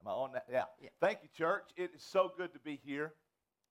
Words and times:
Am 0.00 0.08
I 0.08 0.10
on 0.12 0.32
that? 0.32 0.46
Yeah. 0.50 0.64
Yeah. 0.80 0.90
Thank 1.00 1.18
you, 1.22 1.28
church. 1.36 1.64
It 1.76 1.90
is 1.94 2.02
so 2.02 2.32
good 2.36 2.52
to 2.52 2.58
be 2.58 2.80
here. 2.84 3.12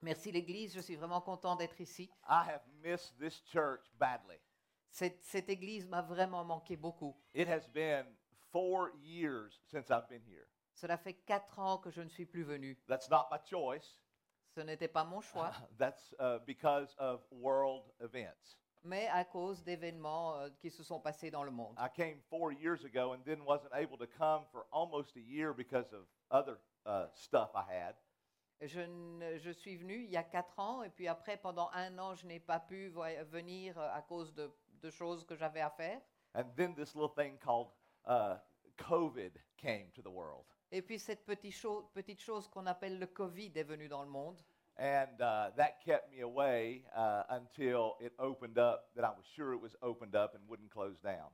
Merci 0.02 0.32
l'Église, 0.32 0.76
je 0.76 0.82
suis 0.82 0.96
vraiment 0.96 1.22
content 1.22 1.56
d'être 1.56 1.82
ici. 1.82 2.10
I 2.30 2.44
have 2.44 2.62
missed 2.84 3.18
this 3.20 3.42
church 3.52 3.82
badly. 4.00 4.38
Cette, 4.92 5.24
cette 5.24 5.50
Église 5.50 5.88
m'a 5.88 6.02
vraiment 6.02 6.44
manqué 6.46 6.78
beaucoup. 6.78 7.16
It 7.34 7.48
has 7.48 7.68
been 7.68 8.06
four 8.52 8.92
years 9.02 9.60
since 9.72 9.90
I've 9.90 10.08
been 10.08 10.22
here. 10.28 10.48
Cela 10.76 10.98
fait 10.98 11.14
quatre 11.26 11.58
ans 11.58 11.80
que 11.80 11.90
je 11.90 12.02
ne 12.02 12.10
suis 12.10 12.26
plus 12.26 12.44
venu. 12.44 12.78
That's 12.88 13.10
not 13.10 13.28
my 13.32 13.40
choice. 13.44 14.00
Ce 14.54 14.62
n'était 14.62 14.88
pas 14.88 15.04
mon 15.04 15.22
choix, 15.22 15.52
That's 15.78 16.14
uh, 16.20 16.40
because 16.46 16.96
of 17.00 17.22
world 17.32 17.92
events. 18.00 18.58
Mais 18.84 19.08
à 19.08 19.24
cause 19.26 19.64
d'événements 19.64 20.36
euh, 20.38 20.50
qui 20.60 20.70
se 20.70 20.84
sont 20.84 21.00
passés 21.00 21.30
dans 21.32 21.44
le 21.44 21.52
monde. 21.52 21.76
I 21.80 21.90
came 21.96 22.20
four 22.30 22.52
years 22.54 22.84
ago 22.86 23.14
and 23.14 23.22
then 23.24 23.42
wasn't 23.42 23.74
able 23.74 23.98
to 23.98 24.08
come 24.08 24.46
for 24.52 24.66
almost 24.72 25.16
a 25.18 25.20
year 25.20 25.54
because 25.54 25.92
of 25.94 26.06
other 26.30 26.58
uh, 26.86 27.08
stuff 27.14 27.52
I 27.56 27.64
had. 27.70 27.96
Je, 28.62 28.80
ne- 28.82 29.38
je 29.38 29.52
suis 29.52 29.76
venu 29.78 30.04
il 30.06 30.10
y 30.12 30.18
a 30.18 30.24
quatre 30.24 30.58
ans 30.60 30.82
et 30.84 30.90
puis 30.90 31.08
après, 31.08 31.38
pendant 31.38 31.70
un 31.74 31.98
an, 32.00 32.16
je 32.16 32.26
n'ai 32.26 32.40
pas 32.40 32.60
pu 32.60 32.88
voy- 32.90 33.24
venir 33.26 33.78
euh, 33.78 33.90
à 33.94 34.02
cause 34.02 34.34
de, 34.34 34.52
de 34.82 34.90
choses 34.90 35.24
que 35.26 35.36
j'avais 35.36 35.62
à 35.62 35.70
faire. 35.70 36.02
And 36.34 36.46
then 36.56 36.74
this 36.76 36.96
little 36.96 37.14
thing 37.16 37.38
called 37.38 37.70
uh, 38.08 38.38
COVID 38.78 39.34
came 39.58 39.92
to 39.94 40.02
the 40.02 40.10
world. 40.10 40.46
Et 40.72 40.82
puis 40.82 41.00
cette 41.00 41.26
petite, 41.26 41.54
cho- 41.54 41.90
petite 41.94 42.20
chose 42.20 42.48
qu'on 42.48 42.66
appelle 42.66 43.00
le 43.00 43.08
Covid 43.08 43.52
est 43.56 43.64
venue 43.64 43.88
dans 43.88 44.02
le 44.04 44.10
monde. 44.10 44.42
And 44.80 45.22
uh, 45.22 45.50
that 45.58 45.84
kept 45.84 46.12
me 46.12 46.22
away 46.22 46.84
uh, 46.96 47.24
until 47.30 47.96
it 48.00 48.14
opened 48.20 48.60
up, 48.60 48.90
that 48.96 49.04
I 49.04 49.10
was 49.10 49.26
sure 49.36 49.54
it 49.54 49.62
was 49.62 49.76
opened 49.82 50.16
up 50.16 50.36
and 50.36 50.44
wouldn't 50.48 50.70
close 50.70 50.98
down. 51.04 51.32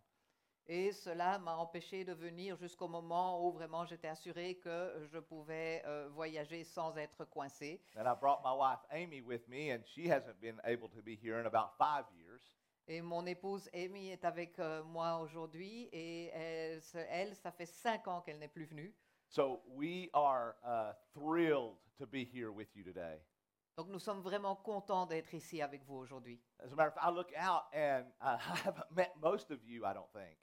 Et 0.66 0.94
cela 0.94 1.40
m'a 1.40 1.58
empêché 1.58 2.06
de 2.06 2.14
venir 2.14 2.56
jusqu'au 2.56 2.88
moment 2.88 3.46
où 3.46 3.52
vraiment 3.52 3.84
j'étais 3.86 4.08
assuré 4.08 4.56
que 4.56 5.06
je 5.12 5.20
pouvais 5.20 5.84
euh, 5.86 6.08
voyager 6.14 6.64
sans 6.64 6.96
être 6.98 7.26
coincé. 7.26 7.82
And 7.98 8.08
I 8.08 8.16
brought 8.18 8.41
my 8.46 8.54
wife 8.54 8.80
Amy 8.90 9.22
with 9.22 9.46
me, 9.50 9.72
and 9.72 9.84
she 9.85 10.07
hasn't 10.07 10.40
been 10.40 10.62
able 10.63 10.88
to 10.90 11.02
be 11.02 11.18
here 11.22 11.38
in 11.40 11.48
about 11.48 11.78
five 11.78 12.05
years. 12.18 12.41
Et 12.88 13.02
mon 13.02 13.26
épouse 13.26 13.70
Amy 13.74 14.10
est 14.10 14.24
avec 14.24 14.57
euh, 14.60 14.84
moi 14.84 15.18
aujourd'hui 15.18 15.90
et 15.91 16.32
elle, 16.34 17.35
ça 17.35 17.52
fait 17.52 17.66
cinq 17.66 18.07
ans 18.07 18.22
qu'elle 18.22 18.40
n'est 18.40 18.48
plus 18.48 18.66
venue. 18.66 18.94
So 19.28 19.62
we 19.68 20.10
are 20.13 20.55
uh, 20.66 20.94
thrilled 21.13 21.78
to 21.98 22.05
be 22.05 22.24
here 22.24 22.52
with 22.52 22.68
you 22.76 22.84
today. 22.84 23.20
Donc 23.76 23.88
nous 23.90 23.99
sommes 23.99 24.21
vraiment 24.21 24.55
contents 24.55 25.05
d'être 25.07 25.34
ici 25.34 25.62
avec 25.62 25.84
vous 25.85 25.96
aujourd'hui. 25.96 26.40
As 26.60 26.71
a 26.71 26.76
matter 26.76 26.90
of 26.90 26.93
fact, 26.93 27.05
I 27.05 27.12
look 27.12 27.32
out 27.35 27.63
and 27.74 28.05
uh, 28.21 28.38
I 28.54 28.55
haven't 28.66 28.91
met 28.96 29.13
most 29.20 29.49
of 29.52 29.63
you, 29.63 29.84
I 29.85 29.93
don't 29.93 30.12
think. 30.12 30.38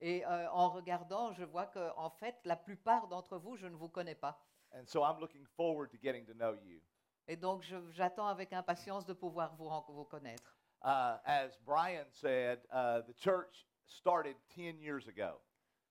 Et 0.00 0.24
euh, 0.26 0.48
en 0.50 0.70
regardant, 0.70 1.32
je 1.32 1.44
vois 1.44 1.66
que 1.66 1.92
en 1.96 2.10
fait, 2.10 2.36
la 2.44 2.56
plupart 2.56 3.06
d'entre 3.08 3.38
vous, 3.38 3.56
je 3.56 3.66
ne 3.68 3.76
vous 3.76 3.88
connais 3.88 4.16
pas. 4.16 4.44
And 4.72 4.86
so 4.86 5.02
I'm 5.04 5.20
looking 5.20 5.46
forward 5.56 5.90
to 5.92 5.98
getting 6.02 6.26
to 6.26 6.34
know 6.34 6.54
you. 6.54 6.80
Et 7.28 7.36
donc 7.36 7.62
je- 7.62 7.90
j'attends 7.92 8.26
avec 8.26 8.52
impatience 8.52 9.06
de 9.06 9.12
pouvoir 9.14 9.54
vous, 9.54 9.68
ren- 9.68 9.84
vous 9.88 10.04
connaître. 10.04 10.58
Uh, 10.82 11.16
as 11.24 11.56
Brian 11.64 12.06
said, 12.10 12.60
uh, 12.72 13.00
the 13.06 13.14
church 13.16 13.66
started 13.86 14.36
10 14.54 14.80
years 14.80 15.06
ago. 15.06 15.40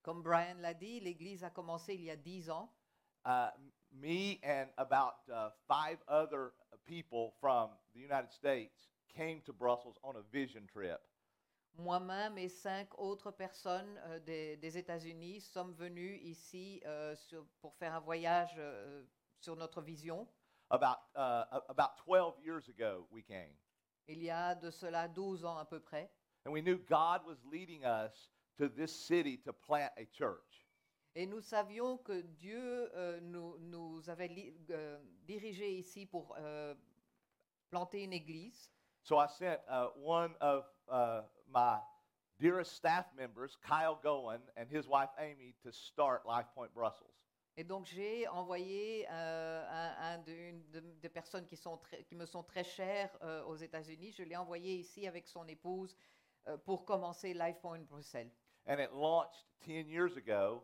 Comme 0.04 0.22
Brian 0.22 0.58
l'a 0.60 0.74
dit, 0.74 1.00
l'Église 1.00 1.44
a 1.46 1.50
commencé 1.50 1.96
il 1.96 2.04
y 2.04 2.12
a 2.12 2.18
dix 2.18 2.50
ans. 2.52 2.70
Uh, 3.26 3.50
me 3.94 4.40
and 4.44 4.70
about 4.78 5.16
uh, 5.32 5.50
five 5.68 5.98
other 6.08 6.52
people 6.86 7.34
from 7.40 7.70
the 7.94 8.00
United 8.02 8.32
States 8.32 8.88
came 9.16 9.42
to 9.46 9.54
Brussels 9.54 9.98
on 10.04 10.16
a 10.16 10.22
vision 10.32 10.68
trip. 10.72 11.00
Moi-même 11.76 12.38
et 12.38 12.50
cinq 12.50 12.88
autres 13.00 13.32
personnes 13.32 14.00
euh, 14.06 14.20
des, 14.20 14.58
des 14.58 14.78
États-Unis 14.78 15.42
sommes 15.42 15.74
venus 15.74 16.20
ici 16.22 16.82
euh, 16.86 17.16
sur- 17.16 17.46
pour 17.62 17.74
faire 17.76 17.96
un 17.96 18.00
voyage 18.00 18.54
euh, 18.58 19.04
sur 19.40 19.56
notre 19.56 19.82
vision. 19.82 20.28
About, 20.70 20.98
uh, 21.16 21.46
about 21.70 21.98
12 22.06 22.36
years 22.44 22.68
ago, 22.70 23.08
we 23.12 23.24
came. 23.24 23.56
Il 24.08 24.24
y 24.24 24.30
a 24.30 24.56
de 24.56 24.70
cela 24.72 25.08
12 25.08 25.46
ans 25.46 25.58
à 25.58 25.66
peu 25.66 25.80
près. 25.80 26.12
And 26.46 26.52
we 26.52 26.62
knew 26.62 26.78
God 26.78 27.26
was 27.26 27.38
leading 27.52 27.84
us 27.86 28.30
to 28.58 28.68
this 28.70 28.92
city 28.92 29.38
to 29.46 29.54
plant 29.54 29.92
a 29.98 30.06
church. 30.06 30.63
Et 31.16 31.26
nous 31.28 31.42
savions 31.42 31.98
que 31.98 32.22
Dieu 32.22 32.92
euh, 32.96 33.20
nous, 33.22 33.58
nous 33.60 34.10
avait 34.10 34.54
euh, 34.72 35.00
dirigés 35.26 35.72
ici 35.78 36.06
pour 36.06 36.36
euh, 36.40 36.74
planter 37.70 38.04
une 38.04 38.14
église. 38.14 38.72
So 39.04 39.20
I 39.20 39.28
sent 39.28 39.60
uh, 39.70 39.90
one 39.98 40.34
of 40.42 40.66
uh, 40.90 41.22
my 41.48 41.80
dearest 42.40 42.74
staff 42.74 43.06
members, 43.16 43.56
Kyle 43.68 44.00
Goen, 44.02 44.42
and 44.58 44.66
his 44.72 44.88
wife 44.88 45.10
Amy, 45.20 45.54
to 45.64 45.72
start 45.72 46.26
Life 46.26 46.48
Point 46.56 46.74
Brussels. 46.74 47.10
Et 47.56 47.64
donc 47.64 47.86
j'ai 47.86 48.28
envoyé 48.30 49.06
euh, 49.12 49.64
un, 49.70 50.14
un 50.16 50.18
de- 50.24 50.32
une 50.32 50.64
de- 50.72 50.80
des 51.00 51.10
personnes 51.10 51.46
qui, 51.46 51.56
sont 51.56 51.80
qui 52.08 52.16
me 52.16 52.26
sont 52.26 52.42
très 52.42 52.64
chères 52.64 53.16
euh, 53.22 53.44
aux 53.44 53.56
États-Unis. 53.58 54.12
Je 54.12 54.24
l'ai 54.24 54.36
envoyé 54.36 54.74
ici 54.78 55.08
avec 55.08 55.28
son 55.28 55.46
épouse 55.48 55.96
euh, 56.48 56.58
pour 56.58 56.84
commencer 56.86 57.36
Life 57.36 57.60
Point 57.62 57.82
Bruxelles. 57.88 58.32
And 58.66 58.80
it 58.80 58.90
launched 58.92 59.46
10 59.68 59.88
years 59.88 60.18
ago, 60.18 60.64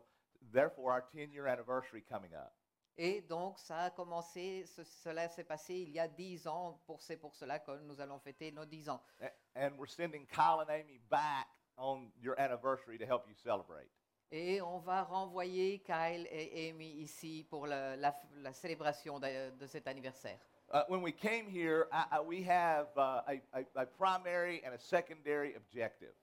therefore, 0.52 0.92
our 0.92 1.04
10 1.14 1.32
year 1.32 1.46
anniversary 1.46 2.02
coming 2.02 2.34
up. 2.34 2.52
Et 2.98 3.22
donc 3.22 3.58
ça 3.58 3.84
a 3.84 3.90
commencé, 3.90 4.66
ce- 4.66 4.84
cela 4.84 5.28
s'est 5.28 5.44
passé 5.44 5.74
il 5.74 5.90
y 5.90 5.98
a 6.00 6.06
dix 6.08 6.46
ans. 6.46 6.80
Pour 6.86 7.00
c'est 7.00 7.16
pour 7.16 7.34
cela 7.34 7.58
que 7.58 7.70
nous 7.82 8.00
allons 8.00 8.18
fêter 8.18 8.52
nos 8.52 8.64
dix 8.66 8.88
ans. 8.88 9.00
A- 9.22 9.30
And 9.56 9.72
we're 9.78 9.88
sending 9.88 10.26
Kyle 10.26 10.60
and 10.60 10.68
Amy 10.70 10.98
back 11.10 11.46
on 11.76 12.10
your 12.20 12.38
anniversary 12.38 12.98
to 12.98 13.06
help 13.06 13.26
you 13.26 13.34
celebrate. 13.34 13.88
Et 14.32 14.60
on 14.60 14.78
va 14.78 15.02
renvoyer 15.02 15.80
Kyle 15.80 16.26
et 16.30 16.68
Amy 16.68 16.90
ici 17.00 17.44
pour 17.48 17.66
la, 17.66 17.96
la 17.96 18.10
f- 18.10 18.26
la 18.42 18.52
célébration 18.52 19.18
de, 19.18 19.50
de 19.56 19.66
cet 19.66 19.86
anniversaire. 19.88 20.38
Uh, 20.72 20.84
when 20.88 21.02
we 21.02 21.10
came 21.12 21.48
here, 21.48 21.88
I, 21.90 22.18
I, 22.18 22.20
we 22.20 22.42
have 22.44 22.88
uh, 22.96 23.22
a, 23.26 23.40
a, 23.54 23.64
a 23.82 23.86
primary 23.86 24.62
and 24.64 24.72
a 24.72 24.78
secondary 24.78 25.54
objective. 25.56 26.14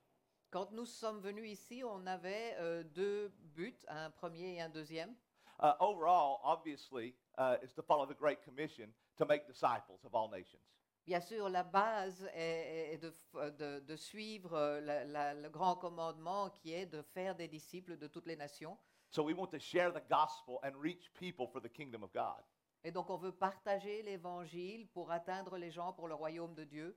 Quand 0.49 0.71
nous 0.71 0.85
sommes 0.85 1.19
venus 1.19 1.51
ici, 1.51 1.83
on 1.83 2.05
avait 2.07 2.55
euh, 2.59 2.83
deux 2.83 3.29
buts, 3.53 3.77
un 3.89 4.09
premier 4.11 4.55
et 4.55 4.61
un 4.61 4.69
deuxième. 4.69 5.13
Uh, 5.61 5.73
overall, 5.79 6.39
obviously, 6.43 7.15
uh, 7.37 7.57
is 7.63 7.73
to 7.73 7.81
follow 7.81 8.05
the 8.05 8.17
Great 8.17 8.41
Commission 8.45 8.87
to 9.17 9.25
make 9.25 9.45
disciples 9.47 10.05
of 10.05 10.13
all 10.13 10.29
nations. 10.29 10.61
Bien 11.05 11.19
sûr, 11.19 11.49
la 11.49 11.63
base 11.63 12.29
est, 12.33 12.93
est 12.93 12.97
de, 12.97 13.09
f- 13.09 13.55
de- 13.57 13.79
de 13.79 13.95
suivre 13.95 14.53
euh, 14.53 14.79
la- 14.81 15.03
la- 15.05 15.33
le 15.33 15.49
grand 15.49 15.75
commandement 15.75 16.49
qui 16.51 16.73
est 16.73 16.85
de 16.85 17.01
faire 17.01 17.35
des 17.35 17.47
disciples 17.47 17.97
de 17.97 18.07
toutes 18.07 18.27
les 18.27 18.35
nations. 18.35 18.77
So 19.09 19.23
we 19.23 19.33
want 19.33 19.47
to 19.47 19.59
share 19.59 19.91
the 19.91 20.03
gospel 20.09 20.59
and 20.63 20.75
reach 20.79 21.11
people 21.13 21.47
for 21.47 21.61
the 21.61 21.69
kingdom 21.69 22.03
of 22.03 22.11
God. 22.13 22.43
Et 22.83 22.91
donc 22.91 23.09
on 23.09 23.17
veut 23.17 23.31
partager 23.31 24.03
l'évangile 24.03 24.87
pour 24.89 25.11
atteindre 25.11 25.57
les 25.57 25.71
gens 25.71 25.91
pour 25.93 26.07
le 26.07 26.13
royaume 26.13 26.53
de 26.55 26.65
Dieu. 26.65 26.95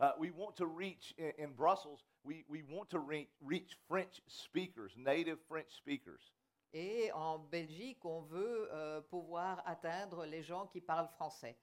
Uh, 0.00 0.12
we 0.18 0.30
want 0.30 0.56
to 0.56 0.66
reach 0.66 1.14
in, 1.18 1.32
in 1.38 1.52
Brussels. 1.52 2.00
We, 2.24 2.44
we 2.48 2.62
want 2.62 2.88
to 2.90 2.98
re- 2.98 3.28
reach 3.42 3.76
French 3.88 4.20
speakers, 4.28 4.92
native 4.96 5.38
French 5.48 5.68
speakers. 5.76 6.32
Et 6.72 7.10
en 7.12 7.38
Belgique, 7.50 8.04
on 8.04 8.22
veut 8.22 8.68
euh, 8.72 9.00
pouvoir 9.02 9.62
atteindre 9.66 10.24
les 10.24 10.42
gens 10.42 10.66
qui 10.66 10.80
parlent 10.80 11.10
français. 11.18 11.56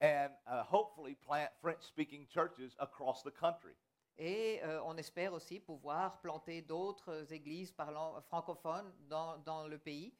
and 0.00 0.30
uh, 0.46 0.62
hopefully 0.62 1.16
plant 1.26 1.50
French 1.60 1.82
speaking 1.82 2.26
churches 2.32 2.76
across 2.78 3.22
the 3.22 3.30
country. 3.30 3.74
Et 4.18 4.60
euh, 4.64 4.80
on 4.84 4.96
espère 4.96 5.32
aussi 5.32 5.60
pouvoir 5.60 6.20
planter 6.20 6.60
d'autres 6.62 7.32
églises 7.32 7.70
parlant 7.70 8.20
francophones 8.22 8.92
dans, 9.08 9.38
dans 9.38 9.66
le 9.68 9.78
pays. 9.78 10.12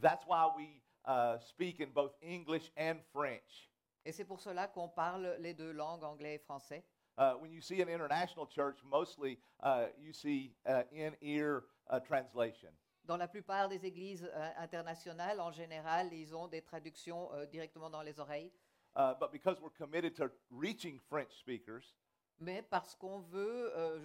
That's 0.00 0.24
why 0.26 0.48
we 0.56 0.80
uh, 1.06 1.38
speak 1.40 1.80
in 1.80 1.90
both 1.92 2.12
English 2.22 2.70
and 2.76 3.00
French. 3.12 3.68
Et 4.04 4.12
c'est 4.12 4.24
pour 4.24 4.40
cela 4.40 4.68
qu'on 4.68 4.88
parle 4.88 5.36
les 5.40 5.52
deux 5.52 5.72
langues, 5.72 6.04
anglais 6.04 6.36
et 6.36 6.38
français. 6.38 6.84
Uh, 7.20 7.34
when 7.34 7.52
you 7.52 7.60
see 7.60 7.82
an 7.82 7.88
international 7.90 8.46
church, 8.46 8.78
mostly 8.90 9.38
uh, 9.62 9.88
you 10.02 10.10
see 10.10 10.54
uh, 10.66 10.84
in 10.90 11.12
ear 11.20 11.64
uh, 11.90 12.00
translation. 12.00 12.70
Dans 13.04 13.18
la 13.18 13.28
plupart 13.28 13.68
des 13.68 13.84
églises 13.84 14.24
euh, 14.24 14.50
internationales, 14.56 15.38
en 15.38 15.50
général, 15.52 16.08
ils 16.14 16.34
ont 16.34 16.48
des 16.48 16.62
traductions 16.62 17.30
euh, 17.34 17.44
directement 17.44 17.90
dans 17.90 18.00
les 18.00 18.18
oreilles. 18.20 18.50
Uh, 18.96 19.12
but 19.20 19.30
because 19.32 19.60
we're 19.60 19.68
committed 19.76 20.16
to 20.16 20.30
reaching 20.50 20.98
French 21.10 21.30
speakers, 21.38 21.94
Mais 22.40 22.62
parce 22.62 22.94
qu'on 22.94 23.20
veut 23.20 23.70
euh, 23.76 23.98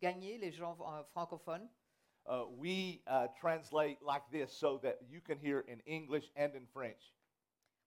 gagner 0.00 0.38
les 0.38 0.50
gens 0.50 0.78
francophones, 1.12 1.68
uh, 2.26 2.44
we 2.56 3.02
translate 3.38 3.98
like 4.00 4.22
this 4.32 4.50
so 4.50 4.78
that 4.78 4.96
you 5.10 5.20
can 5.20 5.36
hear 5.38 5.62
in 5.68 5.80
English 5.86 6.30
and 6.36 6.54
in 6.54 6.66
French. 6.72 7.12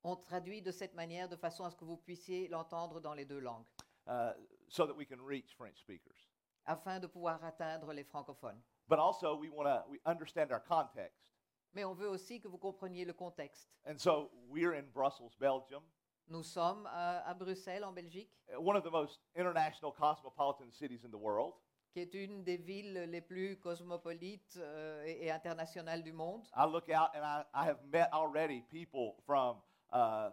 on 0.04 0.16
traduit 0.16 0.62
de 0.62 0.72
cette 0.72 0.94
manière 0.94 1.28
de 1.28 1.36
façon 1.36 1.66
à 1.66 1.72
ce 1.72 1.76
que 1.76 1.84
vous 1.84 1.98
puissiez 1.98 2.48
l'entendre 2.50 3.02
dans 3.02 3.14
les 3.16 3.26
deux 3.26 3.40
langues, 3.40 3.66
Uh, 4.08 4.32
so 4.70 4.86
that 4.86 4.96
we 4.96 5.06
can 5.06 5.22
reach 5.22 5.54
French 5.58 5.78
speakers. 5.80 6.18
afin 6.66 7.00
de 7.00 7.08
pouvoir 7.08 7.44
atteindre 7.44 7.94
les 7.94 8.04
francophones. 8.04 8.62
But 8.88 9.00
also, 9.00 9.36
we 9.36 9.50
want 9.50 9.68
to 9.68 9.84
we 9.90 10.00
understand 10.06 10.52
our 10.52 10.60
context. 10.62 11.32
Mais 11.74 11.84
on 11.84 11.94
veut 11.94 12.10
aussi 12.10 12.40
que 12.40 12.48
vous 12.48 12.58
compreniez 12.58 13.06
le 13.06 13.14
contexte. 13.14 13.70
And 13.86 13.98
so 13.98 14.32
we're 14.50 14.74
in 14.74 14.86
Brussels, 14.94 15.36
Belgium, 15.40 15.84
Nous 16.30 16.44
sommes 16.44 16.86
à, 16.88 17.20
à 17.26 17.34
Bruxelles, 17.34 17.86
en 17.86 17.94
Belgique, 17.94 18.32
uh, 18.54 18.60
one 18.60 18.76
of 18.76 18.84
the 18.84 18.92
most 18.92 19.20
international 19.36 19.94
cosmopolitan 19.94 20.72
cities 20.72 21.04
in 21.06 21.10
the 21.12 21.18
world. 21.18 21.54
qui 21.94 22.02
est 22.02 22.14
une 22.14 22.44
des 22.44 22.58
villes 22.58 23.08
les 23.10 23.22
plus 23.22 23.58
cosmopolites 23.58 24.58
euh, 24.58 25.04
et, 25.06 25.26
et 25.26 25.32
internationales 25.32 26.04
du 26.04 26.12
monde. 26.12 26.46
I 26.56 26.66
look 26.66 26.90
out 26.90 27.16
and 27.16 27.24
I, 27.24 27.44
I 27.54 27.66
have 27.66 27.80
met 27.92 28.10
already 28.12 28.62
people 28.70 29.16
from 29.26 29.58
uh, 29.94 30.30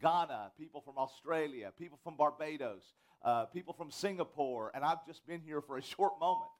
Ghana, 0.00 0.52
people 0.56 0.80
from 0.80 0.98
Australia, 0.98 1.72
people 1.76 1.98
from 2.02 2.16
Barbados, 2.16 2.94
uh, 3.22 3.46
people 3.46 3.72
from 3.74 3.90
Singapore, 3.90 4.70
and 4.74 4.84
I've 4.84 5.04
just 5.06 5.26
been 5.26 5.40
here 5.40 5.60
for 5.60 5.76
a 5.78 5.82
short 5.94 6.18
moment. 6.20 6.50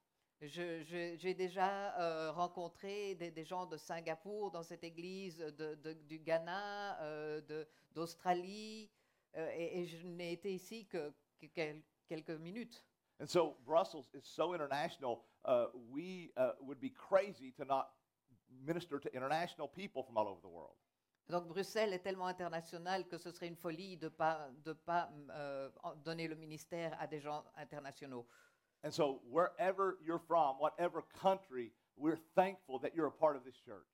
J'ai 0.43 1.34
déjà 1.34 1.94
euh, 1.98 2.31
rencontré 2.32 3.14
des, 3.14 3.31
des 3.31 3.44
gens 3.44 3.64
de 3.66 3.78
Singapour 3.78 4.50
dans 4.50 4.62
cette 4.62 4.84
église, 4.84 5.38
de- 5.38 5.75
de- 5.76 5.94
du 5.94 6.19
Ghana, 6.19 7.00
euh, 7.00 7.40
de- 7.40 7.66
d'Australie, 7.94 8.90
euh, 9.37 9.49
et, 9.54 9.81
et 9.81 9.87
je 9.87 10.06
n'ai 10.06 10.32
été 10.32 10.52
ici 10.52 10.87
que, 10.87 11.10
que 11.40 11.46
quel- 11.46 11.82
quelques 12.06 12.38
minutes. 12.38 12.84
And 13.19 13.26
so 13.26 13.56
Brussels 13.64 14.10
is 14.12 14.25
so 14.25 14.52
international, 14.54 15.22
uh, 15.46 15.69
we 15.90 16.32
uh, 16.37 16.52
would 16.60 16.81
be 16.81 16.90
crazy 16.90 17.50
to 17.52 17.64
not 17.64 17.94
minister 18.62 19.00
to 19.00 19.08
international 19.14 19.69
people 19.69 20.02
from 20.02 20.19
all 20.19 20.28
over 20.28 20.40
the 20.42 20.49
world. 20.50 20.76
Donc 21.28 21.49
Bruxelles 21.49 21.93
est 21.93 21.99
tellement 21.99 22.26
international 22.26 23.06
que 23.08 23.19
ce 23.19 23.31
serait 23.32 23.49
une 23.49 23.56
folie 23.56 23.96
de 23.96 24.06
ne 24.06 24.11
pas, 24.11 24.49
de 24.64 24.73
pas 24.73 25.11
euh, 25.31 25.69
donner 26.05 26.28
le 26.28 26.37
ministère 26.37 26.96
à 27.00 27.06
des 27.06 27.20
gens 27.20 27.44
internationaux. 27.56 28.26
And 28.84 28.90
so 28.93 29.20
wherever 29.28 29.99
you're 30.05 30.20
from, 30.20 30.58
whatever 30.61 31.02
country, 31.20 31.73
we're 31.96 32.20
thankful 32.37 32.78
that 32.81 32.94
you're 32.94 33.08
a 33.08 33.11
part 33.11 33.37
of 33.37 33.43
this 33.43 33.56
church. 33.56 33.87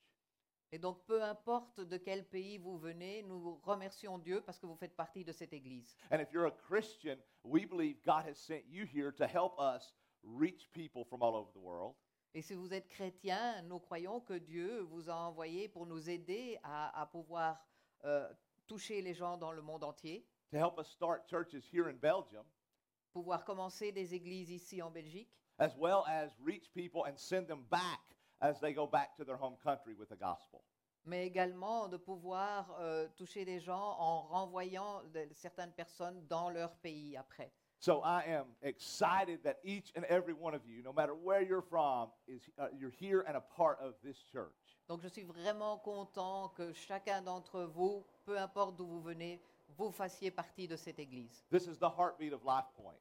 Et 0.72 0.78
donc 0.78 1.04
peu 1.06 1.22
importe 1.22 1.80
de 1.80 1.96
quel 1.98 2.24
pays 2.24 2.58
vous 2.58 2.78
venez, 2.78 3.22
nous 3.22 3.60
remercions 3.62 4.18
Dieu 4.18 4.42
parce 4.42 4.58
que 4.58 4.66
vous 4.66 4.76
faites 4.76 4.96
partie 4.96 5.24
de 5.24 5.32
cette 5.32 5.52
église. 5.52 5.96
And 6.10 6.20
if 6.20 6.30
you're 6.32 6.46
a 6.46 6.50
Christian, 6.50 7.16
we 7.44 7.64
believe 7.64 7.96
God 8.04 8.24
has 8.26 8.36
sent 8.36 8.64
you 8.68 8.84
here 8.84 9.12
to 9.12 9.26
help 9.26 9.58
us 9.58 9.94
reach 10.22 10.70
people 10.72 11.04
from 11.04 11.22
all 11.22 11.34
over 11.34 11.50
the 11.52 11.60
world. 11.60 11.94
Et 12.34 12.40
si 12.42 12.54
vous 12.54 12.72
êtes 12.72 12.88
chrétien, 12.88 13.60
nous 13.62 13.78
croyons 13.78 14.20
que 14.20 14.32
Dieu 14.34 14.80
vous 14.82 15.10
a 15.10 15.14
envoyé 15.14 15.68
pour 15.68 15.86
nous 15.86 16.08
aider 16.08 16.58
à, 16.62 17.00
à 17.02 17.06
pouvoir 17.06 17.62
euh, 18.04 18.26
toucher 18.66 19.02
les 19.02 19.12
gens 19.14 19.36
dans 19.36 19.52
le 19.52 19.60
monde 19.60 19.84
entier, 19.84 20.26
to 20.50 20.56
help 20.56 20.78
us 20.78 20.88
start 20.88 21.26
churches 21.28 21.68
here 21.72 21.88
in 21.88 21.94
Belgium, 22.00 22.44
pouvoir 23.12 23.44
commencer 23.44 23.92
des 23.92 24.14
églises 24.14 24.50
ici 24.50 24.80
en 24.80 24.90
Belgique, 24.90 25.30
as 25.58 25.76
well 25.76 26.04
as 26.06 26.30
reach 26.42 26.72
people 26.72 27.02
and 27.06 27.16
send 27.18 27.46
them 27.46 27.64
back 27.70 28.00
as 28.40 28.58
they 28.60 28.72
go 28.72 28.86
back 28.86 29.14
to 29.14 29.24
their 29.24 29.36
home 29.36 29.56
country 29.62 29.94
with 29.94 30.08
the 30.08 30.16
gospel. 30.18 30.62
mais 31.04 31.26
également 31.26 31.88
de 31.88 31.96
pouvoir 31.98 32.74
euh, 32.80 33.08
toucher 33.16 33.44
des 33.44 33.60
gens 33.60 33.96
en 33.98 34.22
renvoyant 34.22 35.02
de- 35.12 35.28
certaines 35.34 35.72
personnes 35.72 36.24
dans 36.28 36.48
leur 36.48 36.76
pays 36.76 37.16
après. 37.16 37.52
So 37.82 38.00
I 38.04 38.22
am 38.28 38.44
excited 38.62 39.40
that 39.42 39.58
each 39.64 39.90
and 39.96 40.04
every 40.04 40.34
one 40.34 40.54
of 40.54 40.60
you, 40.64 40.84
no 40.84 40.92
matter 40.92 41.14
where 41.16 41.42
you're 41.42 41.62
from, 41.68 42.10
is 42.28 42.48
uh, 42.56 42.68
you're 42.78 42.92
here 42.96 43.24
and 43.26 43.36
a 43.36 43.40
part 43.40 43.78
of 43.80 43.94
this 44.04 44.16
church. 44.32 44.78
Donc 44.88 45.00
je 45.02 45.08
suis 45.08 45.24
vraiment 45.24 45.78
content 45.82 46.50
que 46.54 46.72
chacun 46.72 47.22
d'entre 47.22 47.64
vous, 47.64 48.04
peu 48.24 48.38
importe 48.38 48.76
d'où 48.76 48.86
vous 48.86 49.00
venez, 49.00 49.40
vous 49.76 49.90
fassiez 49.90 50.30
partie 50.30 50.68
de 50.68 50.76
cette 50.76 51.00
église. 51.00 51.44
This 51.50 51.66
is 51.66 51.76
the 51.80 51.90
heartbeat 51.90 52.32
of 52.32 52.44
Life 52.44 52.66
Point. 52.76 53.00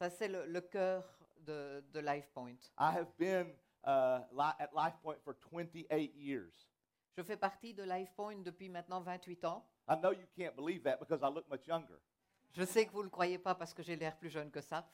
Ça, 0.00 0.08
c'est 0.08 0.28
le, 0.28 0.46
le 0.46 0.62
cœur 0.62 1.04
de, 1.46 1.84
de 1.92 2.00
LifePoint. 2.00 2.56
I 2.78 2.92
have 2.92 3.08
been 3.18 3.52
uh, 3.86 4.20
li- 4.32 4.54
at 4.58 4.70
Life 4.74 4.94
Point 5.02 5.18
for 5.22 5.34
28 5.34 6.14
years. 6.16 6.70
Je 7.14 7.22
fais 7.22 7.36
partie 7.36 7.74
de 7.74 7.82
LifePoint 7.84 8.42
depuis 8.42 8.70
maintenant 8.70 9.02
28 9.02 9.44
ans. 9.44 9.62
I 9.86 9.96
know 9.96 10.12
you 10.12 10.26
can't 10.34 10.56
believe 10.56 10.82
that 10.84 10.98
because 10.98 11.22
I 11.22 11.28
look 11.28 11.46
much 11.50 11.66
younger. 11.68 12.00
Je 12.54 12.64
sais 12.64 12.86
que 12.86 12.92
vous 12.92 13.00
ne 13.00 13.04
le 13.04 13.10
croyez 13.10 13.38
pas 13.38 13.54
parce 13.54 13.74
que 13.74 13.82
j'ai 13.82 13.96
l'air 13.96 14.16
plus 14.16 14.30
jeune 14.30 14.50
que 14.50 14.60
ça, 14.60 14.88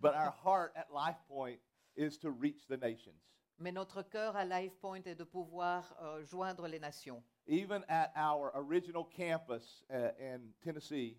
But 0.00 0.14
our 0.14 0.34
heart 0.44 0.72
at 0.76 0.86
Life 0.92 1.18
Point 1.28 1.58
is 1.96 2.18
to 2.18 2.30
reach 2.30 2.66
the 2.66 2.76
nations. 2.76 3.14
mais 3.58 3.70
notre 3.70 4.02
cœur 4.02 4.34
à 4.36 4.44
LifePoint 4.44 5.02
est 5.04 5.14
de 5.14 5.22
pouvoir 5.24 5.94
euh, 6.02 6.24
joindre 6.24 6.66
les 6.66 6.80
nations. 6.80 7.22
Even 7.46 7.84
at 7.88 8.10
our 8.16 8.50
original 8.56 9.04
campus 9.04 9.84
uh, 9.90 10.10
in 10.18 10.40
Tennessee, 10.60 11.16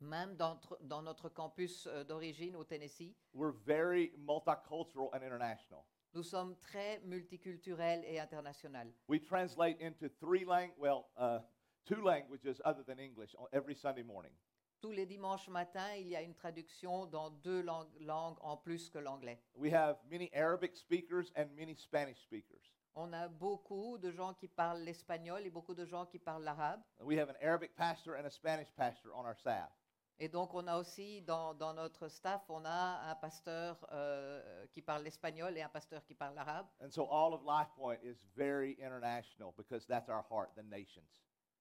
Même 0.00 0.36
dans, 0.36 0.58
dans 0.82 1.02
notre 1.02 1.28
campus 1.28 1.86
euh, 1.86 2.02
d'origine 2.04 2.56
au 2.56 2.64
Tennessee, 2.64 3.14
we're 3.34 3.52
very 3.66 4.12
multicultural 4.18 5.10
and 5.12 5.22
international. 5.22 5.84
nous 6.14 6.22
sommes 6.22 6.56
très 6.56 7.00
multiculturels 7.04 8.02
et 8.06 8.18
internationaux. 8.18 8.92
We 9.08 9.20
translate 9.20 9.78
into 9.80 10.08
three 10.18 10.46
lang 10.46 10.72
well, 10.78 11.08
uh, 11.18 11.40
two 11.84 12.02
languages 12.02 12.60
other 12.64 12.82
than 12.84 12.98
English 12.98 13.34
on 13.38 13.48
every 13.52 13.74
Sunday 13.74 14.02
morning. 14.02 14.32
Tous 14.80 14.92
les 14.92 15.06
dimanches 15.06 15.48
matins, 15.48 15.94
il 15.96 16.08
y 16.08 16.16
a 16.16 16.20
une 16.22 16.34
traduction 16.34 17.06
dans 17.06 17.30
deux 17.30 17.62
lang- 17.62 17.88
langues 18.00 18.36
en 18.40 18.56
plus 18.56 18.90
que 18.90 18.98
l'anglais. 18.98 19.40
We 19.54 19.72
have 19.72 19.96
many 20.10 20.30
Arabic 20.34 20.76
speakers 20.76 21.32
and 21.36 21.46
many 21.56 21.74
Spanish 21.74 22.18
speakers. 22.22 22.72
On 22.94 23.12
a 23.12 23.28
beaucoup 23.28 23.98
de 23.98 24.10
gens 24.10 24.34
qui 24.34 24.48
parlent 24.48 24.82
l'espagnol 24.82 25.44
et 25.44 25.50
beaucoup 25.50 25.74
de 25.74 25.84
gens 25.84 26.06
qui 26.06 26.18
parlent 26.18 26.44
l'arabe. 26.44 26.80
We 27.00 27.18
have 27.18 27.28
an 27.30 27.36
Arabic 27.40 27.74
pastor 27.74 28.14
and 28.16 28.26
a 28.26 28.30
Spanish 28.30 28.70
pastor 28.76 29.10
on 29.14 29.24
our 29.26 29.36
staff. 29.36 29.70
Et 30.18 30.28
donc, 30.30 30.54
on 30.54 30.66
a 30.66 30.78
aussi 30.78 31.20
dans, 31.22 31.52
dans 31.52 31.74
notre 31.74 32.08
staff, 32.08 32.42
on 32.48 32.64
a 32.64 33.10
un 33.10 33.14
pasteur 33.16 33.76
euh, 33.92 34.66
qui 34.72 34.80
parle 34.80 35.02
l'espagnol 35.02 35.54
et 35.58 35.62
un 35.62 35.68
pasteur 35.68 36.02
qui 36.06 36.14
parle 36.14 36.34
l'arabe. 36.34 36.66
And 36.82 36.90
so 36.90 37.06
all 37.10 37.34
of 37.34 37.42
Life 37.44 37.68
Point 37.76 37.98
is 38.02 38.16
very 38.34 38.78
international 38.80 39.52
because 39.58 39.86
that's 39.86 40.08
our 40.08 40.24
heart, 40.30 40.54
the 40.56 40.62
nations. 40.62 41.20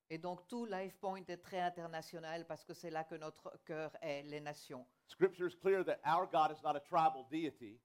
Et 0.10 0.18
donc, 0.20 0.48
tout 0.48 0.66
LifePoint 0.66 1.24
est 1.28 1.38
très 1.38 1.60
international 1.60 2.46
parce 2.46 2.64
que 2.64 2.74
c'est 2.74 2.92
là 2.92 3.04
que 3.04 3.16
notre 3.16 3.52
cœur 3.66 3.92
est, 4.02 4.24
les 4.24 4.40
nations. 4.40 4.86
Scripture 5.08 5.48
is 5.48 5.56
clear 5.56 5.84
that 5.84 6.00
our 6.06 6.28
God 6.32 6.52
is 6.56 6.62
not 6.64 6.76
a 6.76 6.80
tribal 6.80 7.26
deity, 7.30 7.80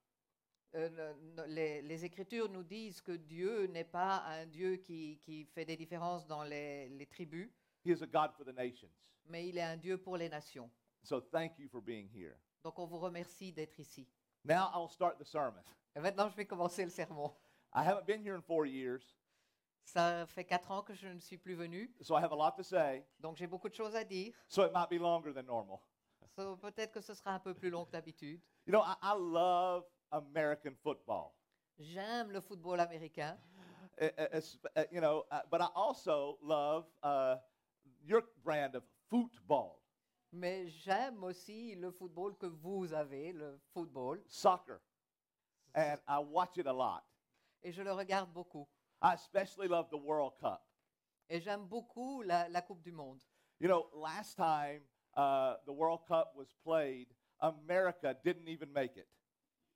Euh, 0.73 0.87
le- 0.89 1.35
le- 1.35 1.47
les, 1.53 1.81
les 1.81 2.05
Écritures 2.05 2.47
nous 2.47 2.63
disent 2.63 3.01
que 3.01 3.11
Dieu 3.11 3.65
n'est 3.67 3.83
pas 3.91 4.23
un 4.25 4.45
Dieu 4.45 4.77
qui, 4.77 5.17
qui 5.17 5.43
fait 5.43 5.65
des 5.65 5.75
différences 5.75 6.25
dans 6.27 6.43
les, 6.43 6.87
les 6.89 7.05
tribus, 7.07 7.49
He 7.83 7.89
is 7.89 8.01
a 8.01 8.05
God 8.07 8.31
for 8.37 8.45
the 8.45 8.55
nations. 8.55 8.89
mais 9.25 9.49
il 9.49 9.57
est 9.57 9.63
un 9.63 9.75
Dieu 9.75 9.97
pour 9.97 10.15
les 10.15 10.29
nations. 10.29 10.71
So 11.03 11.19
thank 11.19 11.59
you 11.59 11.67
for 11.67 11.81
being 11.81 12.07
here. 12.13 12.37
Donc, 12.63 12.79
on 12.79 12.85
vous 12.85 12.99
remercie 12.99 13.51
d'être 13.51 13.77
ici. 13.79 14.07
Now 14.45 14.69
I'll 14.73 14.87
start 14.89 15.17
the 15.19 15.25
sermon. 15.25 15.61
Et 15.95 15.99
maintenant, 15.99 16.29
je 16.29 16.35
vais 16.37 16.45
commencer 16.45 16.85
le 16.85 16.89
sermon. 16.91 17.33
I 17.75 17.83
haven't 17.83 18.05
been 18.05 18.21
here 18.23 18.35
in 18.37 18.41
four 18.41 18.65
years, 18.65 19.03
Ça 19.83 20.25
fait 20.27 20.45
quatre 20.45 20.71
ans 20.71 20.83
que 20.83 20.93
je 20.93 21.07
ne 21.07 21.19
suis 21.19 21.37
plus 21.37 21.55
venu, 21.55 21.93
so 22.01 22.15
I 22.17 22.21
have 22.21 22.31
a 22.31 22.35
lot 22.35 22.51
to 22.55 22.63
say, 22.63 23.05
donc 23.19 23.35
j'ai 23.37 23.47
beaucoup 23.47 23.67
de 23.67 23.73
choses 23.75 23.95
à 23.95 24.03
dire. 24.03 24.33
so 24.47 24.63
it 24.65 24.71
might 24.73 24.89
be 24.89 24.99
longer 25.01 25.33
than 25.33 25.43
normal. 25.43 25.79
So, 26.35 26.55
Peut-être 26.55 26.93
que 26.93 27.01
ce 27.01 27.13
sera 27.13 27.31
un 27.33 27.39
peu 27.39 27.53
plus 27.53 27.69
long 27.69 27.83
que 27.85 27.91
d'habitude. 27.91 28.39
You 28.65 28.71
know, 28.71 28.81
I, 28.83 28.95
I 29.01 29.13
love 29.17 29.83
American 30.11 30.75
football. 30.81 31.33
J'aime 31.79 32.31
le 32.31 32.39
football 32.41 32.79
américain, 32.79 33.37
Uh, 33.99 34.05
uh, 34.17 34.27
it's- 34.37 34.57
uh, 34.77 34.83
you 34.91 35.01
know, 35.01 35.25
uh, 35.31 35.41
but 35.51 35.61
I 35.61 35.67
also 35.75 36.37
love 36.41 36.85
uh, 37.03 37.35
your 38.03 38.23
brand 38.43 38.75
of 38.75 38.83
football, 39.09 39.81
mais 40.31 40.67
j'aime 40.69 41.21
aussi 41.23 41.75
le 41.75 41.91
football 41.91 42.35
que 42.37 42.45
vous 42.47 42.93
avez, 42.93 43.33
le 43.33 43.59
football, 43.73 44.23
soccer, 44.27 44.79
and 45.75 45.99
I 46.07 46.19
watch 46.19 46.57
it 46.57 46.67
a 46.67 46.73
lot. 46.73 47.01
et 47.63 47.71
je 47.73 47.81
le 47.83 47.91
regarde 47.91 48.31
beaucoup. 48.31 48.67
I 49.01 49.13
especially 49.13 49.67
love 49.67 49.89
the 49.89 49.97
World 49.97 50.33
Cup. 50.39 50.61
Et 51.29 51.39
j'aime 51.39 51.65
beaucoup 51.65 52.21
la, 52.23 52.47
la 52.49 52.61
Coupe 52.61 52.83
du 52.83 52.91
Monde. 52.91 53.21
You 53.59 53.67
know, 53.67 53.87
last 53.95 54.35
time 54.35 54.81
uh, 55.15 55.55
the 55.65 55.71
World 55.71 56.01
Cup 56.07 56.33
was 56.35 56.53
played, 56.63 57.07
America 57.39 58.15
didn't 58.23 58.47
even 58.47 58.71
make 58.73 58.97
it. 58.97 59.07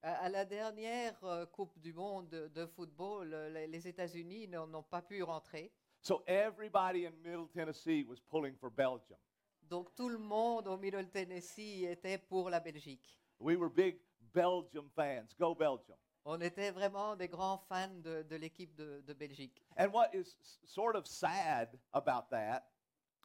À, 0.03 0.25
à 0.25 0.29
la 0.29 0.45
dernière 0.45 1.15
euh, 1.23 1.45
Coupe 1.47 1.79
du 1.79 1.93
Monde 1.93 2.29
de, 2.29 2.65
football, 2.67 3.33
euh, 3.33 3.49
les, 3.49 3.67
les 3.67 3.87
États-Unis 3.87 4.47
n'en 4.47 4.67
n'ont 4.67 4.83
pas 4.83 5.01
pu 5.01 5.23
rentrer. 5.23 5.71
So 6.01 6.23
everybody 6.27 7.05
in 7.05 7.13
Middle 7.23 7.47
Tennessee 7.47 8.03
was 8.03 8.19
pulling 8.29 8.55
for 8.55 8.69
Belgium. 8.69 9.17
Donc 9.63 9.95
tout 9.95 10.09
le 10.09 10.19
monde 10.19 10.67
au 10.67 10.77
Middle 10.77 11.09
Tennessee 11.09 11.85
était 11.85 12.19
pour 12.19 12.51
la 12.51 12.59
Belgique. 12.59 13.19
We 13.39 13.55
were 13.57 13.69
big 13.69 13.97
Belgium 14.33 14.89
fans. 14.95 15.33
Go 15.39 15.55
Belgium. 15.55 15.97
On 16.27 16.41
était 16.41 16.71
vraiment 16.71 17.15
des 17.15 17.27
grands 17.27 17.59
fans 17.69 18.01
de, 18.03 18.23
de 18.23 18.35
l'équipe 18.35 18.73
de, 18.75 19.01
de 19.01 19.13
Belgique. 19.13 19.63
And 19.77 19.89
what 19.93 20.09
is 20.13 20.35
sort 20.65 20.95
of 20.95 21.05
sad 21.05 21.69
about 21.93 22.29
that 22.31 22.63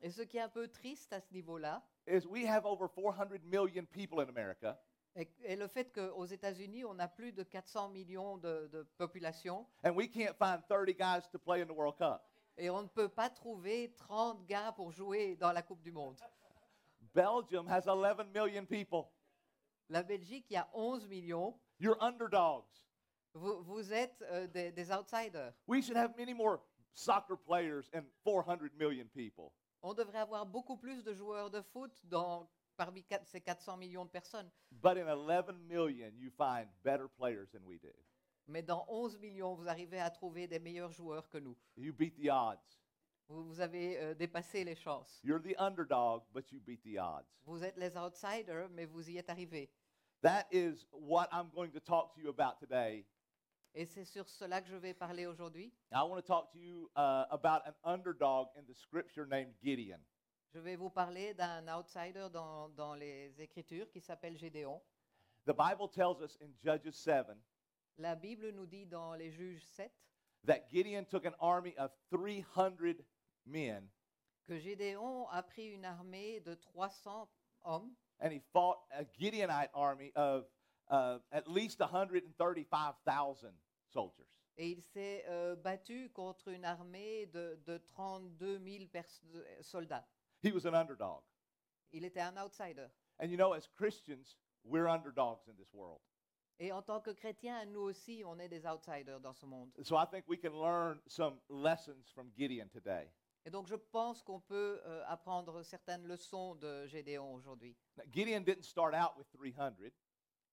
Et 0.03 0.11
ce 0.11 0.23
qui 0.23 0.37
est 0.37 0.43
un 0.43 0.51
peu 0.51 0.69
triste 0.69 1.11
à 1.13 1.21
ce 1.21 1.33
niveau-là, 1.33 1.83
is 2.07 2.27
we 2.27 2.47
have 2.47 2.67
over 2.67 2.89
400 2.89 3.43
million 3.45 3.87
people 3.87 4.21
in 4.21 4.29
America, 4.29 4.79
est, 5.15 5.31
est 5.45 5.57
le 5.57 5.67
fait 5.67 5.91
qu'aux 5.93 6.27
États-Unis, 6.27 6.85
on 6.85 6.99
a 6.99 7.09
plus 7.09 7.33
de 7.33 7.43
400 7.43 7.89
millions 7.89 8.37
de, 8.37 8.69
de 8.71 8.83
population 8.99 9.67
and 9.83 9.93
we 9.95 10.07
can't 10.07 10.37
find 10.39 10.63
30 10.69 10.95
guys 10.97 11.27
to 11.33 11.39
play 11.39 11.63
in 11.63 11.67
the 11.67 11.75
World 11.75 11.97
Cup. 11.97 12.23
et 12.59 12.69
on 12.69 12.83
ne 12.83 12.89
peut 12.89 13.09
pas 13.09 13.31
trouver 13.31 13.95
30 13.97 14.45
gars 14.47 14.73
pour 14.73 14.93
jouer 14.93 15.37
dans 15.37 15.53
la 15.53 15.63
Coupe 15.63 15.81
du 15.83 15.91
Monde. 15.91 16.19
Belgium 17.15 17.67
has 17.67 17.89
11 17.89 18.27
million 18.35 18.67
people. 18.67 19.09
La 19.89 20.03
Belgique, 20.03 20.47
il 20.51 20.55
y 20.55 20.57
a 20.57 20.69
11 20.75 21.09
millions. 21.09 21.59
You're 21.81 21.97
underdogs. 22.01 22.90
Vous, 23.35 23.63
vous 23.63 23.93
êtes 23.93 24.23
euh, 24.23 24.47
des, 24.49 24.73
des 24.73 24.91
outsiders. 24.91 25.53
We 25.67 25.83
should 25.83 25.97
have 25.97 26.17
many 26.17 26.35
more 26.35 26.61
soccer 26.95 27.37
players 27.37 27.89
and 27.95 28.03
400 28.25 28.71
million 28.79 29.07
people. 29.15 29.53
On 29.83 29.95
devrait 29.95 30.19
avoir 30.19 30.45
beaucoup 30.47 30.77
plus 30.77 31.03
de 31.05 31.15
joueurs 31.15 31.51
de 31.51 31.63
foot 31.63 31.93
dans 32.05 32.49
parmi 32.77 33.03
quatre- 33.05 33.27
ces 33.27 33.41
400 33.41 33.77
millions 33.77 34.05
de 34.05 34.11
personnes. 34.11 34.51
But 34.73 34.97
in 34.99 35.07
11 35.09 35.53
million, 35.69 36.11
you 36.19 36.31
find 36.31 36.69
better 36.83 37.09
players 37.09 37.49
than 37.53 37.61
we 37.65 37.79
do. 37.81 37.93
Mais 38.49 38.63
dans 38.63 38.85
11 38.89 39.19
millions, 39.21 39.55
vous 39.55 39.69
arrivez 39.69 40.01
à 40.01 40.11
trouver 40.11 40.49
des 40.49 40.59
meilleurs 40.59 40.91
joueurs 40.91 41.29
que 41.29 41.39
nous. 41.39 41.57
You 41.77 41.93
beat 41.93 42.17
the 42.17 42.29
odds. 42.31 42.79
Vous, 43.29 43.45
vous 43.45 43.61
avez 43.61 43.97
euh, 43.99 44.15
dépassé 44.15 44.65
les 44.65 44.75
chances. 44.75 45.21
You're 45.23 45.41
the 45.41 45.55
underdog, 45.59 46.23
but 46.35 46.51
you 46.51 46.59
beat 46.61 46.83
the 46.83 46.99
odds. 46.99 47.29
Vous 47.45 47.63
êtes 47.63 47.77
les 47.77 47.97
outsiders, 47.97 48.69
mais 48.71 48.87
vous 48.87 49.09
y 49.09 49.19
êtes 49.19 49.31
arrivés. 49.31 49.71
That 50.23 50.47
is 50.51 50.85
what 50.91 51.29
I'm 51.33 51.49
going 51.55 51.71
to 51.73 51.81
talk 51.81 52.13
to 52.15 52.21
you 52.21 52.29
about 52.29 52.59
today. 52.59 53.07
Et 53.75 53.87
c'est 53.87 54.05
sur 54.05 54.29
cela 54.29 54.61
que 54.61 54.69
je 54.69 54.77
vais 54.77 54.95
parler 54.95 55.27
aujourd'hui. 55.27 55.73
I 55.93 56.03
want 56.03 56.17
to 56.17 56.23
talk 56.23 56.51
to 56.53 56.59
you 56.59 56.91
uh, 56.97 57.27
about 57.31 57.63
an 57.67 57.75
underdog 57.85 58.49
in 58.57 58.65
the 58.67 58.75
scripture 58.75 59.27
named 59.27 59.55
Gideon. 59.63 60.01
Je 60.53 60.59
vais 60.59 60.77
vous 60.77 60.91
parler 60.91 61.35
d'un 61.35 61.69
outsider 61.69 62.29
dans, 62.33 62.69
dans 62.71 62.95
les 62.95 63.41
Écritures 63.41 63.89
qui 63.91 64.01
s'appelle 64.01 64.37
Gédéon. 64.37 64.81
The 65.47 65.53
Bible 65.53 65.89
tells 65.89 66.21
us 66.21 66.37
in 66.41 66.53
Judges 66.63 66.95
7 66.95 67.27
La 67.99 68.15
Bible 68.15 68.51
nous 68.53 68.67
dit 68.67 68.87
dans 68.87 69.15
les 69.15 69.31
Juges 69.31 69.65
7 69.65 69.93
that 70.45 70.69
Gideon 70.71 71.05
took 71.05 71.25
an 71.25 71.35
army 71.39 71.75
of 71.79 71.93
300 72.11 73.05
men 73.47 73.89
que 74.47 74.59
Gédéon 74.59 75.29
a 75.31 75.43
pris 75.43 75.69
une 75.69 75.85
armée 75.85 76.41
de 76.41 76.55
300 76.55 77.29
hommes 77.63 77.95
and 78.21 78.33
he 78.33 78.41
fought 78.53 78.79
a 78.91 79.05
Gideonite 79.05 79.71
army 79.75 80.13
of 80.17 80.47
uh, 80.91 81.19
at 81.33 81.47
least 81.49 81.81
135,000 81.81 83.53
soldiers. 83.89 84.27
et 84.57 84.69
il 84.71 84.83
s'est 84.83 85.25
euh, 85.29 85.57
battu 85.57 86.11
contre 86.11 86.49
une 86.49 86.65
armée 86.65 87.27
de, 87.27 87.59
de 87.67 87.79
32 87.79 88.59
000 88.59 88.87
pers- 88.93 89.23
de- 89.33 89.45
soldats. 89.63 90.05
He 90.43 90.53
was 90.53 90.67
an 90.67 90.75
underdog. 90.75 91.23
Il 91.93 92.05
était 92.05 92.21
un 92.21 92.37
outsider. 92.37 92.89
And 93.19 93.27
you 93.31 93.37
know, 93.37 93.53
as 93.55 93.67
Christians, 93.77 94.37
we're 94.65 94.87
underdogs 94.89 95.49
in 95.49 95.55
this 95.57 95.73
world. 95.73 96.01
Et 96.59 96.73
en 96.73 96.83
tant 96.83 97.01
que 97.01 97.11
chrétiens, 97.15 97.65
nous 97.67 97.81
aussi, 97.81 98.23
on 98.27 98.39
est 98.39 98.49
des 98.51 98.67
outsiders 98.67 99.19
dans 99.21 99.33
ce 99.35 99.47
monde. 99.47 99.71
So 99.83 99.97
I 99.97 100.05
think 100.07 100.27
we 100.29 100.37
can 100.39 100.53
learn 100.61 101.01
some 101.07 101.41
lessons 101.49 102.11
from 102.13 102.31
Gideon 102.37 102.69
today. 102.69 103.09
Et 103.47 103.51
donc 103.51 103.67
je 103.67 103.77
pense 103.77 104.23
qu'on 104.23 104.41
peut 104.41 104.79
euh, 104.85 105.03
apprendre 105.07 105.63
certaines 105.63 106.07
leçons 106.07 106.55
de 106.57 106.87
Gédéon 106.87 107.33
aujourd'hui. 107.35 107.75
Now, 107.97 108.05
Gideon 108.13 108.41
didn't 108.45 108.65
start 108.65 108.95
out 108.95 109.17
with 109.17 109.27
300. 109.31 109.91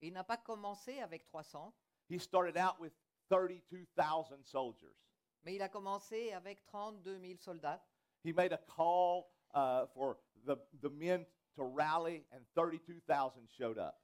Il 0.01 0.13
n'a 0.13 0.23
pas 0.23 0.37
commencé 0.37 0.99
avec 0.99 1.25
300, 1.25 1.73
He 2.09 2.19
started 2.19 2.57
out 2.57 2.79
with 2.79 2.93
32,000 3.29 4.43
soldiers. 4.45 4.95
mais 5.43 5.55
il 5.55 5.61
a 5.61 5.69
commencé 5.69 6.31
avec 6.33 6.65
32 6.65 7.19
000 7.19 7.37
soldats. 7.39 7.81
He 8.23 8.33
made 8.33 8.51
a 8.53 8.57
call 8.57 9.25
uh, 9.53 9.85
for 9.93 10.17
the, 10.45 10.55
the 10.81 10.89
men 10.89 11.25
to 11.55 11.63
rally, 11.63 12.25
and 12.31 12.41
32,000 12.55 13.47
showed 13.49 13.77
up. 13.77 13.95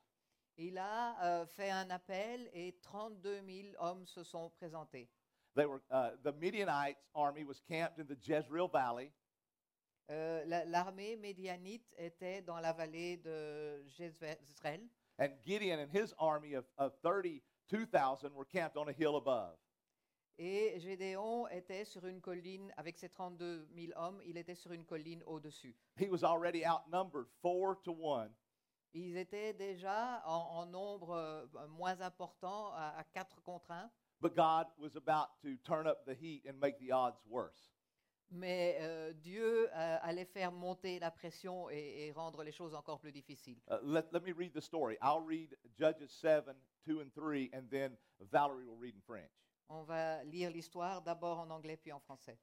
Il 0.57 0.77
a 0.77 1.15
euh, 1.23 1.45
fait 1.47 1.69
un 1.71 1.89
appel 1.89 2.49
et 2.53 2.77
32 2.81 3.41
000 3.45 3.75
hommes 3.79 4.05
se 4.05 4.23
sont 4.23 4.49
présentés. 4.51 5.09
They 5.55 5.65
were, 5.65 5.81
uh, 5.91 6.15
the 6.23 6.31
Midianites' 6.33 6.97
army 7.13 7.43
was 7.43 7.59
camped 7.67 7.99
in 7.99 8.05
the 8.05 8.17
Jezreel 8.19 8.67
Valley, 8.69 9.11
Euh, 10.11 10.43
la- 10.47 10.65
L'armée 10.65 11.15
médianite 11.15 11.93
était 11.97 12.41
dans 12.41 12.59
la 12.59 12.73
vallée 12.73 13.15
de 13.17 13.81
Jezreel 13.87 14.37
and 15.19 15.29
Gideon 15.45 15.79
and 15.79 15.91
his 15.91 16.13
army 16.19 16.53
of, 16.53 16.65
of 16.77 16.93
32,000 17.03 18.33
were 18.33 18.45
camped 18.45 18.77
on 18.77 18.89
a 18.89 18.93
hill 18.93 19.15
above. 19.17 19.55
et 20.39 20.79
Gédéon 20.79 21.47
était 21.51 21.85
sur 21.85 22.05
une 22.07 22.19
colline 22.19 22.71
avec 22.77 22.97
ses 22.97 23.09
32 23.09 23.67
000 23.75 23.91
hommes. 23.95 24.19
Il 24.25 24.35
était 24.37 24.55
sur 24.55 24.71
une 24.71 24.83
colline 24.83 25.21
au-dessus. 25.27 25.75
He 25.97 26.09
was 26.09 26.23
already 26.23 26.65
outnumbered 26.65 27.27
four 27.41 27.75
to 27.83 27.91
one, 27.91 28.31
Ils 28.95 29.15
étaient 29.17 29.53
déjà 29.53 30.21
en, 30.25 30.61
en 30.61 30.65
nombre 30.65 31.11
euh, 31.11 31.45
moins 31.69 31.99
important 32.01 32.71
à, 32.73 32.95
à 32.97 33.03
4 33.03 33.41
contre 33.43 33.71
1. 33.71 33.89
but 34.21 34.35
God 34.35 34.67
was 34.79 34.95
about 34.95 35.29
to 35.41 35.57
turn 35.65 35.85
up 35.85 36.03
the 36.05 36.15
heat 36.15 36.43
and 36.47 36.57
make 36.59 36.79
the 36.79 36.91
odds 36.91 37.19
worse. 37.29 37.69
Mais 38.33 38.77
euh, 38.79 39.13
Dieu 39.13 39.69
euh, 39.75 39.97
allait 40.01 40.25
faire 40.25 40.51
monter 40.51 40.99
la 40.99 41.11
pression 41.11 41.69
et, 41.69 42.07
et 42.07 42.11
rendre 42.11 42.43
les 42.43 42.51
choses 42.51 42.73
encore 42.73 42.99
plus 42.99 43.11
difficiles. 43.11 43.61
Uh, 43.69 43.77
let, 43.83 44.05
let 44.11 44.23
me 44.23 44.33
read 44.33 44.53
the 44.53 44.61
story. 44.61 44.97
I'll 45.01 45.23
read 45.23 45.55
Judges 45.77 46.11
7, 46.19 46.55
2 46.85 46.99
and 47.01 47.13
3, 47.13 47.51
and 47.53 47.69
then 47.69 47.91
Valerie 48.31 48.65
will 48.65 48.77
read 48.77 48.95
in 48.95 49.01
French. 49.05 49.29
On 49.69 49.83
va 49.83 50.23
lire 50.23 50.49
l'histoire 50.49 51.01
d'abord 51.03 51.39
en 51.39 51.49
anglais 51.51 51.77
puis 51.77 51.91
en 51.91 51.99
français. 51.99 52.37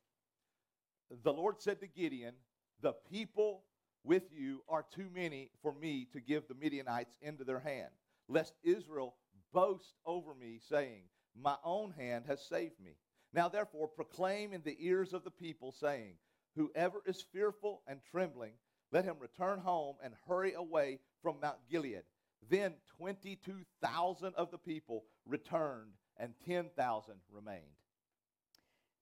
The 1.10 1.32
Lord 1.32 1.60
said 1.60 1.80
to 1.80 1.88
Gideon, 1.88 2.34
The 2.80 2.94
people 3.10 3.64
with 4.04 4.32
you 4.32 4.62
are 4.68 4.84
too 4.94 5.10
many 5.12 5.50
for 5.60 5.74
me 5.74 6.06
to 6.12 6.20
give 6.20 6.46
the 6.46 6.54
Midianites 6.54 7.16
into 7.20 7.44
their 7.44 7.58
hand, 7.58 7.90
lest 8.28 8.54
Israel 8.62 9.16
boast 9.52 9.98
over 10.06 10.34
me, 10.34 10.60
saying, 10.60 11.02
My 11.34 11.56
own 11.64 11.92
hand 11.92 12.26
has 12.28 12.40
saved 12.40 12.78
me. 12.80 12.92
Now 13.32 13.48
therefore 13.48 13.88
proclaim 13.88 14.52
in 14.52 14.62
the 14.62 14.76
ears 14.80 15.12
of 15.12 15.24
the 15.24 15.30
people, 15.30 15.72
saying, 15.72 16.14
Whoever 16.56 17.00
is 17.06 17.22
fearful 17.22 17.82
and 17.86 18.00
trembling, 18.10 18.54
let 18.90 19.04
him 19.04 19.18
return 19.20 19.60
home 19.60 19.96
and 20.02 20.14
hurry 20.26 20.54
away 20.54 20.98
from 21.22 21.38
Mount 21.40 21.58
Gilead. 21.70 22.02
Then 22.48 22.74
22,000 22.96 24.34
of 24.34 24.50
the 24.50 24.58
people 24.58 25.04
returned, 25.26 25.92
and 26.16 26.34
10,000 26.44 27.20
remained. 27.30 27.76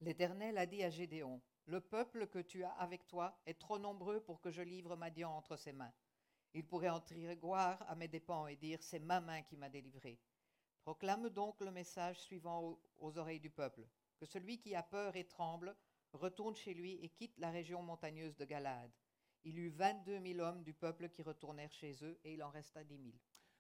L'Éternel 0.01 0.59
a 0.59 0.67
dit 0.67 0.85
à 0.85 0.91
Gédéon, 0.91 1.41
Le 1.67 1.81
peuple 1.81 2.27
que 2.27 2.43
tu 2.43 2.63
as 2.65 2.73
avec 2.79 3.07
toi 3.07 3.35
est 3.47 3.59
trop 3.59 3.79
nombreux 3.79 4.21
pour 4.21 4.41
que 4.41 4.51
je 4.51 4.63
livre 4.63 4.97
Madian 4.97 5.31
entre 5.31 5.57
ses 5.57 5.73
mains. 5.73 5.93
Il 6.55 6.65
pourrait 6.65 6.89
en 6.91 7.01
tirer 7.01 7.37
gloire 7.37 7.83
à 7.89 7.95
mes 7.95 8.09
dépens 8.09 8.47
et 8.47 8.57
dire, 8.57 8.83
C'est 8.83 9.01
ma 9.01 9.21
main 9.21 9.43
qui 9.43 9.57
m'a 9.57 9.69
délivré. 9.69 10.19
Proclame 10.83 11.31
donc 11.31 11.61
le 11.61 11.71
message 11.71 12.21
suivant 12.21 12.63
aux, 12.63 12.81
aux 12.99 13.19
oreilles 13.19 13.41
du 13.41 13.51
peuple, 13.51 13.87
que 14.19 14.27
celui 14.27 14.59
qui 14.59 14.75
a 14.75 14.83
peur 14.83 15.17
et 15.17 15.25
tremble 15.25 15.75
retourne 16.13 16.55
chez 16.57 16.75
lui 16.75 16.99
et 17.03 17.09
quitte 17.09 17.39
la 17.39 17.51
région 17.51 17.83
montagneuse 17.83 18.37
de 18.37 18.45
Galade. 18.45 18.91
Il 19.45 19.59
eut 19.59 19.71
22 19.71 20.21
000 20.21 20.41
hommes 20.41 20.63
du 20.63 20.75
peuple 20.75 21.09
qui 21.09 21.23
retournèrent 21.23 21.73
chez 21.73 21.95
eux 22.03 22.19
et 22.25 22.35
il 22.35 22.43
en 22.43 22.51
resta 22.51 22.83
10 22.85 22.97
000. 22.97 23.09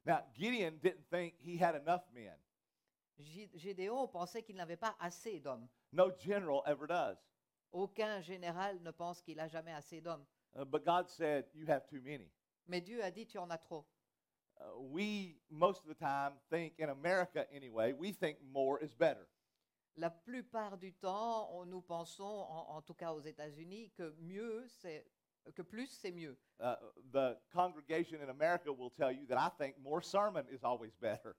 Now, 0.05 0.21
Gideon 0.35 0.79
didn't 0.83 1.05
think 1.11 1.35
he 1.41 1.61
had 1.61 1.75
enough 1.77 2.03
men. 2.13 2.37
Gé- 3.19 3.51
Gédéon 3.55 4.09
pensait 4.09 4.43
qu'il 4.43 4.57
n'avait 4.57 4.77
pas 4.77 4.97
assez 5.01 5.41
d'hommes. 5.41 5.69
No 5.93 6.11
general 6.19 6.63
ever 6.67 6.87
does. 6.87 7.19
Aucun 7.73 8.21
général 8.21 8.81
ne 8.83 8.91
pense 8.91 9.21
qu'il 9.21 9.39
a 9.41 9.49
jamais 9.49 9.73
assez 9.73 10.01
d'hommes. 10.01 10.25
Uh, 10.55 10.65
but 10.65 10.85
God 10.85 11.09
said, 11.09 11.47
You 11.55 11.67
have 11.69 11.87
too 11.87 12.01
many. 12.01 12.31
Mais 12.67 12.81
Dieu 12.81 13.03
a 13.03 13.11
dit, 13.11 13.27
tu 13.27 13.39
en 13.39 13.51
as 13.51 13.59
trop. 13.59 13.87
Uh, 14.61 14.81
we, 14.81 15.37
most 15.51 15.83
of 15.85 15.89
the 15.89 15.99
time, 15.99 16.33
think, 16.51 16.75
in 16.79 16.89
America 16.89 17.47
anyway, 17.53 17.93
we 17.93 18.13
think 18.13 18.39
more 18.43 18.83
is 18.83 18.95
better. 18.95 19.27
La 19.99 20.11
plupart 20.11 20.79
du 20.79 20.93
temps, 20.95 21.51
on- 21.53 21.67
nous 21.67 21.83
pensons, 21.83 22.23
en, 22.25 22.77
en 22.77 22.83
tout 22.83 22.95
cas 22.95 23.13
aux 23.13 23.21
États-Unis, 23.21 23.91
que 23.97 24.15
mieux, 24.21 24.65
c'est 24.69 25.05
que 25.55 25.63
plus, 25.63 25.89
c'est 25.89 26.13
mieux. 26.13 26.37
Uh, 26.61 26.75
the 27.13 27.37
congregation 27.53 28.21
in 28.23 28.29
America 28.29 28.71
will 28.71 28.91
tell 28.93 29.11
you 29.13 29.27
that 29.27 29.39
I 29.39 29.51
think 29.59 29.77
more 29.79 30.01
sermon 30.03 30.45
is 30.51 30.63
always 30.63 30.93
better. 31.01 31.35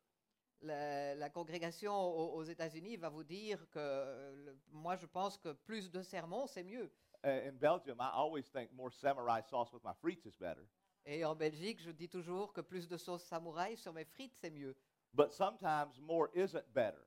La, 0.61 1.15
la 1.15 1.29
congrégation 1.29 1.93
aux, 1.93 2.33
aux 2.35 2.43
États-Unis 2.43 2.97
va 2.97 3.07
vous 3.09 3.23
dire 3.23 3.65
que 3.69 3.79
euh, 3.79 4.35
le- 4.45 4.57
moi, 4.71 4.97
je 4.97 5.05
pense 5.05 5.37
que 5.37 5.53
plus 5.53 5.89
de 5.89 6.01
sermons, 6.01 6.47
c'est 6.47 6.63
mieux. 6.63 6.91
Uh, 7.23 7.47
in 7.47 7.53
Belgium, 7.57 7.97
I 8.01 8.09
always 8.13 8.43
think 8.51 8.71
more 8.73 8.91
samurai 8.91 9.41
sauce 9.43 9.71
with 9.71 9.83
my 9.85 9.93
frites 10.01 10.25
is 10.25 10.35
better. 10.37 10.67
Et 11.05 11.23
en 11.23 11.35
Belgique, 11.35 11.79
je 11.81 11.91
dis 11.91 12.09
toujours 12.09 12.51
que 12.51 12.61
plus 12.61 12.89
de 12.89 12.97
sauce 12.97 13.23
samouraï 13.23 13.77
sur 13.77 13.93
mes 13.93 14.05
frites, 14.05 14.35
c'est 14.35 14.49
mieux. 14.51 14.75
But 15.13 15.31
sometimes 15.31 15.97
more 16.01 16.29
isn't 16.35 16.65
better. 16.73 17.05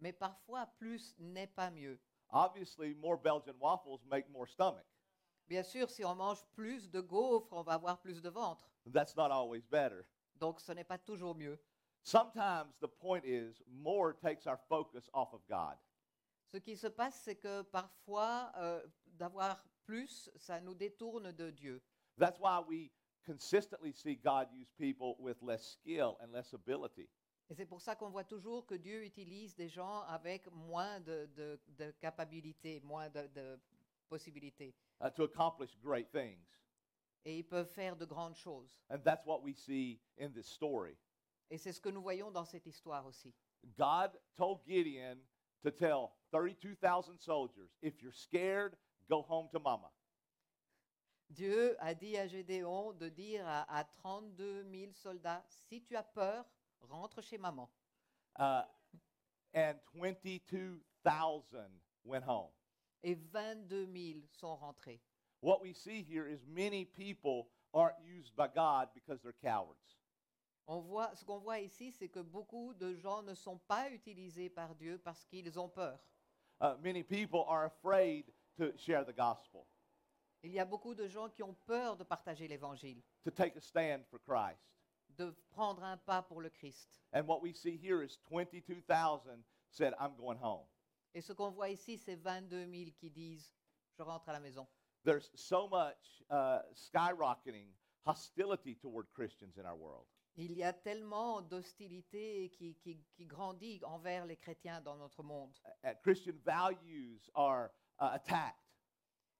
Mais 0.00 0.12
parfois, 0.12 0.66
plus 0.78 1.14
n'est 1.18 1.46
pas 1.46 1.70
mieux. 1.70 1.98
Obviously, 2.30 2.94
more 2.94 3.16
Belgian 3.16 3.54
waffles 3.60 4.00
make 4.08 4.28
more 4.30 4.46
stomach. 4.46 4.86
Bien 5.48 5.62
sûr, 5.62 5.88
si 5.90 6.04
on 6.04 6.14
mange 6.14 6.44
plus 6.54 6.90
de 6.90 7.00
gaufres, 7.00 7.52
on 7.52 7.62
va 7.62 7.72
avoir 7.74 7.98
plus 8.00 8.20
de 8.20 8.28
ventre. 8.28 8.70
That's 8.92 9.16
not 9.16 9.30
always 9.30 9.64
better. 9.66 10.06
Donc, 10.36 10.60
ce 10.60 10.72
n'est 10.72 10.84
pas 10.84 10.98
toujours 10.98 11.34
mieux. 11.34 11.58
Sometimes 12.02 12.74
the 12.80 12.88
point 12.88 13.24
is 13.24 13.62
more 13.66 14.12
takes 14.12 14.46
our 14.46 14.58
focus 14.68 15.08
off 15.14 15.32
of 15.32 15.40
God. 15.48 15.76
Ce 16.52 16.58
qui 16.58 16.76
se 16.76 16.86
passe, 16.88 17.20
c'est 17.22 17.36
que 17.36 17.62
parfois, 17.62 18.52
euh, 18.56 18.82
d'avoir 19.06 19.64
plus, 19.84 20.30
ça 20.36 20.60
nous 20.60 20.74
détourne 20.74 21.32
de 21.32 21.50
Dieu. 21.50 21.82
That's 22.18 22.38
why 22.38 22.60
we 22.66 22.90
consistently 23.24 23.92
see 23.92 24.16
God 24.16 24.48
use 24.52 24.70
people 24.78 25.16
with 25.18 25.42
less 25.42 25.62
skill 25.62 26.16
and 26.20 26.32
less 26.32 26.54
ability. 26.54 27.08
Et 27.50 27.54
c'est 27.54 27.66
pour 27.66 27.80
ça 27.80 27.96
qu'on 27.96 28.10
voit 28.10 28.24
toujours 28.24 28.66
que 28.66 28.74
Dieu 28.74 29.04
utilise 29.04 29.54
des 29.54 29.68
gens 29.68 30.02
avec 30.02 30.50
moins 30.52 31.00
de, 31.00 31.26
de, 31.34 31.58
de 31.78 31.90
capacités, 31.92 32.80
moins 32.80 33.08
de, 33.08 33.26
de 33.28 33.58
possibilités. 34.08 34.74
uh, 35.00 35.10
to 35.10 35.24
accomplish 35.24 35.76
great 35.82 36.10
things. 36.10 36.44
Et 37.24 37.38
ils 37.38 37.44
peuvent 37.44 37.68
faire 37.70 37.96
de 37.96 38.04
grandes 38.04 38.36
choses. 38.36 38.78
And 38.90 38.98
that's 39.02 39.24
what 39.26 39.42
we 39.42 39.54
see 39.54 40.00
in 40.18 40.30
this 40.32 40.46
story. 40.46 40.96
Et 41.50 41.56
c'est 41.58 41.72
ce 41.72 41.80
que 41.80 41.88
nous 41.88 42.02
voyons 42.02 42.30
dans 42.30 42.44
cette 42.44 42.66
histoire 42.66 43.06
aussi. 43.06 43.34
God 43.76 44.18
told 44.36 44.60
Gideon 44.66 45.18
to 45.62 45.70
tell 45.70 46.10
32,000 46.30 47.18
soldiers, 47.18 47.70
if 47.82 48.00
you're 48.02 48.12
scared, 48.12 48.76
go 49.08 49.22
home 49.26 49.48
to 49.50 49.58
mama. 49.58 49.90
Dieu 51.30 51.76
a 51.80 51.94
dit 51.94 52.16
à 52.16 52.26
Gédéon 52.26 52.92
de 52.92 53.08
dire 53.08 53.46
à, 53.46 53.64
à 53.74 53.84
32 53.84 54.64
000 54.70 54.92
soldats, 54.92 55.44
si 55.48 55.82
tu 55.82 55.96
as 55.96 56.02
peur, 56.02 56.44
rentre 56.82 57.22
chez 57.22 57.38
maman. 57.38 57.68
Uh, 58.38 58.62
and 59.54 59.78
22,000 59.96 60.80
went 62.04 62.24
home. 62.24 62.50
Et 63.02 63.14
22 63.14 63.86
000 63.86 64.20
sont 64.32 64.56
rentrés. 64.56 65.00
What 65.40 65.62
we 65.62 65.72
see 65.72 66.02
here 66.02 66.26
is 66.26 66.44
many 66.46 66.84
people 66.84 67.48
aren't 67.72 67.98
used 68.04 68.34
by 68.36 68.48
God 68.48 68.88
because 68.94 69.20
they're 69.22 69.34
cowards. 69.42 69.96
On 70.66 70.80
voit, 70.80 71.14
ce 71.14 71.24
qu'on 71.24 71.38
voit 71.38 71.60
ici, 71.60 71.92
c'est 71.92 72.08
que 72.08 72.20
beaucoup 72.20 72.74
de 72.74 72.94
gens 72.94 73.22
ne 73.22 73.34
sont 73.34 73.58
pas 73.66 73.90
utilisés 73.90 74.50
par 74.50 74.74
Dieu 74.74 74.98
parce 74.98 75.24
qu'ils 75.24 75.58
ont 75.58 75.68
peur. 75.68 75.98
Uh, 76.60 76.74
many 76.82 77.02
people 77.02 77.44
are 77.48 77.64
afraid 77.64 78.24
to 78.58 78.76
share 78.76 79.04
the 79.04 79.12
gospel, 79.12 79.66
Il 80.42 80.52
y 80.52 80.58
a 80.58 80.64
beaucoup 80.64 80.94
de 80.94 81.08
gens 81.08 81.28
qui 81.28 81.42
ont 81.42 81.54
peur 81.66 81.96
de 81.96 82.04
partager 82.04 82.48
l'évangile, 82.48 83.02
to 83.24 83.30
take 83.30 83.56
a 83.56 83.60
stand 83.60 84.04
for 84.10 84.18
Christ. 84.18 84.60
De 85.18 85.34
prendre 85.50 85.82
un 85.82 85.96
pas 85.96 86.22
pour 86.22 86.40
le 86.40 86.50
Christ. 86.50 87.00
And 87.12 87.26
what 87.26 87.42
we 87.42 87.52
see 87.52 87.76
here 87.76 88.02
is 88.02 88.18
22,000 88.28 89.44
said, 89.70 89.92
I'm 90.00 90.14
going 90.16 90.38
home. 90.38 90.66
Et 91.14 91.20
ce 91.20 91.32
qu'on 91.32 91.50
voit 91.50 91.70
ici, 91.70 91.98
c'est 91.98 92.16
22 92.16 92.66
000 92.66 92.90
qui 92.96 93.10
disent 93.10 93.52
Je 93.96 94.02
rentre 94.02 94.28
à 94.28 94.32
la 94.32 94.40
maison. 94.40 94.66
There's 95.04 95.30
so 95.34 95.68
much 95.68 96.22
uh, 96.30 96.60
skyrocketing 96.72 97.66
hostility 98.04 98.76
toward 98.76 99.06
Christians 99.12 99.58
in 99.58 99.66
our 99.66 99.76
world. 99.76 100.06
Il 100.36 100.52
y 100.52 100.62
a 100.62 100.72
tellement 100.72 101.42
d'hostilité 101.42 102.50
qui, 102.50 102.76
qui, 102.76 103.02
qui 103.12 103.26
grandit 103.26 103.80
envers 103.84 104.24
les 104.24 104.36
chrétiens 104.36 104.80
dans 104.80 104.96
notre 104.96 105.22
monde. 105.24 105.52
Uh, 105.82 105.94
Christian 106.02 106.34
values 106.44 107.28
are 107.34 107.70
uh, 108.00 108.14
attacked. 108.14 108.54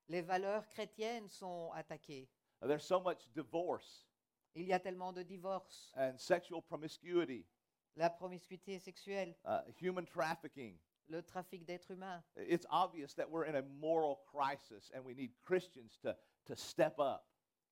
Les 0.09 0.21
valeurs 0.21 0.67
chrétiennes 0.67 1.29
sont 1.29 1.71
attaquées. 1.73 2.27
There's 2.61 2.83
so 2.83 2.99
much 2.99 3.29
divorce 3.33 4.08
Il 4.55 4.65
y 4.65 4.73
a 4.73 4.79
tellement 4.79 5.13
de 5.13 5.23
divorces, 5.23 5.91
and 5.95 6.17
sexual 6.17 6.61
promiscuity, 6.61 7.45
la 7.95 8.09
promiscuité 8.09 8.79
sexuelle, 8.79 9.35
uh, 9.45 9.61
human 9.79 10.05
trafficking. 10.05 10.77
le 11.11 11.23
trafic 11.23 11.65
d'êtres 11.65 11.89
humains. 11.91 12.21
It's 12.35 12.67
obvious 12.69 13.15
that 13.15 13.27
we're 13.29 13.45
in 13.45 13.55
a 13.55 13.63
moral 13.63 14.17
crisis 14.27 14.91
and 14.93 15.03
we 15.03 15.15
need 15.15 15.31
Christians 15.41 15.97
to, 16.03 16.15
to 16.45 16.55
step 16.55 16.99
up. 16.99 17.25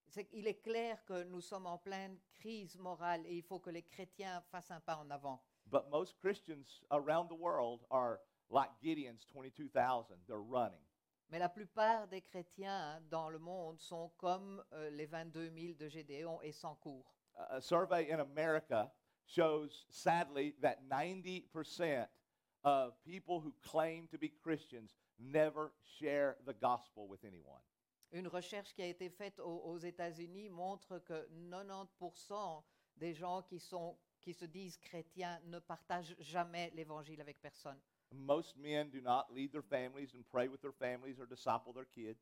C'est- 0.09 0.27
il 0.33 0.47
est 0.47 0.59
clair 0.63 1.03
que 1.05 1.23
nous 1.25 1.41
sommes 1.41 1.67
en 1.67 1.77
pleine 1.77 2.17
crise 2.33 2.77
morale 2.79 3.23
et 3.27 3.35
il 3.35 3.43
faut 3.43 3.59
que 3.59 3.69
les 3.69 3.83
chrétiens 3.83 4.41
fassent 4.49 4.71
un 4.71 4.79
pas 4.79 4.95
en 4.97 5.11
avant. 5.11 5.39
But 5.67 5.87
most 5.91 6.17
Christians 6.19 6.81
around 6.89 7.27
the 7.29 7.35
world 7.35 7.85
are 7.91 8.19
like 8.49 8.71
Gideon's 8.81 9.23
22,000. 9.27 10.17
They're 10.25 10.41
running. 10.41 10.81
Mais 11.29 11.39
la 11.39 11.49
plupart 11.49 12.07
des 12.07 12.21
chrétiens 12.21 13.01
dans 13.09 13.29
le 13.29 13.39
monde 13.39 13.79
sont 13.79 14.09
comme 14.17 14.63
euh, 14.73 14.89
les 14.91 15.05
22 15.05 15.51
000 15.57 15.73
de 15.77 15.87
Gédéon 15.89 16.41
et 16.41 16.51
s'encourent. 16.53 17.13
A 17.35 17.57
a 17.57 17.61
survey 17.61 18.11
in 18.11 18.19
America 18.19 18.91
shows, 19.25 19.85
sadly, 19.89 20.55
that 20.61 20.77
90% 20.89 22.07
of 22.63 22.93
people 23.03 23.39
who 23.39 23.53
claim 23.61 24.07
to 24.07 24.17
be 24.17 24.29
Christians 24.41 24.95
never 25.19 25.73
share 25.99 26.37
the 26.45 26.53
gospel 26.53 27.07
with 27.07 27.23
anyone. 27.25 27.61
Une 28.13 28.27
recherche 28.29 28.73
qui 28.73 28.81
a 28.81 28.87
été 28.87 29.09
faite 29.09 29.39
aux, 29.39 29.63
aux 29.65 29.77
États-Unis 29.77 30.49
montre 30.49 30.99
que 30.99 31.27
90% 31.51 32.63
des 32.95 33.13
gens 33.13 33.41
qui, 33.43 33.59
sont, 33.59 33.97
qui 34.21 34.33
se 34.33 34.45
disent 34.45 34.77
chrétiens 34.77 35.39
ne 35.45 35.59
partagent 35.59 36.15
jamais 36.19 36.71
l'évangile 36.73 37.19
avec 37.19 37.41
personne. 37.41 37.79
Most 38.13 38.55
men 38.57 38.89
do 38.89 39.01
not 39.01 39.33
lead 39.33 39.51
their 39.51 39.61
families 39.61 40.13
and 40.13 40.23
pray 40.31 40.47
with 40.47 40.61
their 40.61 40.71
families 40.71 41.19
or 41.19 41.25
disciple 41.25 41.73
their 41.73 41.87
kids. 41.93 42.19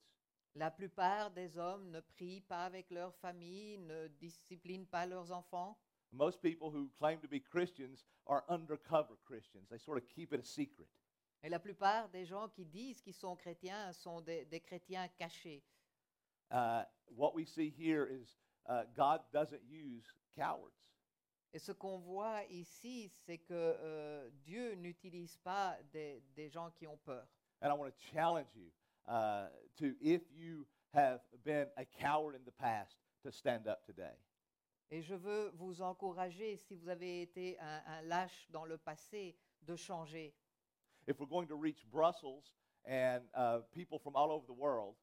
La 0.55 0.69
plupart 0.69 1.31
des 1.35 1.57
hommes 1.57 1.91
ne 1.91 1.99
prient 1.99 2.41
pas 2.47 2.65
avec 2.65 2.89
leur 2.89 3.13
famille, 3.15 3.77
ne 3.77 4.07
disciplinent 4.19 4.87
pas 4.87 5.05
leurs 5.05 5.31
enfants. 5.31 5.77
Most 6.11 6.41
people 6.41 6.71
who 6.71 6.89
claim 6.97 7.19
to 7.19 7.27
be 7.27 7.39
Christians 7.39 8.05
are 8.25 8.43
undercover 8.47 9.17
Christians. 9.25 9.67
They 9.69 9.77
sort 9.77 9.97
of 9.97 10.07
keep 10.07 10.33
it 10.33 10.39
a 10.39 10.45
secret. 10.45 10.87
Et 11.43 11.49
la 11.49 11.59
plupart 11.59 12.09
des 12.09 12.25
gens 12.25 12.47
qui 12.49 12.65
disent 12.65 13.01
qu'ils 13.01 13.13
sont 13.13 13.35
chrétiens 13.35 13.91
sont 13.93 14.21
des, 14.21 14.45
des 14.45 14.61
chrétiens 14.61 15.07
cachés. 15.17 15.61
Uh, 16.51 16.83
what 17.15 17.35
we 17.35 17.45
see 17.45 17.69
here 17.69 18.05
is 18.05 18.37
uh, 18.67 18.83
God 18.95 19.19
doesn't 19.33 19.61
use 19.69 20.05
cowards. 20.35 20.73
Et 21.55 21.59
ce 21.59 21.71
qu'on 21.71 21.99
voit 21.99 22.43
ici, 22.49 23.07
c'est 23.07 23.37
que 23.37 23.53
euh, 23.53 24.29
Dieu 24.43 24.73
n'utilise 24.75 25.37
pas 25.37 25.77
des, 25.93 26.21
des 26.35 26.49
gens 26.49 26.69
qui 26.71 26.85
ont 26.85 26.97
peur. 26.97 27.25
And 27.61 27.69
I 27.69 27.73
want 27.73 27.89
to 27.89 27.95
challenge 28.11 28.53
you 28.57 28.69
uh, 29.07 29.47
to, 29.77 29.95
if 30.01 30.21
you 30.33 30.67
have 30.93 31.21
been 31.45 31.67
a 31.77 31.85
coward 31.85 32.35
in 32.35 32.43
the 32.43 32.51
past, 32.51 32.97
to 33.23 33.31
stand 33.31 33.69
up 33.69 33.85
today. 33.85 34.17
Et 34.91 35.01
je 35.01 35.15
veux 35.15 35.53
vous 35.55 35.81
encourager, 35.81 36.57
si 36.57 36.75
vous 36.75 36.89
avez 36.89 37.21
été 37.21 37.57
un, 37.61 37.81
un 37.87 38.01
lâche 38.01 38.47
dans 38.51 38.65
le 38.65 38.77
passé, 38.77 39.37
de 39.61 39.77
changer. 39.77 40.35
If 41.07 41.21
we're 41.21 41.29
going 41.29 41.47
to 41.47 41.55
reach 41.55 41.85
Brussels 41.89 42.53
and 42.85 43.21
uh, 43.33 43.61
people 43.71 43.97
from 43.97 44.17
all 44.17 44.29
over 44.29 44.45
the 44.45 44.59
world, 44.59 44.97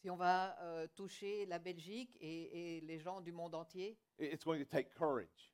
Si 0.00 0.08
on 0.08 0.16
va 0.16 0.56
euh, 0.62 0.86
toucher 0.96 1.44
la 1.44 1.58
Belgique 1.58 2.16
et, 2.18 2.78
et 2.78 2.80
les 2.80 2.98
gens 2.98 3.20
du 3.20 3.30
monde 3.30 3.54
entier, 3.54 3.98
it's 4.18 4.42
going 4.42 4.58
to 4.58 4.64
take 4.64 4.90
courage, 4.94 5.52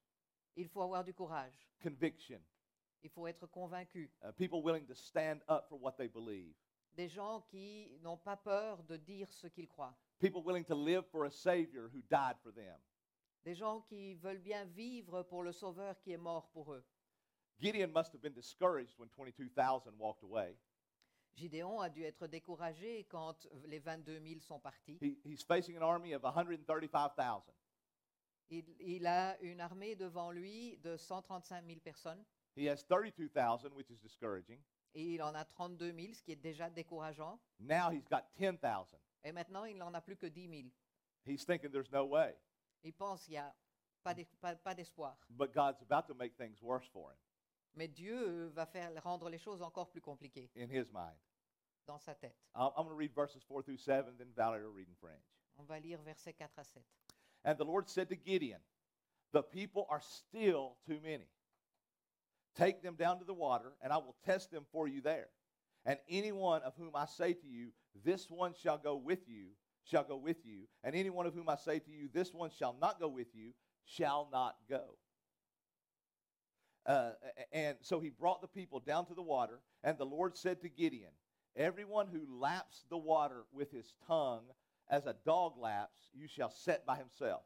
il 0.59 0.69
faut 0.69 0.83
avoir 0.83 1.05
du 1.05 1.15
courage. 1.15 1.55
conviction, 1.83 2.41
Il 3.03 3.11
faut 3.11 3.27
être 3.27 3.47
convaincu. 3.47 4.11
uh, 4.23 4.33
people 4.33 4.63
willing 4.63 4.85
to 4.87 4.95
stand 4.95 5.41
up 5.49 5.67
for 5.69 5.79
what 5.81 5.93
they 5.97 6.09
believe, 6.09 6.55
Des 6.97 7.09
gens 7.09 7.43
qui 7.49 7.89
n'ont 8.03 8.17
pas 8.19 8.37
peur 8.37 8.83
de 8.83 8.97
dire 8.97 9.31
ce 9.31 9.47
qu'ils 9.47 9.69
croient. 9.69 9.97
people 10.19 10.43
willing 10.43 10.65
to 10.65 10.75
live 10.75 11.05
for 11.11 11.25
a 11.27 11.31
Savior 11.31 11.89
who 11.95 12.01
died 12.11 12.37
for 12.43 12.53
them. 12.53 12.77
Des 13.45 13.55
gens 13.55 13.81
qui 13.83 14.15
veulent 14.17 14.43
bien 14.43 14.65
vivre 14.65 15.23
pour 15.23 15.43
le 15.45 15.53
Sauveur 15.53 15.99
qui 16.01 16.11
est 16.13 16.17
mort 16.19 16.49
pour 16.51 16.73
eux. 16.75 16.85
Gideon 17.61 17.89
must 17.93 18.13
have 18.13 18.21
been 18.21 18.35
discouraged 18.35 18.99
when 18.99 19.09
22,000 19.11 19.97
walked 19.99 20.23
away. 20.25 20.57
Gideon 21.37 21.81
a 21.81 21.89
dû 21.89 22.03
être 22.03 22.27
découragé 22.27 23.05
quand 23.09 23.47
les 23.67 23.79
22 23.79 24.19
000 24.21 24.41
sont 24.41 24.59
partis. 24.61 24.99
He, 25.01 25.19
he's 25.25 25.43
facing 25.45 25.77
an 25.77 25.83
army 25.85 26.13
of 26.15 26.25
135,000. 26.25 27.43
Il, 28.51 28.65
il 28.81 29.07
a 29.07 29.39
une 29.43 29.61
armée 29.61 29.95
devant 29.95 30.31
lui 30.31 30.77
de 30.79 30.97
135 30.97 31.65
000 31.67 31.81
personnes 31.81 32.25
He 32.57 32.69
has 32.69 32.83
32,000, 32.89 33.73
which 33.75 33.91
is 33.91 33.99
discouraging. 34.01 34.61
et 34.95 35.15
il 35.15 35.23
en 35.23 35.35
a 35.35 35.45
32 35.45 35.93
000, 35.93 36.15
ce 36.15 36.23
qui 36.23 36.33
est 36.33 36.37
déjà 36.37 36.71
décourageant. 36.71 37.39
Now 37.61 37.91
he's 37.91 38.09
got 38.09 38.23
10,000. 38.39 38.87
Et 39.25 39.33
maintenant, 39.33 39.65
il 39.65 39.77
n'en 39.77 39.93
a 39.95 40.01
plus 40.01 40.17
que 40.17 40.27
10 40.27 40.49
000. 40.49 40.69
He's 41.27 41.45
thinking 41.45 41.71
there's 41.71 41.91
no 41.93 42.05
way. 42.07 42.35
Il 42.83 42.93
pense 42.95 43.25
qu'il 43.25 43.33
n'y 43.33 43.39
a 43.39 43.55
pas 44.03 44.15
d'es- 44.15 44.27
pas- 44.41 44.57
pas 44.57 44.75
d'espoir. 44.75 45.19
But 45.29 45.53
God's 45.53 45.83
about 45.83 46.07
to 46.09 46.15
make 46.15 46.37
things 46.37 46.61
worse 46.63 46.89
for 46.89 47.11
him 47.11 47.19
Mais 47.75 47.87
Dieu 47.89 48.47
va 48.49 48.65
faire 48.67 48.91
rendre 49.03 49.29
les 49.29 49.39
choses 49.39 49.61
encore 49.63 49.91
plus 49.91 50.01
compliquées 50.01 50.51
in 50.57 50.69
his 50.71 50.91
mind. 50.93 51.19
dans 51.87 51.99
sa 51.99 52.15
tête. 52.15 52.37
I'm 52.55 52.71
I'm 52.77 52.85
going 52.85 52.89
to 52.91 52.97
read 52.97 53.13
verses 53.15 53.43
4 53.45 53.63
through 53.63 53.79
7, 53.79 54.17
then 54.17 54.33
Valerie 54.33 54.65
will 54.65 54.75
read 54.75 54.89
in 54.89 54.95
French. 54.97 55.23
On 55.59 55.65
va 55.65 55.79
lire 55.79 56.01
versets 56.03 56.33
4 56.35 56.59
à 56.59 56.65
7. 56.65 56.83
And 57.45 57.59
the 57.59 57.65
Lord 57.65 57.89
said 57.89 58.09
to 58.11 58.17
Gideon, 58.17 58.61
The 59.33 59.43
people 59.43 59.87
are 59.91 60.01
still 60.01 60.77
too 60.87 60.99
many. 61.03 61.29
Take 62.57 62.83
them 62.83 62.97
down 62.97 63.19
to 63.21 63.25
the 63.25 63.35
water, 63.35 63.73
and 63.83 63.93
I 63.93 63.99
will 63.99 64.17
test 64.25 64.51
them 64.51 64.65
for 64.73 64.89
you 64.89 65.01
there. 65.01 65.29
And 65.87 65.99
anyone 66.09 66.63
of 66.63 66.75
whom 66.77 66.91
I 66.95 67.07
say 67.07 67.33
to 67.33 67.47
you, 67.47 67.69
This 68.05 68.29
one 68.29 68.53
shall 68.61 68.79
go 68.79 68.97
with 68.97 69.21
you, 69.29 69.47
shall 69.85 70.05
go 70.05 70.17
with 70.17 70.45
you. 70.45 70.63
And 70.83 70.95
anyone 70.95 71.27
of 71.27 71.35
whom 71.35 71.49
I 71.49 71.57
say 71.57 71.79
to 71.79 71.91
you, 71.91 72.09
This 72.13 72.35
one 72.35 72.51
shall 72.51 72.77
not 72.81 73.01
go 73.01 73.09
with 73.09 73.29
you, 73.35 73.53
shall 73.85 74.29
not 74.33 74.57
go. 74.69 74.97
Uh, 76.85 77.13
and 77.53 77.77
so 77.83 78.01
he 78.01 78.09
brought 78.09 78.41
the 78.41 78.49
people 78.49 78.81
down 78.81 79.07
to 79.07 79.15
the 79.15 79.23
water, 79.23 79.61
and 79.85 79.99
the 79.99 80.07
Lord 80.07 80.37
said 80.37 80.61
to 80.63 80.69
Gideon, 80.69 81.11
Everyone 81.55 82.07
who 82.07 82.41
laps 82.41 82.85
the 82.89 82.97
water 82.97 83.45
with 83.53 83.71
his 83.71 83.93
tongue 84.07 84.45
as 84.91 85.07
a 85.07 85.17
dog 85.25 85.59
laps, 85.59 85.99
you 86.15 86.27
shall 86.27 86.51
set 86.51 86.87
by 86.87 86.97
himself. 86.97 87.43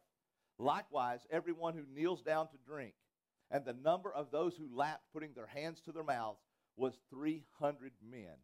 Likewise, 0.59 1.27
everyone 1.31 1.75
who 1.75 1.85
kneels 1.93 2.23
down 2.23 2.49
to 2.49 2.57
drink. 2.67 2.95
And 3.51 3.65
the 3.65 3.75
number 3.75 4.13
of 4.13 4.31
those 4.31 4.57
who 4.57 4.75
lapped, 4.75 5.13
putting 5.13 5.35
their 5.35 5.47
hands 5.47 5.81
to 5.83 5.93
their 5.93 6.05
mouths, 6.05 6.41
was 6.77 6.99
300 7.11 7.93
men. 8.09 8.37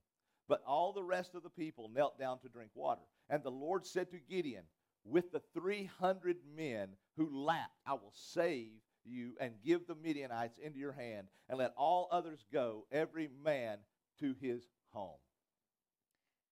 But 0.49 0.63
all 0.67 0.93
the 0.93 1.03
rest 1.03 1.35
of 1.35 1.43
the 1.43 1.51
people 1.51 1.91
knelt 1.95 2.19
down 2.19 2.41
to 2.41 2.49
drink 2.49 2.71
water. 2.75 3.03
And 3.31 3.43
the 3.43 3.51
Lord 3.51 3.87
said 3.87 4.11
to 4.11 4.19
Gideon, 4.19 4.65
With 5.05 5.31
the 5.33 5.43
300 5.55 6.39
men 6.57 6.89
who 7.17 7.45
lapped, 7.45 7.79
I 7.87 7.95
will 7.95 8.13
save 8.15 8.73
you 9.05 9.35
and 9.41 9.63
give 9.65 9.87
the 9.87 9.95
Midianites 9.95 10.59
into 10.59 10.79
your 10.79 10.93
hand, 10.93 11.29
and 11.49 11.59
let 11.59 11.73
all 11.77 12.09
others 12.11 12.45
go, 12.53 12.87
every 12.93 13.29
man 13.45 13.79
to 14.21 14.35
his 14.41 14.63
home. 14.93 15.19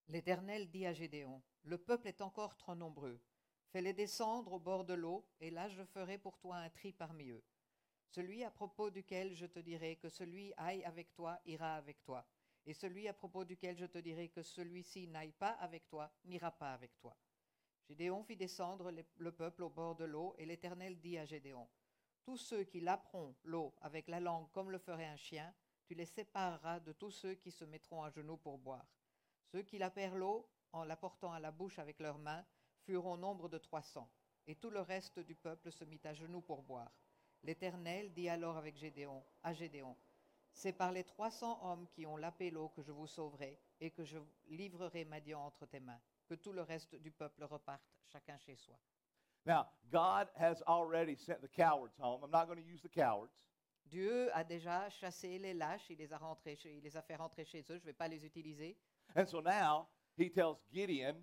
L'Éternel 0.09 0.71
dit 0.71 0.85
à 0.85 0.93
Gédéon, 0.93 1.41
Le 1.67 1.77
peuple 1.77 2.07
est 2.07 2.21
encore 2.21 2.55
trop 2.55 2.75
nombreux. 2.75 3.19
Fais-les 3.73 3.91
descendre 3.91 4.53
au 4.53 4.59
bord 4.59 4.85
de 4.85 4.93
l'eau, 4.93 5.27
et 5.41 5.51
là 5.51 5.67
je 5.67 5.83
ferai 5.83 6.17
pour 6.17 6.37
toi 6.37 6.55
un 6.55 6.69
tri 6.69 6.93
parmi 6.93 7.29
eux. 7.29 7.43
Celui 8.07 8.45
à 8.45 8.49
propos 8.49 8.89
duquel 8.89 9.33
je 9.33 9.45
te 9.45 9.59
dirai 9.59 9.97
que 9.97 10.07
celui 10.07 10.53
aille 10.55 10.85
avec 10.85 11.13
toi 11.13 11.37
ira 11.45 11.75
avec 11.75 12.01
toi, 12.05 12.25
et 12.65 12.73
celui 12.73 13.09
à 13.09 13.13
propos 13.13 13.43
duquel 13.43 13.75
je 13.75 13.85
te 13.85 13.97
dirai 13.97 14.29
que 14.29 14.43
celui-ci 14.43 15.07
n'aille 15.07 15.33
pas 15.33 15.57
avec 15.59 15.89
toi 15.89 16.09
n'ira 16.23 16.51
pas 16.51 16.71
avec 16.71 16.97
toi. 16.99 17.17
Gédéon 17.89 18.23
fit 18.23 18.37
descendre 18.37 18.89
le 19.17 19.31
peuple 19.33 19.63
au 19.63 19.69
bord 19.69 19.97
de 19.97 20.05
l'eau, 20.05 20.35
et 20.37 20.45
l'Éternel 20.45 20.97
dit 21.01 21.17
à 21.17 21.25
Gédéon, 21.25 21.67
Tous 22.23 22.37
ceux 22.37 22.63
qui 22.63 22.79
laperont 22.79 23.35
l'eau 23.43 23.75
avec 23.81 24.07
la 24.07 24.21
langue 24.21 24.49
comme 24.53 24.71
le 24.71 24.79
ferait 24.79 25.07
un 25.07 25.17
chien, 25.17 25.53
tu 25.85 25.95
les 25.95 26.05
sépareras 26.05 26.79
de 26.79 26.93
tous 26.93 27.11
ceux 27.11 27.35
qui 27.35 27.51
se 27.51 27.65
mettront 27.65 28.03
à 28.03 28.09
genoux 28.09 28.37
pour 28.37 28.57
boire. 28.57 28.87
Ceux 29.51 29.63
qui 29.63 29.77
lapèrent 29.77 30.15
l'eau, 30.15 30.49
en 30.73 30.83
la 30.83 30.95
portant 30.95 31.31
à 31.33 31.39
la 31.39 31.51
bouche 31.51 31.79
avec 31.79 31.99
leurs 31.99 32.17
mains, 32.17 32.45
furent 32.83 33.05
au 33.05 33.17
nombre 33.17 33.49
de 33.49 33.57
trois 33.57 33.81
cents, 33.81 34.09
et 34.47 34.55
tout 34.55 34.69
le 34.69 34.81
reste 34.81 35.19
du 35.19 35.35
peuple 35.35 35.71
se 35.71 35.83
mit 35.83 35.99
à 36.03 36.13
genoux 36.13 36.41
pour 36.41 36.61
boire. 36.63 36.91
L'Éternel 37.43 38.13
dit 38.13 38.29
alors 38.29 38.57
avec 38.57 38.75
Gédéon, 38.77 39.23
à 39.43 39.53
Gédéon, 39.53 39.95
C'est 40.51 40.73
par 40.73 40.91
les 40.91 41.03
trois 41.03 41.29
cents 41.29 41.59
hommes 41.63 41.87
qui 41.89 42.05
ont 42.07 42.17
lapé 42.17 42.49
l'eau 42.49 42.69
que 42.69 42.81
je 42.81 42.91
vous 42.91 43.05
sauverai, 43.07 43.59
et 43.79 43.91
que 43.91 44.03
je 44.03 44.17
livrerai 44.47 45.05
Madian 45.05 45.45
entre 45.45 45.65
tes 45.67 45.79
mains, 45.79 45.99
que 46.27 46.33
tout 46.33 46.51
le 46.51 46.63
reste 46.63 46.95
du 46.95 47.11
peuple 47.11 47.43
reparte, 47.43 47.83
chacun 48.07 48.37
chez 48.39 48.55
soi. 48.55 48.75
Now, 49.45 49.67
God 49.91 50.27
has 50.35 50.61
already 50.67 51.15
sent 51.15 51.41
the 51.41 51.47
cowards 51.47 51.95
home. 51.99 52.23
I'm 52.23 52.31
not 52.31 52.47
going 52.47 52.57
to 52.57 52.67
use 52.67 52.81
the 52.81 52.89
cowards. 52.89 53.31
Dieu 53.85 54.29
a 54.33 54.43
déjà 54.43 54.89
chassé 54.89 55.37
les 55.39 55.53
lâches, 55.53 55.89
il 55.89 55.97
les 55.97 56.11
a, 56.11 56.17
rentrés 56.17 56.55
chez- 56.57 56.75
il 56.75 56.83
les 56.83 56.97
a 56.97 57.01
fait 57.01 57.15
rentrer 57.15 57.45
chez 57.45 57.61
eux, 57.61 57.77
je 57.77 57.83
ne 57.83 57.85
vais 57.85 57.93
pas 57.93 58.07
les 58.09 58.25
utiliser. 58.25 58.75
And 59.15 59.25
so 59.25 59.41
now 59.41 59.87
he 60.17 60.29
tells 60.29 60.57
Gideon 60.71 61.15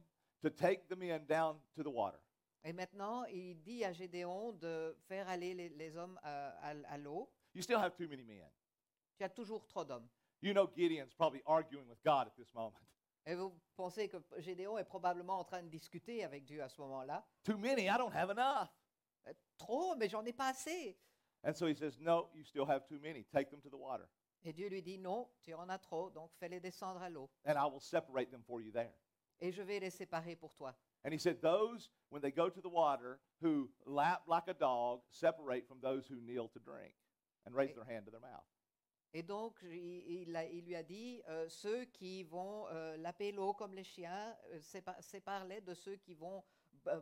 to 0.42 0.50
take 0.50 0.88
the 0.88 0.96
men 0.96 1.26
down 1.26 1.58
to 1.76 1.82
the 1.82 1.90
water. 1.90 2.18
Et 2.64 2.72
maintenant, 2.72 3.24
il 3.26 3.60
dit 3.62 3.84
à 3.84 3.92
Gédéon 3.92 4.52
de 4.52 4.96
faire 5.06 5.28
aller 5.28 5.54
les, 5.54 5.68
les 5.70 5.96
hommes 5.96 6.18
euh, 6.24 6.50
à, 6.62 6.70
à 6.92 6.98
l'eau. 6.98 7.30
You 7.54 7.62
still 7.62 7.76
have 7.78 7.94
too 7.94 8.08
many 8.08 8.22
men. 8.22 8.48
Tu 9.18 9.24
as 9.24 9.28
toujours 9.28 9.66
trop 9.66 9.84
d'hommes. 9.84 10.08
You 10.40 10.52
know 10.52 10.66
Gideon's 10.74 11.14
probably 11.14 11.42
arguing 11.46 11.86
with 11.88 12.02
God 12.04 12.26
at 12.26 12.34
this 12.36 12.52
moment. 12.54 12.74
Et 13.26 13.34
vous 13.34 13.52
pensez 13.76 14.08
que 14.08 14.16
Gédéon 14.38 14.76
est 14.78 14.84
probablement 14.84 15.38
en 15.38 15.44
train 15.44 15.62
de 15.62 15.68
discuter 15.68 16.24
avec 16.24 16.44
Dieu 16.44 16.62
à 16.62 16.68
ce 16.68 16.80
moment-là? 16.82 17.24
Too 17.44 17.56
many, 17.56 17.84
I 17.86 17.96
don't 17.96 18.12
have 18.14 18.30
enough. 18.30 18.68
Euh, 19.26 19.32
Trop, 19.56 19.94
mais 19.96 20.08
j'en 20.08 20.24
ai 20.24 20.32
pas 20.32 20.48
assez. 20.48 20.98
And 21.42 21.54
so 21.54 21.66
he 21.66 21.74
says, 21.74 21.98
No, 22.00 22.28
you 22.34 22.44
still 22.44 22.66
have 22.66 22.86
too 22.86 22.98
many. 23.00 23.24
Take 23.24 23.50
them 23.50 23.60
to 23.62 23.68
the 23.70 23.76
water, 23.78 24.06
Et 24.44 24.52
Dieu 24.52 24.68
lui 24.68 24.82
dit 24.82 24.98
non, 24.98 25.28
tu 25.40 25.54
en 25.54 25.68
as 25.68 25.78
trop, 25.78 26.10
donc 26.10 26.30
fais-les 26.34 26.60
descendre 26.60 27.00
à 27.02 27.08
l'eau. 27.08 27.30
and 27.46 27.54
I 27.56 27.64
will 27.70 27.80
separate 27.80 28.30
them 28.30 28.42
for 28.42 28.60
you 28.60 28.70
there. 28.70 28.92
Et 29.40 29.50
je 29.50 29.62
vais 29.62 29.80
les 29.80 29.90
séparer 29.90 30.36
pour 30.36 30.54
toi. 30.54 30.74
And 31.04 31.12
he 31.12 31.18
said, 31.18 31.40
Those, 31.40 31.90
when 32.10 32.20
they 32.22 32.30
go 32.30 32.48
to 32.50 32.60
the 32.60 32.68
water, 32.70 33.18
who 33.42 33.70
lap 33.86 34.22
like 34.26 34.48
a 34.48 34.54
dog, 34.54 35.02
separate 35.10 35.66
from 35.66 35.80
those 35.80 36.06
who 36.08 36.16
kneel 36.20 36.48
to 36.48 36.58
drink 36.60 36.94
and 37.46 37.54
raise 37.54 37.74
their 37.74 37.84
hand 37.84 38.04
to 38.06 38.10
their 38.10 38.20
mouth. 38.20 38.44
Et 39.12 39.22
donc, 39.22 39.58
il, 39.62 40.22
il 40.28 40.36
a- 40.36 40.44
il 40.48 40.64
lui 40.64 40.74
a 40.74 40.82
dit, 40.82 41.22
euh, 41.28 41.48
ceux 41.48 41.84
qui 41.86 42.24
vont 42.24 42.66
euh, 42.70 42.96
laper 42.96 43.32
l'eau 43.32 43.54
comme 43.54 43.72
les 43.74 43.84
chiens, 43.84 44.36
euh, 44.52 44.58
sépa- 44.60 45.00
sépare-les 45.00 45.60
de 45.60 45.72
ceux 45.74 45.96
qui 45.96 46.14
vont 46.14 46.42
euh, 46.88 47.00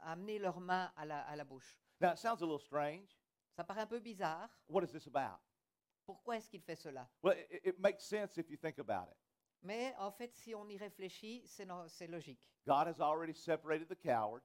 amener 0.00 0.38
leurs 0.38 0.60
mains 0.60 0.92
à 0.96 1.04
la, 1.04 1.20
à 1.22 1.36
la 1.36 1.44
bouche. 1.44 1.78
Now, 2.00 2.12
it 2.12 2.18
sounds 2.18 2.42
a 2.42 2.46
little 2.46 2.58
strange. 2.60 3.08
Ça 3.52 3.62
paraît 3.64 3.82
un 3.82 3.86
peu 3.86 4.00
bizarre. 4.00 4.48
What 4.68 4.82
is 4.84 4.90
this 4.90 5.06
about? 5.06 5.38
Pourquoi 6.04 6.36
est-ce 6.36 6.48
qu'il 6.48 6.60
fait 6.62 6.76
cela? 6.76 7.08
Well, 7.22 7.36
it, 7.50 7.60
it 7.64 7.78
makes 7.78 8.04
sense 8.04 8.36
if 8.36 8.48
you 8.50 8.56
think 8.56 8.78
about 8.78 9.08
it. 9.10 9.16
Mais 9.62 9.94
en 9.98 10.10
fait, 10.12 10.34
si 10.34 10.54
on 10.54 10.68
y 10.68 10.76
réfléchit, 10.76 11.42
c'est 11.46 11.64
no- 11.64 11.88
c'est 11.88 12.06
logique. 12.06 12.46
God 12.66 12.86
has 12.88 13.00
already 13.00 13.32
separated 13.34 13.88
the 13.88 13.96
cowards, 13.98 14.42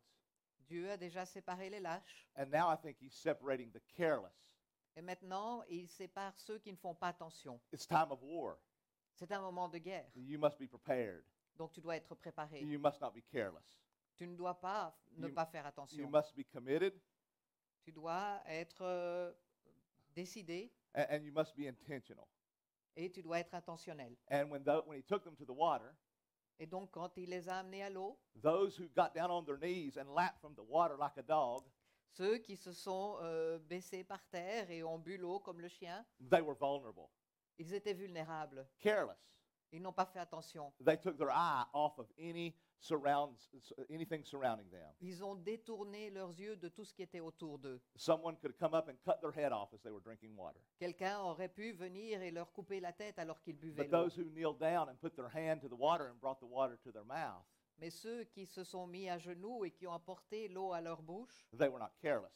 Dieu 0.68 0.90
a 0.90 0.96
déjà 0.98 1.26
séparé 1.26 1.70
les 1.70 1.80
lâches. 1.82 2.28
and 2.38 2.50
now 2.52 2.70
I 2.70 2.78
think 2.78 2.98
he's 3.02 3.14
separating 3.14 3.72
the 3.72 3.82
careless. 3.96 4.56
Et 4.96 5.02
maintenant, 5.02 5.64
il 5.70 5.88
sépare 5.90 6.38
ceux 6.40 6.60
qui 6.60 6.72
ne 6.72 6.78
font 6.78 6.96
pas 6.96 7.08
attention. 7.10 7.60
It's 7.74 7.86
time 7.86 8.12
of 8.12 8.20
war. 8.22 8.58
C'est 9.16 9.32
un 9.32 9.42
moment 9.42 9.68
de 9.68 9.78
guerre. 9.80 10.10
You 10.16 10.40
must 10.40 10.58
be 10.58 10.68
prepared. 10.68 11.24
Donc, 11.58 11.74
tu 11.74 11.82
dois 11.82 11.98
être 11.98 12.16
préparé. 12.16 12.62
You 12.62 12.80
must 12.80 13.02
not 13.02 13.12
be 13.12 13.22
careless. 13.30 13.78
Tu 14.16 14.26
ne 14.28 14.36
dois 14.36 14.58
pas 14.60 14.98
ne 15.18 15.28
You- 15.28 15.34
pas 15.34 15.46
faire 15.46 15.64
You 15.64 15.70
attention. 15.70 16.10
must 16.10 16.34
be 16.36 16.44
committed, 16.46 16.94
Tu 17.84 17.92
dois 17.92 18.42
être 18.46 18.82
euh, 18.82 19.34
décidé 20.16 20.72
and 20.94 21.24
you 21.24 21.32
must 21.32 21.56
be 21.56 21.68
intentional. 21.68 22.28
et 22.96 23.10
tu 23.12 23.22
dois 23.22 23.40
être 23.40 23.54
intentionnel. 23.54 24.16
And 24.30 24.50
when 24.50 24.64
he 24.98 25.04
took 25.04 25.24
them 25.24 25.36
to 25.36 25.46
the 25.46 25.54
water, 25.56 25.96
Et 26.62 26.66
donc, 26.68 26.92
quand 26.92 27.16
il 27.16 27.30
les 27.30 27.48
a 27.48 27.60
amenés 27.60 27.84
à 27.84 27.90
l'eau, 27.90 28.20
those 28.42 28.78
who 28.78 28.90
got 28.90 29.14
down 29.16 29.32
on 29.32 29.46
their 29.46 29.58
knees 29.58 29.98
and 29.98 30.14
lapped 30.14 30.42
from 30.42 30.54
the 30.56 30.64
water 30.68 30.98
like 30.98 31.18
a 31.18 31.24
dog, 31.24 31.64
ceux 32.12 32.38
qui 32.40 32.58
se 32.58 32.74
sont 32.74 33.18
euh, 33.22 33.60
baissés 33.60 34.04
par 34.04 34.20
terre 34.30 34.70
et 34.70 34.84
ont 34.84 35.00
bu 35.00 35.16
l'eau 35.18 35.40
comme 35.40 35.62
le 35.62 35.70
chien, 35.70 36.06
they 36.30 36.42
were 36.42 36.56
vulnerable, 36.60 37.08
ils 37.58 37.74
étaient 37.74 37.94
vulnérables. 37.94 38.68
careless. 38.80 39.16
Ils 39.72 39.82
n'ont 39.82 39.94
pas 39.94 40.06
fait 40.08 40.20
attention. 40.20 40.74
They 40.84 40.98
took 40.98 41.18
their 41.18 41.30
eye 41.30 41.64
off 41.74 41.98
of 42.00 42.12
any 42.18 42.54
surrounds, 42.80 43.50
anything 43.90 44.24
surrounding 44.24 44.70
them. 44.70 44.92
Ils 45.02 45.24
ont 45.24 45.36
détourné 45.36 46.10
leurs 46.10 46.32
yeux 46.40 46.56
de 46.56 46.70
tout 46.70 46.86
ce 46.86 46.94
qui 46.94 47.02
était 47.04 47.20
autour 47.20 47.60
d'eux. 47.60 47.82
Someone 47.96 48.38
could 48.38 48.56
come 48.58 48.74
up 48.74 48.88
and 48.90 48.96
cut 49.04 49.20
their 49.22 49.32
head 49.32 49.52
off 49.52 49.74
as 49.74 49.82
they 49.82 49.92
were 49.92 50.02
drinking 50.02 50.36
water. 50.36 50.60
Quelqu'un 50.80 51.20
aurait 51.20 51.50
pu 51.50 51.74
venir 51.74 52.22
et 52.22 52.32
leur 52.32 52.52
couper 52.52 52.80
la 52.80 52.94
tête 52.94 53.20
alors 53.20 53.42
qu'ils 53.42 53.58
buvaient 53.58 53.84
But 53.84 53.92
l'eau. 53.92 54.04
those 54.06 54.18
who 54.18 54.24
kneeled 54.30 54.60
down 54.60 54.90
and 54.90 54.96
put 55.00 55.16
their 55.16 55.30
hand 55.30 55.62
to 55.62 55.68
the 55.68 55.78
water 55.78 56.08
and 56.08 56.20
brought 56.20 56.40
the 56.40 56.48
water 56.50 56.78
to 56.84 56.92
their 56.92 57.06
mouth, 57.06 57.46
Mais 57.80 57.90
ceux 57.92 58.24
qui 58.26 58.46
se 58.46 58.64
sont 58.64 58.88
mis 58.88 59.10
à 59.10 59.18
genoux 59.18 59.64
et 59.66 59.72
qui 59.72 59.88
ont 59.88 59.94
apporté 59.94 60.48
l'eau 60.50 60.74
à 60.74 60.82
leur 60.82 61.02
bouche, 61.02 61.46
they 61.58 61.68
were 61.70 61.80
not 61.80 61.92
careless. 62.02 62.32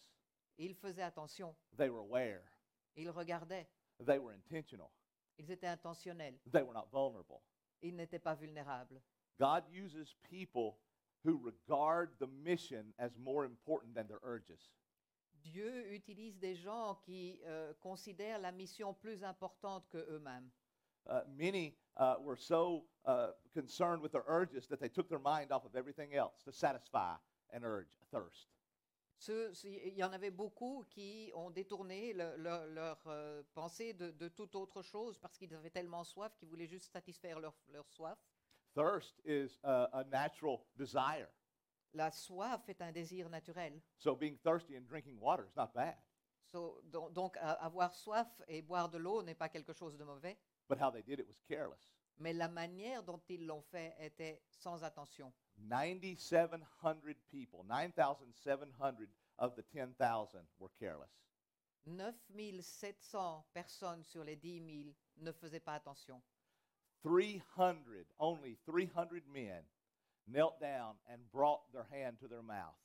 ils 0.58 0.76
faisaient 0.76 1.04
attention. 1.04 1.56
They 1.78 1.90
were 1.90 2.00
aware. 2.02 2.42
Ils 2.96 3.10
regardaient. 3.10 3.68
They 4.06 4.18
were 4.20 4.34
intentional. 4.34 4.90
Ils 5.38 5.50
étaient 5.52 5.68
intentionnels. 5.68 6.38
They 6.52 6.62
were 6.62 6.74
not 6.74 6.88
vulnerable. 6.92 7.42
Ils 7.82 7.96
n'étaient 7.96 8.20
pas 8.20 8.36
vulnérables. 8.36 9.02
God 9.40 9.64
uses 9.72 10.16
people 10.30 10.78
who 11.24 11.38
regard 11.44 12.10
the 12.20 12.28
mission 12.28 12.94
as 13.00 13.18
more 13.18 13.46
important 13.46 13.96
than 13.96 14.08
their 14.08 14.20
urges. 14.24 14.70
Dieu 15.44 15.86
utilise 15.92 16.38
des 16.40 16.56
gens 16.56 16.96
qui 17.04 17.42
euh, 17.46 17.74
considèrent 17.82 18.40
la 18.40 18.52
mission 18.52 18.94
plus 18.94 19.24
importante 19.24 19.88
que 19.90 19.98
eux-mêmes. 19.98 20.50
Uh, 21.06 21.22
many 21.36 21.76
uh, 21.98 22.16
were 22.22 22.38
so 22.38 22.86
uh, 23.06 23.28
concerned 23.54 24.02
with 24.02 24.12
their 24.14 24.24
urges 24.28 24.68
that 24.68 24.80
they 24.80 24.88
took 24.88 25.10
their 25.10 25.20
mind 25.20 25.52
off 25.52 25.66
of 25.66 25.76
everything 25.76 26.14
else 26.16 26.42
to 26.46 26.52
satisfy 26.52 27.16
an 27.52 27.64
urge, 27.64 27.98
a 28.02 28.06
thirst. 28.06 28.48
Ceux- 29.18 29.52
il 29.66 29.94
y 29.96 30.04
en 30.04 30.12
avait 30.14 30.32
beaucoup 30.32 30.86
qui 30.90 31.32
ont 31.36 31.50
détourné 31.52 32.14
le- 32.14 32.36
leur, 32.38 32.66
leur, 32.68 33.04
euh, 33.08 33.44
pensée 33.54 33.94
de, 33.94 34.12
de 34.12 34.30
toute 34.30 34.56
autre 34.56 34.82
chose 34.82 35.18
parce 35.18 35.38
qu'ils 35.38 35.54
avaient 35.54 35.70
tellement 35.70 36.04
soif 36.06 36.36
qu'ils 36.38 36.48
voulaient 36.50 36.68
juste 36.68 36.92
satisfaire 36.92 37.40
leur, 37.40 37.54
leur 37.70 37.90
soif. 37.90 38.18
Thirst 38.76 39.20
is 39.26 39.60
a 39.64 40.04
natural 40.10 40.66
desire. 40.76 41.30
La 41.94 42.10
soif 42.10 42.68
est 42.70 42.82
un 42.82 42.92
désir 42.92 43.30
naturel. 43.30 43.80
So 43.98 44.16
being 44.16 44.38
thirsty 44.44 44.76
and 44.76 44.88
drinking 44.88 45.20
water 45.20 45.46
is 45.46 45.56
not 45.56 45.74
bad. 45.76 45.96
So, 46.52 46.82
don- 46.92 47.12
donc, 47.12 47.38
avoir 47.42 47.94
soif 47.94 48.28
et 48.48 48.62
boire 48.62 48.90
de 48.90 48.98
l'eau 48.98 49.22
n'est 49.24 49.36
pas 49.38 49.50
quelque 49.50 49.74
chose 49.74 49.96
de 49.98 50.04
mauvais, 50.04 50.38
But 50.70 50.80
how 50.80 50.90
they 50.92 51.04
did 51.04 51.20
it 51.20 51.28
was 51.28 51.40
careless. 51.48 51.92
mais 52.18 52.34
la 52.34 52.48
manière 52.48 53.04
dont 53.04 53.22
ils 53.30 53.46
l'ont 53.46 53.62
fait 53.64 53.96
était 54.00 54.42
sans 54.50 54.84
attention. 54.84 55.32
9,700 55.58 56.62
people, 57.32 57.64
9,700 57.66 59.08
of 59.40 59.56
the 59.56 59.64
10,000 59.72 60.46
were 60.60 60.72
careless. 60.80 61.12
9700 61.86 63.46
personnes 63.54 64.04
sur 64.04 64.24
les 64.24 64.36
10 64.36 64.84
000 64.84 64.96
ne 65.18 65.32
faisaient 65.32 65.60
pas 65.60 65.76
attention. 65.76 66.22
300, 67.04 68.06
only 68.20 68.56
300 68.66 69.24
men 69.28 69.64
knelt 70.28 70.60
down 70.60 70.96
and 71.10 71.20
brought 71.32 71.62
their 71.74 71.86
hand 71.92 72.18
to 72.20 72.28
their 72.28 72.42
mouth. 72.42 72.76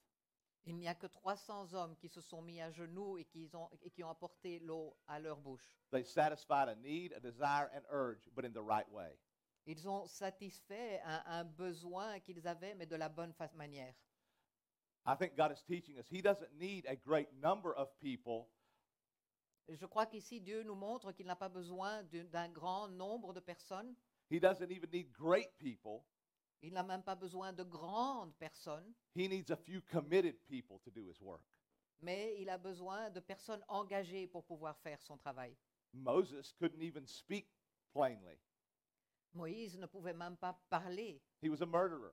Il 0.67 0.77
n'y 0.77 0.89
a 0.89 0.95
que 0.95 1.07
300 1.07 1.73
hommes 1.73 1.97
qui 1.97 2.09
se 2.09 2.21
sont 2.21 2.43
mis 2.43 2.61
à 2.61 2.71
genoux 2.71 3.17
et 3.17 3.25
qui 3.25 3.49
ont, 3.55 3.71
et 3.83 3.91
qui 3.91 4.03
ont 4.05 4.11
apporté 4.11 4.59
l'eau 4.59 4.95
à 5.07 5.19
leur 5.19 5.39
bouche. 5.39 5.73
They 5.91 6.05
satisfied 6.05 6.69
a 6.69 6.75
need, 6.77 7.13
a 7.15 7.21
desire, 7.21 7.71
an 7.75 7.83
urge, 7.91 8.29
but 8.35 8.45
in 8.45 8.53
the 8.53 8.63
right 8.63 8.89
way. 8.91 9.17
Ils 9.67 9.89
ont 9.89 10.07
satisfait 10.07 11.01
un, 11.05 11.23
un 11.27 11.45
besoin 11.45 12.21
qu'ils 12.21 12.47
avaient, 12.47 12.75
mais 12.75 12.87
de 12.87 12.97
la 12.97 13.09
bonne 13.09 13.33
fa- 13.33 13.51
manière. 13.55 13.95
I 15.07 15.15
think 15.15 15.37
God 15.37 15.53
is 15.53 15.63
teaching 15.63 15.97
us 15.99 16.07
He 16.11 16.21
doesn't 16.21 16.53
need 16.59 16.85
a 16.87 16.97
great 16.97 17.29
number 17.41 17.73
of 17.75 17.89
people, 18.01 18.49
Je 19.71 19.87
crois 19.87 20.07
qu'ici, 20.07 20.41
Dieu 20.41 20.63
nous 20.65 20.75
montre 20.75 21.13
qu'il 21.13 21.27
n'a 21.27 21.37
pas 21.37 21.49
besoin 21.51 22.03
d'un 22.05 22.25
d'un 22.25 22.49
grand 22.49 22.89
nombre 22.89 23.33
de 23.35 23.41
personnes. 23.41 23.95
He 24.31 24.39
doesn't 24.39 24.71
even 24.71 24.91
need 24.91 25.11
great 25.13 25.57
people. 25.59 26.05
Il 26.63 26.73
n'a 26.73 26.83
même 26.83 27.03
pas 27.03 27.15
besoin 27.15 27.53
de 27.53 27.63
grandes 27.65 28.35
personnes, 28.39 28.93
He 29.15 29.29
needs 29.29 29.51
a 29.51 29.57
few 29.57 29.81
committed 29.83 30.37
people 30.49 30.79
to 30.85 30.91
do 30.91 31.09
His 31.09 31.21
work. 31.21 31.43
mais 32.01 32.37
il 32.41 32.49
a 32.51 32.59
besoin 32.59 33.11
de 33.11 33.21
personnes 33.21 33.63
engagées 33.69 34.27
pour 34.27 34.45
pouvoir 34.45 34.77
faire 34.79 35.01
son 35.01 35.17
travail. 35.17 35.57
Moses 35.95 36.53
couldn't 36.59 36.83
even 36.83 37.07
speak 37.07 37.49
plainly, 37.93 38.39
Moïse 39.35 39.77
ne 39.79 39.87
pouvait 39.87 40.13
même 40.15 40.37
pas 40.37 40.53
parler. 40.69 41.21
he 41.43 41.49
was 41.49 41.63
a 41.63 41.67
murderer. 41.67 42.13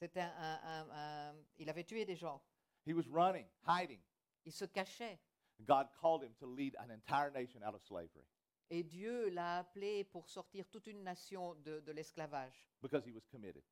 C'était 0.00 0.20
un- 0.20 0.60
un- 0.64 0.90
un- 0.90 1.36
il 1.58 1.68
avait 1.68 1.84
tué 1.84 2.04
des 2.04 2.16
gens. 2.16 2.40
He 2.86 2.92
was 2.94 3.06
running, 3.08 3.46
hiding. 3.66 4.00
Il 4.44 4.52
se 4.52 4.64
cachait. 4.66 5.18
God 5.60 5.88
called 6.00 6.22
him 6.24 6.34
to 6.40 6.46
lead 6.46 6.74
an 6.78 6.90
entire 6.90 7.30
nation 7.30 7.62
out 7.62 7.74
of 7.74 7.82
slavery 7.82 8.26
Et 8.74 8.82
Dieu 8.82 9.28
l'a 9.28 9.58
appelé 9.58 10.04
pour 10.04 10.26
sortir 10.30 10.66
toute 10.70 10.86
une 10.86 11.02
nation 11.02 11.54
de, 11.56 11.80
de 11.80 11.92
l'esclavage, 11.92 12.70
because 12.80 13.04
he 13.06 13.12
was 13.12 13.20
committed. 13.30 13.62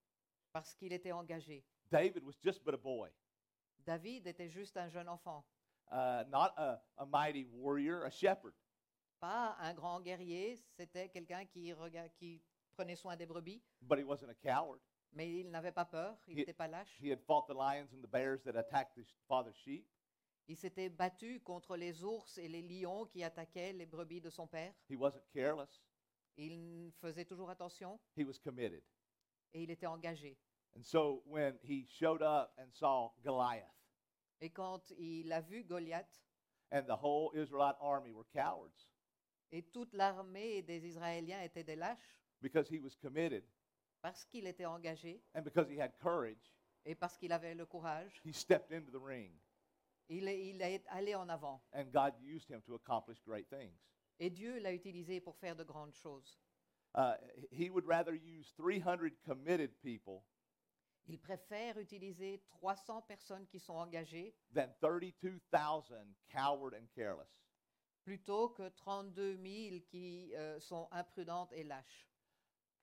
parce 0.53 0.75
qu'il 0.75 0.93
était 0.93 1.13
engagé. 1.13 1.65
David 1.91 2.23
was 2.23 2.35
just 2.43 2.63
but 2.63 2.75
a 2.75 2.77
boy, 2.77 3.09
David 3.87 4.27
était 4.27 4.51
juste 4.51 4.77
un 4.77 4.89
jeune 4.91 5.09
enfant, 5.09 5.43
uh, 5.91 6.25
not 6.29 6.53
a, 6.59 6.83
a 6.99 7.07
mighty 7.07 7.45
warrior, 7.51 8.05
a 8.05 8.11
shepherd. 8.11 8.53
pas 9.21 9.57
un 9.59 9.73
grand 9.73 10.03
guerrier, 10.03 10.57
c'était 10.77 11.09
quelqu'un 11.09 11.47
qui, 11.47 11.73
rega- 11.73 12.11
qui 12.11 12.43
prenait 12.73 12.95
soin 12.97 13.17
des 13.17 13.25
brebis, 13.27 13.63
But 13.81 13.99
he 13.99 14.05
wasn't 14.05 14.29
a 14.29 14.35
coward. 14.35 14.81
mais 15.13 15.31
il 15.41 15.51
n'avait 15.51 15.73
pas 15.73 15.87
peur, 15.87 16.15
il 16.27 16.35
He- 16.35 16.37
n'était 16.41 16.53
pas 16.53 16.69
lâche. 16.69 17.01
He 17.01 17.11
had 17.11 17.21
fought 17.23 17.47
the 17.49 17.55
lions 17.55 17.89
and 17.95 18.03
the 18.03 18.11
bears 18.11 18.43
that 18.45 18.55
attacked 18.55 18.99
his 18.99 19.09
father's 19.27 19.57
sheep. 19.57 19.87
Il 20.51 20.57
s'était 20.57 20.89
battu 20.89 21.39
contre 21.39 21.77
les 21.77 22.03
ours 22.03 22.37
et 22.39 22.49
les 22.49 22.63
lions 22.63 23.07
qui 23.07 23.23
attaquaient 23.23 23.73
les 23.73 23.87
brebis 23.87 24.21
de 24.21 24.31
son 24.31 24.49
père. 24.49 24.75
He 24.91 24.97
wasn't 24.97 25.23
careless. 25.33 25.81
Il 26.37 26.91
faisait 27.01 27.25
toujours 27.25 27.51
attention 27.51 28.01
He 28.17 28.25
was 28.25 28.37
committed. 28.43 28.83
et 29.55 29.63
il 29.63 29.71
était 29.71 29.87
engagé. 29.87 30.37
And 30.77 30.83
so 30.83 31.23
when 31.25 31.57
he 31.63 31.87
showed 31.87 32.21
up 32.21 32.53
and 32.59 32.67
saw 32.73 33.13
Goliath 33.23 33.77
Et 34.41 34.51
quand 34.51 34.93
il 34.99 35.33
a 35.33 35.41
vu 35.41 35.63
Goliath 35.63 36.21
and 36.73 36.83
the 36.83 36.97
whole 37.01 37.31
Israelite 37.33 37.77
army 37.81 38.11
were 38.11 38.27
cowards 38.33 38.89
et 39.53 39.63
toute 39.71 39.95
l'armée 39.95 40.63
des 40.63 40.85
Israéliens 40.85 41.43
était 41.43 41.63
des 41.63 41.77
lâches, 41.77 42.19
because 42.41 42.69
he 42.69 42.81
was 42.81 42.97
committed 43.01 43.45
parce 44.03 44.25
qu'il 44.25 44.49
était 44.49 44.67
engagé 44.67 45.23
and 45.37 45.43
because 45.45 45.69
he 45.71 45.79
had 45.79 45.97
courage, 46.01 46.53
et 46.85 46.97
parce 46.97 47.17
qu'il 47.17 47.31
avait 47.31 47.55
le 47.55 47.67
courage, 47.67 48.21
he 48.25 48.33
stepped 48.33 48.73
into 48.73 48.91
the 48.91 49.01
ring 49.01 49.31
il 50.11 50.29
il 50.29 50.61
est 50.61 50.85
allé 50.89 51.15
en 51.15 51.29
avant. 51.29 51.63
and 51.73 51.91
God 51.93 52.13
used 52.21 52.49
him 52.51 52.61
to 52.63 52.75
accomplish 52.75 53.19
great 53.25 53.49
things. 53.49 53.79
Et 54.19 54.29
Dieu 54.31 54.59
l'a 54.61 54.73
utilisé 54.75 55.21
pour 55.21 55.37
faire 55.37 55.57
de 55.57 55.65
grandes 55.65 55.95
choses. 55.95 56.39
Uh, 56.95 57.15
he 57.51 57.71
would 57.71 57.87
rather 57.87 58.13
use 58.15 58.53
300 58.57 59.13
committed 59.25 59.71
people 59.81 60.25
Il 61.07 61.19
préfère 61.19 61.79
utiliser 61.79 62.43
300 62.51 63.03
personnes 63.03 63.47
qui 63.47 63.59
sont 63.61 63.75
engagées 63.77 64.35
than 64.53 64.69
32,000 64.81 66.15
coward 66.29 66.75
and 66.75 66.87
careless. 66.95 67.31
plutôt 68.05 68.49
que 68.51 68.69
32 68.71 69.37
000 69.37 69.81
qui 69.89 70.33
euh, 70.35 70.59
sont 70.61 70.89
imprudentes 70.91 71.53
et 71.53 71.65
lâches. 71.65 72.09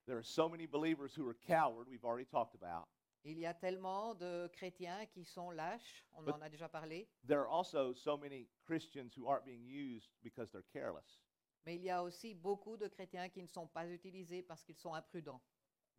There 0.05 0.17
are 0.17 0.23
so 0.23 0.47
many 0.47 0.65
believers 0.65 1.13
who 1.17 1.27
are 1.27 1.35
coward, 1.47 1.87
we've 1.89 2.05
already 2.05 2.25
talked 2.25 2.55
about. 2.55 2.87
Il 3.29 3.39
y 3.39 3.45
a 3.45 3.53
tellement 3.53 4.15
de 4.15 4.47
chrétiens 4.53 5.05
qui 5.07 5.25
sont 5.25 5.51
lâches, 5.51 6.05
on 6.13 6.23
But- 6.23 6.35
en 6.35 6.41
a 6.41 6.49
déjà 6.49 6.69
parlé, 6.69 7.09
There 7.27 7.39
are 7.41 7.49
also 7.49 7.93
so 7.93 8.15
many 8.17 8.47
Christians 8.65 9.11
who 9.17 9.27
aren't 9.27 9.43
being 9.43 9.65
used 9.67 10.09
because 10.23 10.49
they're 10.49 10.63
careless. 10.71 11.19
mais 11.65 11.75
il 11.75 11.83
y 11.83 11.89
a 11.89 12.01
aussi 12.01 12.33
beaucoup 12.33 12.77
de 12.77 12.87
chrétiens 12.87 13.27
qui 13.27 13.41
ne 13.41 13.47
sont 13.47 13.67
pas 13.67 13.85
utilisés 13.85 14.41
parce 14.43 14.63
qu'ils 14.63 14.77
sont 14.77 14.93
imprudents. 14.93 15.41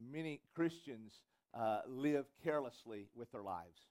Many 0.01 0.41
Christians 0.55 1.23
uh, 1.55 1.83
live 1.87 2.25
carelessly 2.43 3.11
with 3.15 3.31
their 3.31 3.43
lives. 3.43 3.87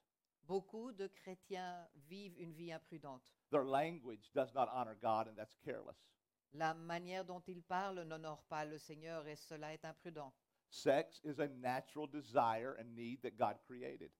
Beaucoup 0.48 0.90
de 0.90 1.06
chrétiens 1.06 1.86
vivent 2.08 2.36
une 2.40 2.52
vie 2.54 2.72
imprudente. 2.72 3.22
Their 3.52 3.64
language 3.64 4.32
does 4.34 4.52
not 4.52 4.68
honor 4.72 4.96
God, 5.00 5.28
and 5.28 5.36
that's 5.36 5.54
careless. 5.64 5.96
La 6.54 6.74
manière 6.74 7.24
dont 7.24 7.42
ils 7.46 7.62
parlent 7.62 8.02
n'honore 8.02 8.42
pas 8.48 8.64
le 8.64 8.78
Seigneur 8.78 9.24
et 9.28 9.36
cela 9.36 9.72
est 9.74 9.84
imprudent. 9.84 10.32
Sex 10.70 11.20
is 11.24 11.38
a 11.38 11.48
natural 11.48 12.06
desire 12.06 12.74
and 12.78 12.94
need 12.94 13.22
that 13.22 13.36
God 13.38 13.56
created, 13.66 14.10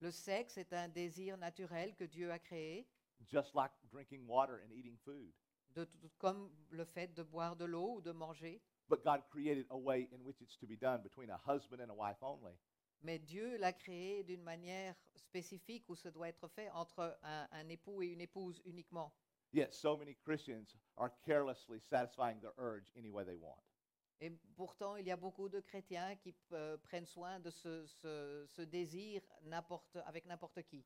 Le 0.00 0.10
sexe 0.10 0.56
est 0.58 0.72
un 0.72 0.88
désir 0.88 1.36
naturel 1.36 1.94
que 1.94 2.06
Dieu 2.06 2.30
a 2.32 2.38
créé, 2.38 2.86
just 3.30 3.54
like 3.54 3.70
drinking 3.90 4.26
water 4.26 4.60
and 4.64 4.72
eating 4.72 4.96
food. 5.04 5.32
de 5.74 5.84
tout- 5.84 6.10
comme 6.18 6.50
le 6.70 6.84
fait 6.84 7.14
de 7.14 7.22
boire 7.22 7.56
de 7.56 7.64
l'eau 7.64 7.96
ou 7.96 8.00
de 8.02 8.12
manger. 8.12 8.60
But 8.88 9.02
God 9.04 9.22
created 9.30 9.66
a 9.70 9.76
way 9.78 10.08
in 10.12 10.22
which 10.24 10.40
it's 10.42 10.56
to 10.58 10.66
be 10.66 10.76
done 10.76 11.02
between 11.02 11.30
a 11.30 11.38
husband 11.46 11.80
and 11.80 11.90
a 11.90 11.94
wife 11.94 12.22
only. 12.22 12.58
Mais 13.02 13.18
Dieu 13.18 13.56
l'a 13.58 13.72
créé 13.72 14.22
d'une 14.24 14.42
manière 14.42 14.94
spécifique 15.14 15.88
où 15.88 15.94
ce 15.96 16.08
doit 16.08 16.28
être 16.28 16.46
fait 16.48 16.68
entre 16.70 17.18
un, 17.22 17.48
un 17.52 17.68
époux 17.68 18.02
et 18.02 18.08
une 18.08 18.20
épouse 18.20 18.60
uniquement. 18.66 19.12
Yet 19.52 19.72
so 19.72 19.96
many 19.96 20.14
Christians 20.14 20.76
are 20.96 21.10
carelessly 21.24 21.80
satisfying 21.80 22.40
their 22.40 22.52
urge 22.58 22.90
any 22.96 23.08
way 23.10 23.24
they 23.24 23.36
want. 23.36 23.60
Et 24.24 24.30
pourtant, 24.54 24.94
il 24.94 25.04
y 25.06 25.10
a 25.10 25.16
beaucoup 25.16 25.48
de 25.48 25.58
chrétiens 25.58 26.14
qui 26.14 26.32
euh, 26.52 26.76
prennent 26.76 27.06
soin 27.06 27.40
de 27.40 27.50
ce, 27.50 27.84
ce- 27.86 28.44
ce 28.46 28.62
désir 28.62 29.20
n'importe- 29.42 29.96
avec 30.06 30.26
n'importe 30.26 30.62
qui. 30.62 30.84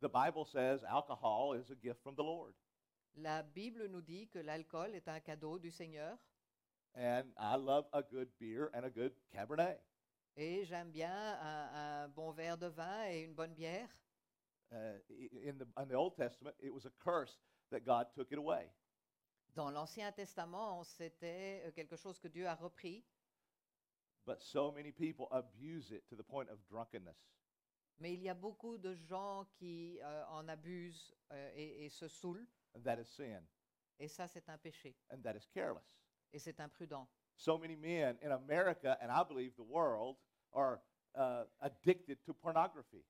The 0.00 0.08
Bible 0.08 0.44
says 0.44 0.82
alcohol 0.84 1.54
is 1.56 1.70
a 1.70 1.76
gift 1.80 2.00
from 2.02 2.16
the 2.16 2.24
Lord. 2.24 2.52
La 3.14 3.42
Bible 3.44 3.86
nous 3.86 4.02
dit 4.02 4.26
que 4.28 4.40
l'alcool 4.40 4.94
est 4.96 5.06
un 5.08 5.20
cadeau 5.20 5.58
du 5.60 5.70
Seigneur 5.70 6.18
And 6.96 7.32
I 7.38 7.56
love 7.56 7.86
a 7.92 8.02
good 8.02 8.28
beer 8.40 8.70
and 8.74 8.84
a 8.84 8.90
good 8.90 9.12
Cabernet. 9.30 9.80
et 10.36 10.64
j'aime 10.64 10.90
bien 10.90 11.38
un, 11.40 12.02
un 12.04 12.08
bon 12.08 12.32
verre 12.32 12.58
de 12.58 12.66
vin 12.66 13.06
et 13.08 13.20
une 13.22 13.34
bonne 13.34 13.54
bière. 13.54 13.88
Uh, 14.72 14.98
in, 15.44 15.58
the, 15.58 15.66
in 15.76 15.86
the 15.86 15.94
Old 15.94 16.16
Testament, 16.16 16.56
it 16.58 16.72
was 16.74 16.84
a 16.86 16.90
curse 16.98 17.38
that 17.70 17.84
God 17.84 18.08
took 18.14 18.32
it 18.32 18.38
away. 18.38 18.68
Dans 19.56 19.70
l'Ancien 19.70 20.12
Testament, 20.12 20.84
c'était 20.84 21.62
euh, 21.64 21.72
quelque 21.72 21.96
chose 21.96 22.18
que 22.20 22.28
Dieu 22.28 22.46
a 22.46 22.54
repris, 22.54 23.02
But 24.26 24.40
so 24.42 24.70
many 24.70 24.92
people 24.92 25.28
abuse 25.30 25.92
it 25.92 26.04
to 26.08 26.16
the 26.16 26.22
point 26.22 26.48
of 26.50 26.58
drunkenness. 26.68 27.16
mais 27.98 28.12
il 28.12 28.20
y 28.22 28.28
a 28.28 28.34
beaucoup 28.34 28.76
de 28.76 28.92
gens 28.94 29.46
qui 29.54 29.98
euh, 30.02 30.24
en 30.26 30.46
abusent 30.48 31.14
euh, 31.32 31.52
et, 31.54 31.86
et 31.86 31.88
se 31.88 32.06
saoulent, 32.06 32.46
And 32.76 32.82
that 32.82 33.00
is 33.00 33.06
sin. 33.06 33.42
et 33.98 34.08
ça 34.08 34.28
c'est 34.28 34.46
un 34.50 34.58
péché, 34.58 34.94
And 35.10 35.22
that 35.22 35.34
is 35.36 35.46
careless. 35.54 35.86
et 36.34 36.38
c'est 36.38 36.60
imprudent. 36.60 37.08
So 37.36 37.56
many 37.56 37.76
men 37.76 38.18
in 38.22 38.32
America, 38.32 38.98
and 39.00 39.10
I 39.10 39.24
believe 39.26 39.54
the 39.56 39.64
world, 39.64 40.16
are 40.52 40.82
uh, 41.14 41.44
addicted 41.60 42.22
to 42.26 42.34
pornography. 42.34 43.04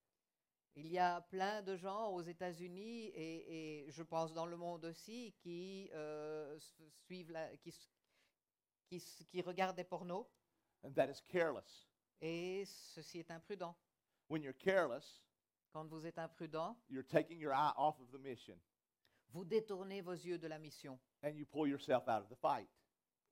Il 0.78 0.88
y 0.88 0.98
a 0.98 1.22
plein 1.22 1.62
de 1.62 1.74
gens 1.76 2.10
aux 2.10 2.20
États-Unis 2.20 3.06
et, 3.06 3.86
et 3.86 3.90
je 3.90 4.02
pense 4.02 4.34
dans 4.34 4.44
le 4.44 4.56
monde 4.58 4.84
aussi 4.84 5.32
qui 5.40 5.88
euh, 5.94 6.58
suivent 7.06 7.30
la, 7.32 7.56
qui, 7.56 7.74
qui, 8.86 9.00
qui 9.30 9.40
regardent 9.40 9.76
des 9.76 9.84
pornos 9.84 10.26
And 10.84 10.92
that 10.94 11.08
is 11.10 11.22
careless. 11.28 11.88
et 12.20 12.64
ceci 12.66 13.18
est 13.20 13.30
imprudent. 13.30 13.74
When 14.28 14.42
you're 14.42 14.56
careless, 14.56 15.22
Quand 15.72 15.86
vous 15.88 16.06
êtes 16.06 16.18
imprudent, 16.18 16.76
you're 16.88 17.06
taking 17.06 17.38
your 17.38 17.52
eye 17.52 17.72
off 17.76 17.98
of 18.00 18.10
the 18.12 18.18
mission 18.18 18.58
vous 19.32 19.44
détournez 19.44 20.00
vos 20.02 20.12
yeux 20.14 20.38
de 20.38 20.46
la 20.46 20.58
mission 20.58 20.98
and 21.22 21.30
you 21.36 21.44
pull 21.46 21.66
yourself 21.66 22.06
out 22.08 22.22
of 22.22 22.28
the 22.28 22.36
fight. 22.36 22.68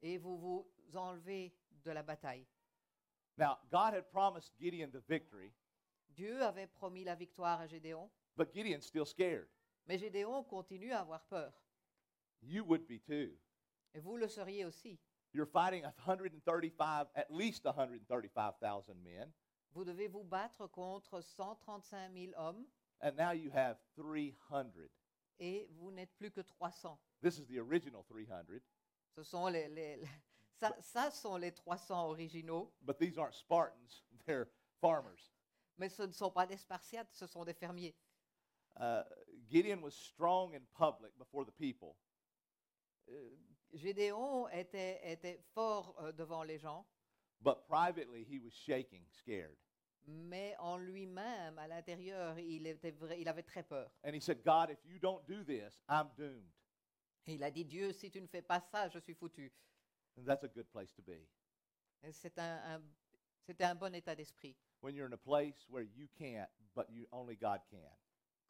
et 0.02 0.16
vous 0.18 0.36
vous 0.38 0.66
enlevez 0.96 1.54
de 1.84 1.90
la 1.90 2.02
bataille. 2.02 2.46
Now, 3.36 3.58
God 3.70 3.94
had 3.94 4.10
promised 4.10 4.52
Gideon 4.58 4.90
the 4.92 5.00
victory, 5.08 5.52
Dieu 6.14 6.42
avait 6.42 6.66
promis 6.66 7.04
la 7.04 7.14
victoire 7.14 7.60
à 7.60 7.66
Gédéon, 7.66 8.10
but 8.36 8.52
Gideon's 8.52 8.86
still 8.86 9.06
scared. 9.06 9.48
mais 9.86 9.98
Gédéon 9.98 10.44
continue 10.44 10.92
à 10.92 11.00
avoir 11.00 11.24
peur. 11.26 11.52
You 12.42 12.64
would 12.64 12.86
be 12.86 12.98
too. 13.00 13.36
Et 13.94 14.00
vous 14.00 14.16
le 14.16 14.28
seriez 14.28 14.64
aussi. 14.64 14.98
You're 15.32 15.46
fighting 15.46 15.84
135, 16.06 17.08
at 17.14 17.26
least 17.30 17.64
135,000 17.66 18.94
men, 19.02 19.32
Vous 19.72 19.84
devez 19.84 20.06
vous 20.08 20.22
battre 20.24 20.66
contre 20.68 21.20
135 21.20 22.12
000 22.12 22.32
hommes 22.36 22.64
and 23.00 23.16
now 23.16 23.32
you 23.32 23.50
have 23.52 23.76
300. 23.96 24.88
et 25.40 25.66
vous 25.72 25.90
n'êtes 25.90 26.14
plus 26.16 26.30
que 26.30 26.40
300. 26.42 26.96
This 27.22 27.38
is 27.38 27.46
the 27.46 27.58
original 27.58 28.04
300, 28.04 28.60
Ce 29.16 29.22
sont 29.24 29.48
les, 29.48 29.68
les- 29.68 29.96
les- 29.96 30.08
ça, 30.60 30.72
ça 30.80 31.10
sont 31.10 31.36
les 31.36 31.52
300 31.52 32.08
originaux, 32.10 32.72
but 32.82 32.98
these 32.98 33.18
aren't 33.18 33.34
Spartans, 33.34 34.04
they're 34.26 34.46
farmers. 34.80 35.32
Mais 35.78 35.88
ce 35.88 36.02
ne 36.02 36.12
sont 36.12 36.30
pas 36.30 36.46
des 36.46 36.56
Spartiates, 36.56 37.12
ce 37.12 37.26
sont 37.26 37.44
des 37.44 37.54
fermiers. 37.54 37.94
Uh, 38.76 39.02
Gideon 39.48 39.80
was 39.82 39.92
strong 39.92 40.54
in 40.54 40.62
public 40.74 41.12
before 41.18 41.44
the 41.46 41.52
people, 41.52 41.94
Euh, 43.08 43.36
Gédéon 43.72 44.48
était, 44.48 45.00
était 45.12 45.38
fort 45.52 45.94
euh, 46.00 46.12
devant 46.12 46.42
les 46.42 46.58
gens, 46.58 46.86
but 47.40 47.56
privately 47.68 48.24
he 48.24 48.38
was 48.40 48.50
shaking, 48.52 49.04
scared. 49.10 49.56
mais 50.06 50.56
en 50.58 50.78
lui-même, 50.78 51.58
à 51.58 51.66
l'intérieur, 51.68 52.38
il, 52.38 52.66
était 52.66 52.92
vrai- 52.92 53.20
il 53.20 53.28
avait 53.28 53.42
très 53.42 53.62
peur. 53.62 53.90
And 54.04 54.14
he 54.14 54.20
said, 54.20 54.42
God, 54.42 54.70
if 54.70 54.78
you 54.86 54.98
don't 54.98 55.22
do 55.26 55.44
this, 55.44 55.82
I'm 55.88 56.08
doomed. 56.16 56.50
Et 57.26 57.34
il 57.34 57.42
a 57.44 57.50
dit, 57.50 57.64
Dieu, 57.64 57.92
si 57.92 58.10
tu 58.10 58.20
ne 58.20 58.26
fais 58.26 58.42
pas 58.42 58.60
ça, 58.60 58.88
je 58.88 58.98
suis 58.98 59.14
foutu. 59.14 59.52
And 60.18 60.24
that's 60.24 60.44
a 60.44 60.48
good 60.48 60.66
place 60.70 60.92
to 60.94 61.02
be. 61.02 61.26
Et 62.02 62.12
C'est 62.12 62.38
un, 62.38 62.76
un- 62.76 62.82
c'était 63.42 63.64
un 63.64 63.74
bon 63.74 63.94
état 63.94 64.14
d'esprit. 64.14 64.56
When 64.84 64.94
you're 64.94 65.06
in 65.06 65.14
a 65.14 65.16
place 65.16 65.64
where 65.70 65.82
you 65.82 66.08
can't, 66.18 66.50
but 66.76 66.90
you 66.90 67.06
only 67.10 67.36
God 67.36 67.60
can. 67.70 67.88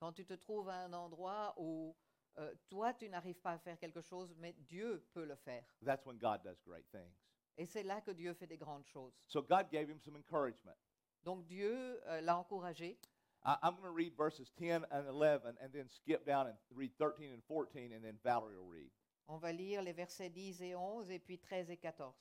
Quand 0.00 0.12
tu 0.16 0.24
te 0.24 0.34
trouves 0.34 0.68
à 0.68 0.84
un 0.84 0.92
endroit 0.92 1.54
où 1.56 1.94
euh, 2.38 2.52
toi, 2.68 2.92
tu 2.92 3.08
n'arrives 3.08 3.40
pas 3.40 3.52
à 3.52 3.58
faire 3.58 3.78
quelque 3.78 4.00
chose, 4.00 4.34
mais 4.38 4.52
Dieu 4.66 5.06
peut 5.14 5.24
le 5.24 5.36
faire. 5.36 5.62
That's 5.80 6.04
when 6.04 6.18
God 6.18 6.42
does 6.42 6.60
great 6.66 6.90
things. 6.90 7.14
Et 7.56 7.66
c'est 7.66 7.84
là 7.84 8.00
que 8.00 8.10
Dieu 8.10 8.34
fait 8.34 8.48
des 8.48 8.56
grandes 8.56 8.84
choses. 8.84 9.12
So 9.28 9.42
God 9.42 9.70
gave 9.70 9.88
him 9.88 10.00
some 10.00 10.16
encouragement. 10.16 10.74
Donc 11.22 11.46
Dieu 11.46 12.00
euh, 12.08 12.20
l'a 12.20 12.36
encouragé. 12.36 12.98
I, 13.44 13.56
I'm 13.62 13.76
going 13.76 13.84
to 13.84 13.92
read 13.92 14.16
verses 14.16 14.50
10 14.58 14.86
and 14.90 15.06
11 15.06 15.54
and 15.62 15.72
then 15.72 15.88
skip 15.88 16.26
down 16.26 16.48
and 16.48 16.56
read 16.74 16.90
13 16.98 17.30
and 17.32 17.44
14, 17.46 17.92
and 17.92 18.02
then 18.02 18.18
Valerie 18.24 18.56
will 18.56 18.66
read. 18.66 18.90
On 19.28 19.38
va 19.38 19.52
lire 19.52 19.82
les 19.82 19.92
versets 19.92 20.30
10 20.30 20.62
et 20.62 20.74
11 20.74 21.12
et 21.12 21.20
puis 21.20 21.38
13 21.38 21.70
et 21.70 21.76
14. 21.76 22.12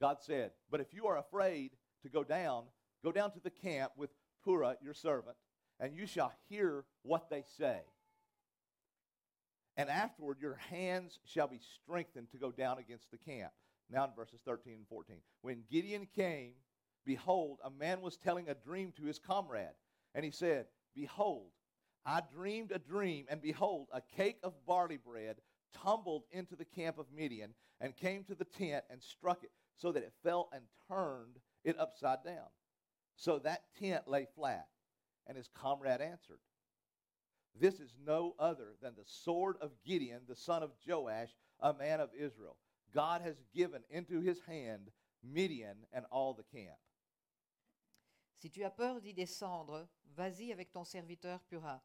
God 0.00 0.22
said, 0.22 0.52
But 0.70 0.80
if 0.80 0.94
you 0.94 1.06
are 1.06 1.18
afraid 1.18 1.76
to 2.02 2.08
go 2.08 2.24
down, 2.24 2.64
Go 3.02 3.12
down 3.12 3.32
to 3.32 3.40
the 3.40 3.50
camp 3.50 3.92
with 3.96 4.10
Purah, 4.46 4.76
your 4.82 4.94
servant, 4.94 5.36
and 5.80 5.94
you 5.94 6.06
shall 6.06 6.32
hear 6.48 6.84
what 7.02 7.30
they 7.30 7.44
say. 7.56 7.80
And 9.76 9.88
afterward, 9.88 10.38
your 10.40 10.56
hands 10.56 11.20
shall 11.24 11.46
be 11.46 11.60
strengthened 11.82 12.30
to 12.32 12.38
go 12.38 12.50
down 12.50 12.78
against 12.78 13.10
the 13.10 13.18
camp. 13.18 13.52
Now 13.90 14.04
in 14.04 14.10
verses 14.16 14.40
13 14.44 14.74
and 14.74 14.88
14. 14.88 15.16
When 15.42 15.62
Gideon 15.70 16.08
came, 16.16 16.52
behold, 17.06 17.58
a 17.64 17.70
man 17.70 18.00
was 18.00 18.16
telling 18.16 18.48
a 18.48 18.54
dream 18.54 18.92
to 18.96 19.04
his 19.04 19.20
comrade. 19.20 19.70
And 20.14 20.24
he 20.24 20.32
said, 20.32 20.66
Behold, 20.94 21.50
I 22.04 22.22
dreamed 22.34 22.72
a 22.72 22.78
dream, 22.78 23.26
and 23.28 23.40
behold, 23.40 23.88
a 23.92 24.00
cake 24.00 24.38
of 24.42 24.54
barley 24.66 24.96
bread 24.96 25.36
tumbled 25.72 26.24
into 26.32 26.56
the 26.56 26.64
camp 26.64 26.98
of 26.98 27.06
Midian 27.14 27.54
and 27.80 27.96
came 27.96 28.24
to 28.24 28.34
the 28.34 28.44
tent 28.44 28.84
and 28.90 29.02
struck 29.02 29.44
it 29.44 29.52
so 29.76 29.92
that 29.92 30.02
it 30.02 30.12
fell 30.24 30.48
and 30.52 30.64
turned 30.88 31.36
it 31.64 31.78
upside 31.78 32.24
down. 32.24 32.48
So 33.18 33.40
that 33.40 33.64
tent 33.78 34.06
lay 34.06 34.26
flat. 34.36 34.68
And 35.26 35.36
his 35.36 35.48
comrade 35.48 36.00
answered, 36.00 36.38
This 37.60 37.80
is 37.80 37.92
no 38.06 38.34
other 38.38 38.76
than 38.80 38.94
the 38.94 39.04
sword 39.04 39.56
of 39.60 39.72
Gideon, 39.84 40.20
the 40.28 40.36
son 40.36 40.62
of 40.62 40.70
Joash, 40.86 41.34
a 41.60 41.74
man 41.74 42.00
of 42.00 42.10
Israel. 42.16 42.56
God 42.94 43.20
has 43.22 43.34
given 43.52 43.82
into 43.90 44.20
his 44.20 44.40
hand 44.46 44.90
Midian 45.22 45.84
and 45.92 46.06
all 46.12 46.32
the 46.32 46.44
camp. 46.44 46.78
Si 48.36 48.50
tu 48.50 48.62
as 48.62 48.70
peur 48.70 49.00
d'y 49.00 49.12
descendre, 49.12 49.88
vas-y 50.16 50.52
avec 50.52 50.72
ton 50.72 50.84
serviteur 50.84 51.40
Pura. 51.40 51.82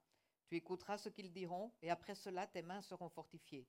Tu 0.48 0.56
écouteras 0.56 1.00
ce 1.00 1.10
qu'ils 1.10 1.34
diront, 1.34 1.72
et 1.82 1.90
après 1.90 2.14
cela 2.14 2.46
tes 2.46 2.62
mains 2.62 2.82
seront 2.82 3.10
fortifiées. 3.10 3.68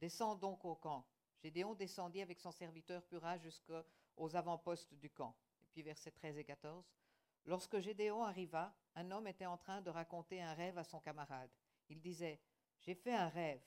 Descends 0.00 0.34
donc 0.34 0.64
au 0.64 0.74
camp. 0.74 1.06
Gédéon 1.40 1.74
descendit 1.74 2.22
avec 2.22 2.40
son 2.40 2.50
serviteur 2.50 3.04
Pura 3.04 3.38
jusqu'aux 3.38 4.34
avant-postes 4.34 4.94
du 4.94 5.10
camp. 5.10 5.36
Et 5.62 5.66
puis 5.66 5.82
versets 5.82 6.10
13 6.10 6.38
et 6.38 6.44
14. 6.44 6.84
Lorsque 7.46 7.78
Gédéon 7.78 8.22
arriva, 8.22 8.74
un 8.94 9.10
homme 9.10 9.26
était 9.26 9.46
en 9.46 9.58
train 9.58 9.82
de 9.82 9.90
raconter 9.90 10.40
un 10.40 10.54
rêve 10.54 10.78
à 10.78 10.84
son 10.84 11.00
camarade. 11.00 11.50
Il 11.88 12.00
disait 12.00 12.40
J'ai 12.80 12.94
fait 12.94 13.14
un 13.14 13.28
rêve. 13.28 13.60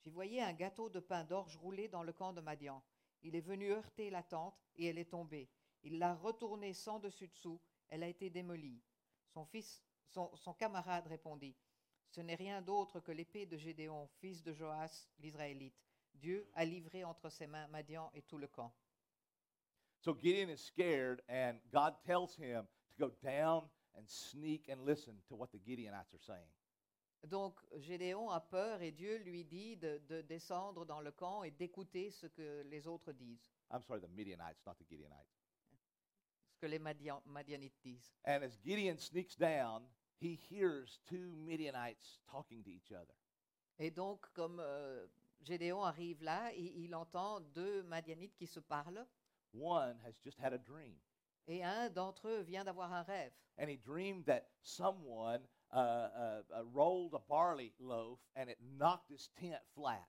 J'y 0.00 0.10
voyais 0.10 0.42
un 0.42 0.52
gâteau 0.52 0.90
de 0.90 1.00
pain 1.00 1.24
d'orge 1.24 1.56
roulé 1.56 1.88
dans 1.88 2.02
le 2.02 2.12
camp 2.12 2.32
de 2.32 2.40
Madian. 2.40 2.82
Il 3.22 3.36
est 3.36 3.40
venu 3.40 3.70
heurter 3.70 4.10
la 4.10 4.22
tente 4.22 4.60
et 4.76 4.86
elle 4.86 4.98
est 4.98 5.10
tombée. 5.10 5.48
Il 5.82 5.98
l'a 5.98 6.14
retournée 6.14 6.74
sans 6.74 6.98
dessus-dessous. 6.98 7.60
Elle 7.88 8.02
a 8.02 8.08
été 8.08 8.28
démolie. 8.28 8.82
Son 9.28 9.44
fils, 9.46 9.82
son, 10.08 10.34
son 10.36 10.52
camarade 10.52 11.06
répondit 11.06 11.56
Ce 12.08 12.20
n'est 12.20 12.34
rien 12.34 12.60
d'autre 12.60 13.00
que 13.00 13.12
l'épée 13.12 13.46
de 13.46 13.56
Gédéon, 13.56 14.08
fils 14.20 14.42
de 14.42 14.52
Joas, 14.52 15.08
l'Israélite. 15.20 15.80
Dieu 16.14 16.50
a 16.54 16.64
livré 16.64 17.04
entre 17.04 17.30
ses 17.30 17.46
mains 17.46 17.66
Madian 17.68 18.10
et 18.14 18.22
tout 18.22 18.38
le 18.38 18.48
camp. 18.48 18.74
So 20.00 20.14
Gideon 20.20 20.50
is 20.50 20.58
scared, 20.58 21.22
and 21.28 21.60
God 21.70 21.94
tells 22.04 22.36
him 22.36 22.66
to 22.96 23.06
go 23.08 23.12
down 23.22 23.68
and 23.96 24.04
sneak 24.06 24.68
and 24.68 24.84
listen 24.84 25.14
to 25.28 25.34
what 25.36 25.50
the 25.52 25.58
Gideonites 25.58 26.14
are 26.14 26.18
saying. 26.20 26.48
Donc 27.28 27.60
Gédéon 27.76 28.30
a 28.30 28.40
peur 28.40 28.82
et 28.82 28.90
Dieu 28.90 29.18
lui 29.18 29.44
dit 29.44 29.76
de, 29.76 29.98
de 30.08 30.22
descendre 30.22 30.84
dans 30.84 31.00
le 31.00 31.12
camp 31.12 31.44
et 31.44 31.52
d'écouter 31.52 32.10
ce 32.10 32.26
que 32.26 32.62
les 32.62 32.86
autres 32.88 33.12
disent, 33.12 33.48
I'm 33.72 33.82
sorry, 33.82 34.00
the 34.00 34.08
Midianites, 34.08 34.60
not 34.66 34.74
the 34.74 34.84
Gideonites. 34.88 35.30
ce 36.54 36.58
que 36.58 36.66
les 36.66 36.78
Madian- 36.80 37.22
Madianites 37.26 37.78
disent. 37.82 38.12
And 38.26 38.42
as 38.42 38.58
Gideon 38.64 38.98
sneaks 38.98 39.36
down, 39.36 39.84
he 40.20 40.34
hears 40.50 40.98
two 41.06 41.36
Midianites 41.36 42.18
talking 42.28 42.62
to 42.64 42.70
each 42.70 42.90
other. 42.92 43.14
Et 43.78 43.90
donc, 43.92 44.26
comme 44.32 44.58
euh, 44.60 45.06
Gédéon 45.42 45.82
arrive 45.84 46.22
là, 46.24 46.52
il, 46.54 46.76
il 46.84 46.94
entend 46.94 47.40
deux 47.40 47.82
Madianites 47.84 48.34
qui 48.36 48.46
se 48.48 48.60
parlent, 48.60 49.06
One 49.54 49.98
has 50.04 50.14
just 50.24 50.38
had 50.40 50.52
a 50.54 50.58
dream, 50.58 50.96
et 51.46 51.62
un 51.62 51.88
d'entre 51.90 52.28
eux 52.28 52.40
vient 52.42 52.64
d'avoir 52.64 52.92
un 52.92 53.02
rêve. 53.02 53.32
and 53.58 53.68
he 53.68 53.76
dreamed 53.76 54.24
that 54.24 54.48
someone 54.62 55.40
uh, 55.72 55.76
uh, 55.76 56.42
uh, 56.54 56.64
rolled 56.72 57.14
a 57.14 57.18
barley 57.28 57.72
loaf 57.78 58.18
and 58.34 58.48
it 58.48 58.58
knocked 58.78 59.10
his 59.10 59.28
tent 59.36 59.60
flat. 59.74 60.06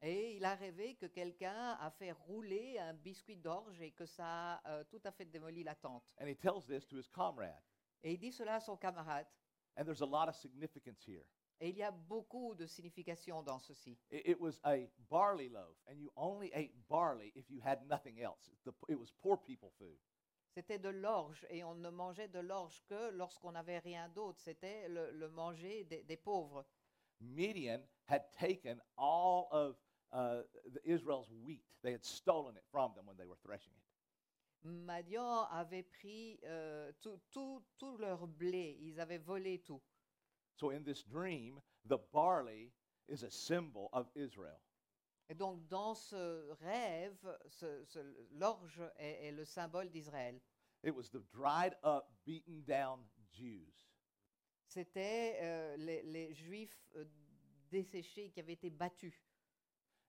Et 0.00 0.36
il 0.36 0.44
a 0.44 0.54
rêvé 0.54 0.94
que 0.94 1.06
quelqu'un 1.06 1.76
a 1.80 1.90
fait 1.90 2.12
rouler 2.12 2.78
un 2.78 2.94
biscuit 2.94 3.36
d'orge 3.36 3.80
et 3.80 3.90
que 3.90 4.06
ça 4.06 4.54
a 4.64 4.70
euh, 4.70 4.84
tout 4.84 5.00
à 5.04 5.10
fait 5.10 5.24
démoli 5.24 5.64
la 5.64 5.74
tente. 5.74 6.04
And 6.20 6.28
he 6.28 6.36
tells 6.36 6.64
this 6.66 6.86
to 6.86 6.96
his 6.96 7.08
comrade. 7.08 7.60
Et 8.04 8.12
il 8.12 8.18
dit 8.18 8.30
cela 8.32 8.54
à 8.56 8.60
son 8.60 8.76
camarade. 8.76 9.26
And 9.76 9.84
there's 9.84 10.00
a 10.02 10.06
lot 10.06 10.28
of 10.28 10.36
significance 10.36 11.02
here. 11.04 11.24
Et 11.60 11.70
il 11.70 11.76
y 11.76 11.82
a 11.82 11.90
beaucoup 11.90 12.54
de 12.54 12.66
signification 12.66 13.42
dans 13.42 13.58
ceci. 13.58 13.98
It, 14.10 14.22
it 14.24 14.40
was 14.40 14.60
a 14.64 14.88
barley 15.10 15.48
loaf, 15.48 15.76
and 15.88 15.94
you 15.98 16.12
only 16.14 16.52
ate 16.54 16.72
barley 16.88 17.32
if 17.34 17.50
you 17.50 17.60
had 17.60 17.84
nothing 17.88 18.20
else. 18.20 18.48
It's 18.52 18.62
the- 18.62 18.74
it 18.88 18.96
was 18.96 19.10
poor 19.10 19.36
people 19.36 19.70
food. 19.78 19.98
C'était 20.58 20.80
de 20.80 20.88
l'orge 20.88 21.46
et 21.50 21.62
on 21.62 21.76
ne 21.76 21.88
mangeait 21.88 22.26
de 22.26 22.40
l'orge 22.40 22.82
que 22.88 23.10
lorsqu'on 23.10 23.52
n'avait 23.52 23.78
rien 23.78 24.08
d'autre. 24.08 24.40
C'était 24.40 24.88
le, 24.88 25.12
le 25.12 25.28
manger 25.28 25.84
des, 25.84 26.02
des 26.02 26.16
pauvres. 26.16 26.66
Midian 27.20 27.80
had 28.08 28.24
taken 28.32 28.80
all 28.96 29.46
of 29.52 29.76
uh, 30.12 30.42
Israel's 30.82 31.30
wheat. 31.30 31.62
They 31.84 31.92
had 31.92 32.04
stolen 32.04 32.56
it 32.56 32.64
from 32.72 32.92
them 32.96 33.06
when 33.06 33.16
they 33.16 33.24
were 33.24 33.36
threshing 33.40 33.72
it. 33.72 33.84
Madian 34.64 35.46
avait 35.52 35.84
pris 35.84 36.40
euh, 36.42 36.90
tout, 37.00 37.20
tout, 37.30 37.62
tout 37.78 37.96
leur 37.98 38.26
blé. 38.26 38.76
Ils 38.80 38.98
avaient 38.98 39.22
volé 39.24 39.60
tout. 39.62 39.80
So 40.56 40.70
in 40.70 40.82
this 40.82 41.04
dream, 41.04 41.60
the 41.86 41.98
barley 42.12 42.72
is 43.06 43.22
a 43.22 43.30
symbol 43.30 43.90
of 43.92 44.08
Israel. 44.16 44.58
Et 45.30 45.34
donc 45.36 45.68
dans 45.68 45.94
ce 45.94 46.50
rêve, 46.62 47.38
ce- 47.48 47.84
ce- 47.84 48.26
l'orge 48.32 48.82
est, 48.96 49.26
est 49.28 49.30
le 49.32 49.44
symbole 49.44 49.88
d'Israël. 49.90 50.40
It 50.82 50.94
was 50.94 51.10
the 51.10 51.22
dried 51.34 51.74
up, 51.82 52.08
beaten 52.24 52.62
down 52.66 53.00
Jews. 53.32 53.88
C'était 54.66 55.38
euh, 55.40 55.76
les, 55.76 56.02
les 56.02 56.34
Juifs 56.34 56.78
euh, 56.96 57.04
desséchés 57.70 58.30
qui 58.30 58.40
avaient 58.40 58.52
été 58.54 58.70
battus. 58.70 59.14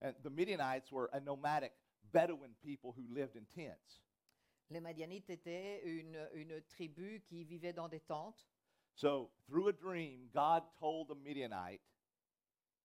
And 0.02 0.14
the 0.24 0.30
Midianites 0.30 0.92
were 0.92 1.10
a 1.14 1.20
nomadic 1.20 1.74
Bedouin 2.12 2.56
people 2.64 2.94
who 2.96 3.04
lived 3.14 3.36
in 3.36 3.46
tents. 3.46 4.02
Les 4.70 4.80
Madianites 4.80 5.30
étaient 5.30 5.82
une, 5.84 6.18
une 6.34 6.62
tribu 6.62 7.22
qui 7.22 7.44
vivait 7.44 7.74
dans 7.74 7.90
des 7.90 8.00
tentes. 8.02 8.48
So 8.96 9.32
through 9.48 9.70
a 9.70 9.74
dream, 9.74 10.30
God 10.34 10.64
told 10.80 11.08
the 11.08 11.16
Midianite 11.16 11.82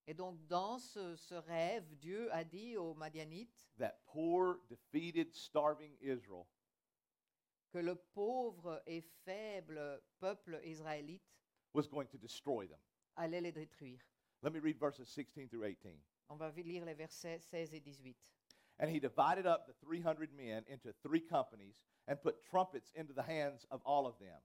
Et 0.06 0.14
donc 0.14 0.46
dans 0.48 0.78
ce, 0.78 1.16
ce 1.16 1.34
rêve, 1.34 1.84
Dieu 1.98 2.28
a 2.32 2.44
dit 2.44 2.76
aux 2.76 2.94
Madianites 2.94 3.66
that 3.78 4.00
poor, 4.06 4.60
defeated, 4.68 5.34
starving 5.34 5.96
Israel 6.00 6.46
que 7.74 7.82
le 7.82 7.96
pauvre 8.14 8.80
et 8.87 9.02
faible 9.24 10.00
peuple 10.20 10.60
israélite 10.64 11.24
was 11.72 11.88
going 11.88 12.06
to 12.06 12.16
destroy 12.16 12.68
them. 12.68 12.78
allait 13.16 13.40
les 13.40 13.50
détruire. 13.50 13.98
Let 14.42 14.52
me 14.52 14.60
read 14.60 14.78
verses 14.78 15.08
16 15.08 15.48
through 15.48 15.64
18. 15.64 15.98
On 16.30 16.37
va 16.37 16.52
lire 16.56 16.84
les 16.84 16.94
versets 16.94 17.40
16 17.40 17.74
et 17.74 17.82
18. 17.84 18.16
And 18.78 18.88
he 18.88 19.00
divided 19.00 19.44
up 19.44 19.66
the 19.66 19.72
300 19.84 20.30
men 20.37 20.62
into 20.68 20.92
three 21.02 21.18
companies 21.18 21.82
and 22.06 22.22
put 22.22 22.44
trumpets 22.44 22.92
into 22.94 23.12
the 23.12 23.22
hands 23.22 23.66
of 23.72 23.80
all 23.84 24.06
of 24.06 24.14
them 24.20 24.38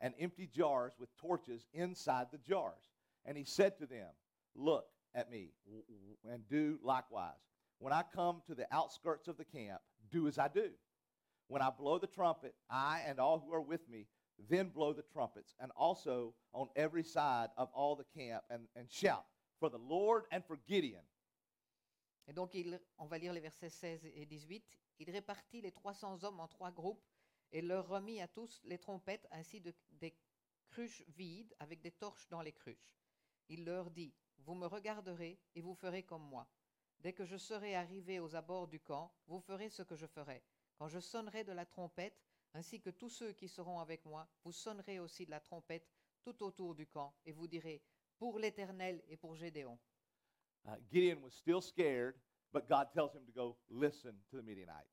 and 0.00 0.14
empty 0.18 0.48
jars 0.48 0.94
with 0.98 1.16
torches 1.16 1.68
inside 1.72 2.26
the 2.32 2.38
jars. 2.38 2.90
And 3.24 3.36
he 3.36 3.44
said 3.44 3.78
to 3.78 3.86
them, 3.86 4.10
Look 4.56 4.86
at 5.14 5.30
me 5.30 5.52
and 6.28 6.48
do 6.48 6.80
likewise. 6.82 7.46
When 7.78 7.92
I 7.92 8.02
come 8.12 8.42
to 8.48 8.56
the 8.56 8.66
outskirts 8.72 9.28
of 9.28 9.36
the 9.36 9.44
camp, 9.44 9.80
do 10.10 10.26
as 10.26 10.36
I 10.36 10.48
do. 10.48 10.70
When 11.52 11.60
I 11.60 11.68
blow 11.68 11.98
the 11.98 12.06
trumpet, 12.06 12.54
I 12.70 13.02
and 13.06 13.18
all 13.20 13.38
who 13.38 13.52
are 13.52 13.60
with 13.60 13.86
me, 13.86 14.06
then 14.48 14.70
blow 14.70 14.94
the 14.94 15.02
trumpets, 15.02 15.54
and 15.60 15.70
also 15.76 16.34
on 16.54 16.70
every 16.76 17.04
side 17.04 17.50
of 17.58 17.68
all 17.74 17.94
the 17.94 18.06
camp, 18.18 18.42
and, 18.48 18.66
shout 18.90 19.22
for 19.60 19.68
the 19.68 19.76
Lord 19.76 20.24
and 20.30 20.42
for 20.46 20.56
Gideon. 20.66 21.04
Et 22.26 22.32
donc, 22.32 22.54
il- 22.54 22.80
on 22.96 23.04
va 23.06 23.18
lire 23.18 23.34
les 23.34 23.40
versets 23.42 23.68
16 23.68 24.06
et 24.14 24.24
18. 24.24 24.78
Il 24.98 25.10
répartit 25.10 25.60
les 25.60 25.72
300 25.72 26.24
hommes 26.24 26.40
en 26.40 26.48
trois 26.48 26.70
groupes 26.70 27.04
et 27.50 27.60
leur 27.60 27.86
remit 27.86 28.22
à 28.22 28.28
tous 28.28 28.62
les 28.64 28.78
trompettes 28.78 29.26
ainsi 29.30 29.60
de, 29.60 29.74
des 29.90 30.16
cruches 30.70 31.04
vides 31.08 31.54
avec 31.58 31.82
des 31.82 31.90
torches 31.92 32.26
dans 32.30 32.40
les 32.40 32.52
cruches. 32.52 32.96
Il 33.50 33.66
leur 33.66 33.90
dit, 33.90 34.14
Vous 34.38 34.54
me 34.54 34.66
regarderez 34.66 35.38
et 35.54 35.60
vous 35.60 35.74
ferez 35.74 36.02
comme 36.02 36.22
moi. 36.22 36.48
Dès 37.00 37.12
que 37.12 37.26
je 37.26 37.36
serai 37.36 37.74
arrivé 37.74 38.20
aux 38.20 38.34
abords 38.34 38.68
du 38.68 38.80
camp, 38.80 39.12
vous 39.26 39.40
ferez 39.40 39.68
ce 39.68 39.82
que 39.82 39.96
je 39.96 40.06
ferai. 40.06 40.42
Quand 40.76 40.88
je 40.88 41.00
sonnerai 41.00 41.44
de 41.44 41.52
la 41.52 41.66
trompette, 41.66 42.20
ainsi 42.54 42.80
que 42.80 42.90
tous 42.90 43.08
ceux 43.08 43.32
qui 43.32 43.48
seront 43.48 43.78
avec 43.78 44.04
moi, 44.04 44.28
vous 44.44 44.52
sonnerez 44.52 44.98
aussi 44.98 45.24
de 45.24 45.30
la 45.30 45.40
trompette 45.40 45.88
tout 46.22 46.42
autour 46.42 46.74
du 46.74 46.86
camp, 46.86 47.14
et 47.24 47.32
vous 47.32 47.46
direz, 47.46 47.82
Pour 48.18 48.38
l'Éternel 48.38 49.02
et 49.08 49.16
pour 49.16 49.34
Gédéon. 49.34 49.78
Uh, 50.64 50.76
Gideon 50.92 51.20
was 51.22 51.32
still 51.32 51.60
scared, 51.60 52.14
but 52.52 52.68
God 52.68 52.92
tells 52.92 53.12
him 53.12 53.24
to 53.26 53.32
go 53.32 53.56
listen 53.68 54.14
to 54.30 54.36
the 54.36 54.44
Midianites. 54.44 54.86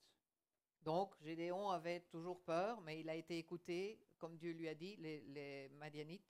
Donc, 0.81 1.13
Gédéon 1.21 1.69
avait 1.69 2.01
toujours 2.09 2.41
peur, 2.43 2.81
mais 2.81 3.01
il 3.01 3.09
a 3.09 3.15
été 3.15 3.37
écouté, 3.37 3.99
comme 4.17 4.37
Dieu 4.37 4.53
lui 4.53 4.67
a 4.67 4.73
dit, 4.73 4.95
les, 4.95 5.21
les 5.27 5.69
Madianites. 5.77 6.25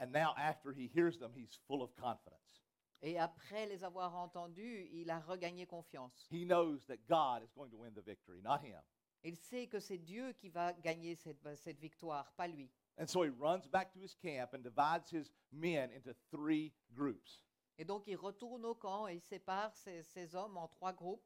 And 0.00 0.12
now, 0.12 0.32
after 0.36 0.72
he 0.72 0.86
hears 0.86 1.18
them, 1.18 1.32
he's 1.34 1.58
full 1.66 1.82
of 1.82 1.94
confidence. 1.96 2.62
Et 3.02 3.18
après 3.18 3.66
les 3.66 3.84
avoir 3.84 4.14
entendus, 4.16 4.88
il 4.92 5.10
a 5.10 5.20
regagné 5.20 5.66
confiance. 5.66 6.26
He 6.30 6.44
knows 6.44 6.84
that 6.86 6.98
God 7.08 7.42
is 7.44 7.52
going 7.54 7.70
to 7.70 7.76
win 7.76 7.94
the 7.94 8.02
victory, 8.02 8.40
not 8.42 8.60
him. 8.62 8.80
Il 9.22 9.36
sait 9.36 9.66
que 9.68 9.80
c'est 9.80 9.98
Dieu 9.98 10.32
qui 10.32 10.48
va 10.48 10.72
gagner 10.72 11.14
cette, 11.16 11.38
cette 11.56 11.78
victoire, 11.78 12.32
pas 12.36 12.48
lui. 12.48 12.70
And 12.98 13.06
so 13.06 13.22
he 13.22 13.30
runs 13.30 13.68
back 13.68 13.92
to 13.92 14.00
his 14.00 14.14
camp 14.14 14.52
and 14.54 14.62
divides 14.62 15.10
his 15.10 15.30
men 15.52 15.90
into 15.92 16.12
three 16.30 16.72
groups. 16.92 17.44
Et 17.78 17.84
donc 17.84 18.06
il 18.08 18.16
retourne 18.16 18.64
au 18.64 18.74
camp 18.74 19.06
et 19.06 19.14
il 19.14 19.20
sépare 19.20 19.74
ses, 19.76 20.02
ses 20.02 20.34
hommes 20.34 20.56
en 20.56 20.66
trois 20.68 20.92
groupes. 20.92 21.24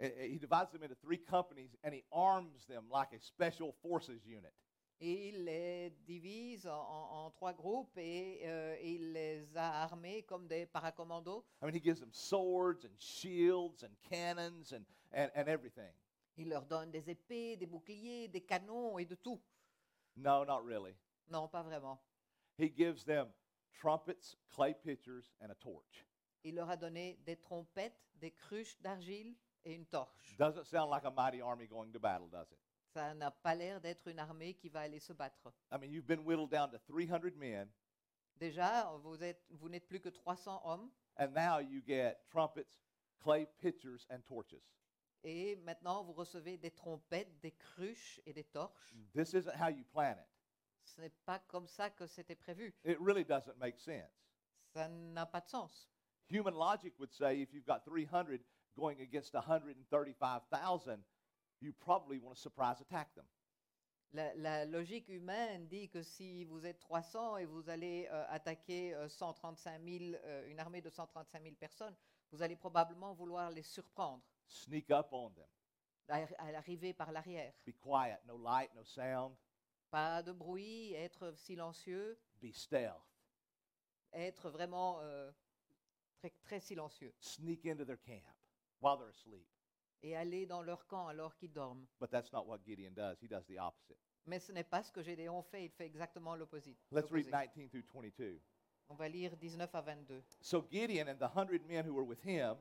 Eh, 0.00 0.06
eh, 0.16 0.28
He 0.34 0.38
divides 0.38 0.72
them 0.72 0.82
into 0.82 0.96
three 0.96 1.18
companies 1.18 1.76
and 1.84 1.92
he 1.92 2.02
arms 2.10 2.66
them 2.66 2.88
like 2.90 3.12
a 3.12 3.20
special 3.20 3.72
forces 3.82 4.24
unit. 4.26 4.52
Et 5.04 5.30
il 5.30 5.44
les 5.44 5.90
divise 6.06 6.64
en, 6.68 6.78
en- 6.80 7.24
en 7.26 7.30
trois 7.32 7.52
groupes 7.52 7.98
et 7.98 8.42
euh, 8.44 8.76
il 8.84 9.12
les 9.12 9.44
a 9.56 9.82
armés 9.82 10.22
comme 10.22 10.46
des 10.46 10.64
paracommandos. 10.66 11.44
I 11.60 11.64
mean, 11.66 11.74
he 11.74 11.80
gives 11.82 11.98
them 11.98 12.12
swords 12.12 12.84
and 12.84 12.94
shields 13.00 13.82
and 13.82 13.90
cannons 14.08 14.72
and, 14.72 14.84
and, 15.12 15.28
and 15.34 15.48
everything. 15.48 15.92
Il 16.36 16.48
leur 16.50 16.64
donne 16.66 16.92
des 16.92 17.10
épées, 17.10 17.56
des 17.56 17.66
boucliers, 17.66 18.28
des 18.28 18.42
canons 18.42 18.96
et 18.98 19.04
de 19.04 19.16
tout. 19.16 19.40
No, 20.16 20.44
not 20.44 20.60
really. 20.64 20.94
Non, 21.28 21.48
pas 21.48 21.62
vraiment. 21.64 21.98
He 22.56 22.68
gives 22.72 23.04
them 23.04 23.26
trumpets, 23.80 24.36
clay 24.54 24.72
pitchers, 24.74 25.32
and 25.40 25.50
a 25.50 25.54
torch. 25.56 26.06
Il 26.44 26.54
leur 26.54 26.70
a 26.70 26.76
donné 26.76 27.18
des 27.26 27.36
trompettes, 27.36 27.98
des 28.20 28.30
cruches 28.30 28.80
d'argile 28.80 29.34
et 29.64 29.74
une 29.74 29.86
torche. 29.86 30.36
Doesn't 30.38 30.64
sound 30.66 30.90
like 30.90 31.04
a 31.04 31.10
mighty 31.10 31.40
army 31.42 31.66
going 31.66 31.90
to 31.92 31.98
battle, 31.98 32.28
does 32.28 32.46
it? 32.52 32.58
Ça 32.92 33.14
n'a 33.14 33.30
pas 33.30 33.54
l'air 33.54 33.80
d'être 33.80 34.06
une 34.08 34.18
armée 34.18 34.54
qui 34.54 34.68
va 34.68 34.80
aller 34.80 35.00
se 35.00 35.12
battre. 35.12 35.52
I 35.70 35.78
mean, 35.78 35.90
you've 35.90 36.06
been 36.06 36.24
whittled 36.24 36.50
down 36.50 36.70
to 36.70 36.78
300 36.78 37.36
men, 37.36 37.68
Déjà, 38.36 38.90
vous 39.02 39.22
êtes, 39.22 39.40
vous 39.50 39.68
n'êtes 39.68 39.86
plus 39.86 40.00
que 40.00 40.08
300 40.08 40.62
hommes 40.64 40.90
and 41.16 41.32
now 41.32 41.58
you 41.58 41.80
get 41.86 42.16
trumpets, 42.30 42.66
clay 43.20 43.46
pitchers, 43.60 44.04
and 44.10 44.20
torches. 44.26 44.56
et 45.22 45.56
maintenant 45.56 46.02
vous 46.02 46.12
recevez 46.12 46.58
des 46.58 46.72
trompettes, 46.72 47.40
des 47.40 47.52
cruches 47.52 48.20
et 48.26 48.32
des 48.32 48.44
torches. 48.44 48.94
This 49.14 49.32
isn't 49.34 49.54
how 49.54 49.68
you 49.68 49.84
plan 49.92 50.12
it. 50.18 50.28
Ce 50.84 51.00
n'est 51.00 51.12
pas 51.24 51.38
comme 51.38 51.68
ça 51.68 51.90
que 51.90 52.06
c'était 52.06 52.34
prévu. 52.34 52.74
It 52.84 52.98
really 53.00 53.24
doesn't 53.24 53.56
make 53.58 53.78
sense. 53.78 54.10
Ça 54.74 54.88
n'a 54.88 55.26
pas 55.26 55.40
de 55.40 55.48
sens. 55.48 55.88
Human 56.28 56.54
logic 56.54 56.98
would 56.98 57.12
say 57.12 57.40
if 57.40 57.52
you've 57.52 57.66
got 57.66 57.84
300 57.84 58.40
going 58.74 59.00
against 59.00 59.34
135,000, 59.34 61.04
you 61.62 61.72
probably 61.80 62.18
want 62.18 62.34
to 62.34 62.40
surprise 62.40 62.80
attack 62.80 63.14
them. 63.14 63.24
La, 64.14 64.34
la 64.34 64.64
logique 64.66 65.08
humaine 65.08 65.66
dit 65.68 65.88
que 65.88 66.02
si 66.02 66.44
vous 66.44 66.66
êtes 66.66 66.78
300 66.80 67.38
et 67.38 67.44
vous 67.46 67.70
allez 67.70 68.06
euh, 68.10 68.24
attaquer 68.28 68.94
euh, 68.94 69.08
135 69.08 69.80
000, 69.82 70.14
euh, 70.24 70.46
une 70.50 70.60
armée 70.60 70.82
de 70.82 70.90
135 70.90 71.42
000 71.42 71.54
personnes, 71.54 71.96
vous 72.30 72.42
allez 72.42 72.56
probablement 72.56 73.14
vouloir 73.14 73.50
les 73.50 73.62
surprendre, 73.62 74.22
Sneak 74.46 74.90
up 74.90 75.08
on 75.12 75.30
them. 75.30 75.46
à, 76.38 76.52
l'arrivée 76.52 76.92
par 76.92 77.10
l'arrière. 77.10 77.54
Be 77.66 77.72
quiet, 77.80 78.18
no 78.26 78.36
light, 78.36 78.70
no 78.74 78.84
sound. 78.84 79.34
Pas 79.90 80.22
de 80.22 80.32
bruit, 80.32 80.92
être 80.94 81.32
silencieux, 81.36 82.18
Be 82.42 82.52
stealth. 82.52 83.00
être 84.12 84.50
vraiment 84.50 84.98
euh, 85.00 85.30
très, 86.18 86.30
très 86.42 86.60
silencieux 86.60 87.14
Sneak 87.18 87.64
into 87.66 87.84
their 87.86 87.98
camp 87.98 88.22
while 88.82 88.98
they're 88.98 89.08
asleep. 89.08 89.46
Et 90.02 90.16
aller 90.16 90.46
dans 90.46 90.62
leur 90.62 90.86
camp 90.86 91.08
alors 91.08 91.36
qu'ils 91.36 91.52
dorment. 91.52 91.86
But 92.00 92.10
that's 92.10 92.32
not 92.32 92.46
what 92.46 92.58
Gideon 92.64 92.92
does. 92.94 93.18
He 93.20 93.28
does 93.28 93.46
the 93.46 93.58
opposite. 93.58 93.98
Mais 94.26 94.40
ce 94.40 94.52
n'est 94.52 94.68
pas 94.68 94.82
ce 94.82 94.92
que 94.92 95.02
Gédéon 95.02 95.42
fait, 95.42 95.64
il 95.64 95.70
fait 95.70 95.86
exactement 95.86 96.36
l'opposite. 96.36 96.78
Let's 96.90 97.10
read 97.10 97.26
l'opposé. 97.26 97.54
19 97.54 97.70
through 97.70 97.84
22. 97.92 98.40
On 98.88 98.94
va 98.94 99.08
lire 99.08 99.36
19 99.36 99.74
à 99.74 99.80
22. 99.80 100.22
So 100.40 100.64
Gideon 100.70 101.08
and 101.08 101.18
the 101.18 101.28
hundred 101.28 101.66
men 101.66 101.84
who 101.84 101.94
were 101.94 102.04
with 102.04 102.22
him 102.22 102.56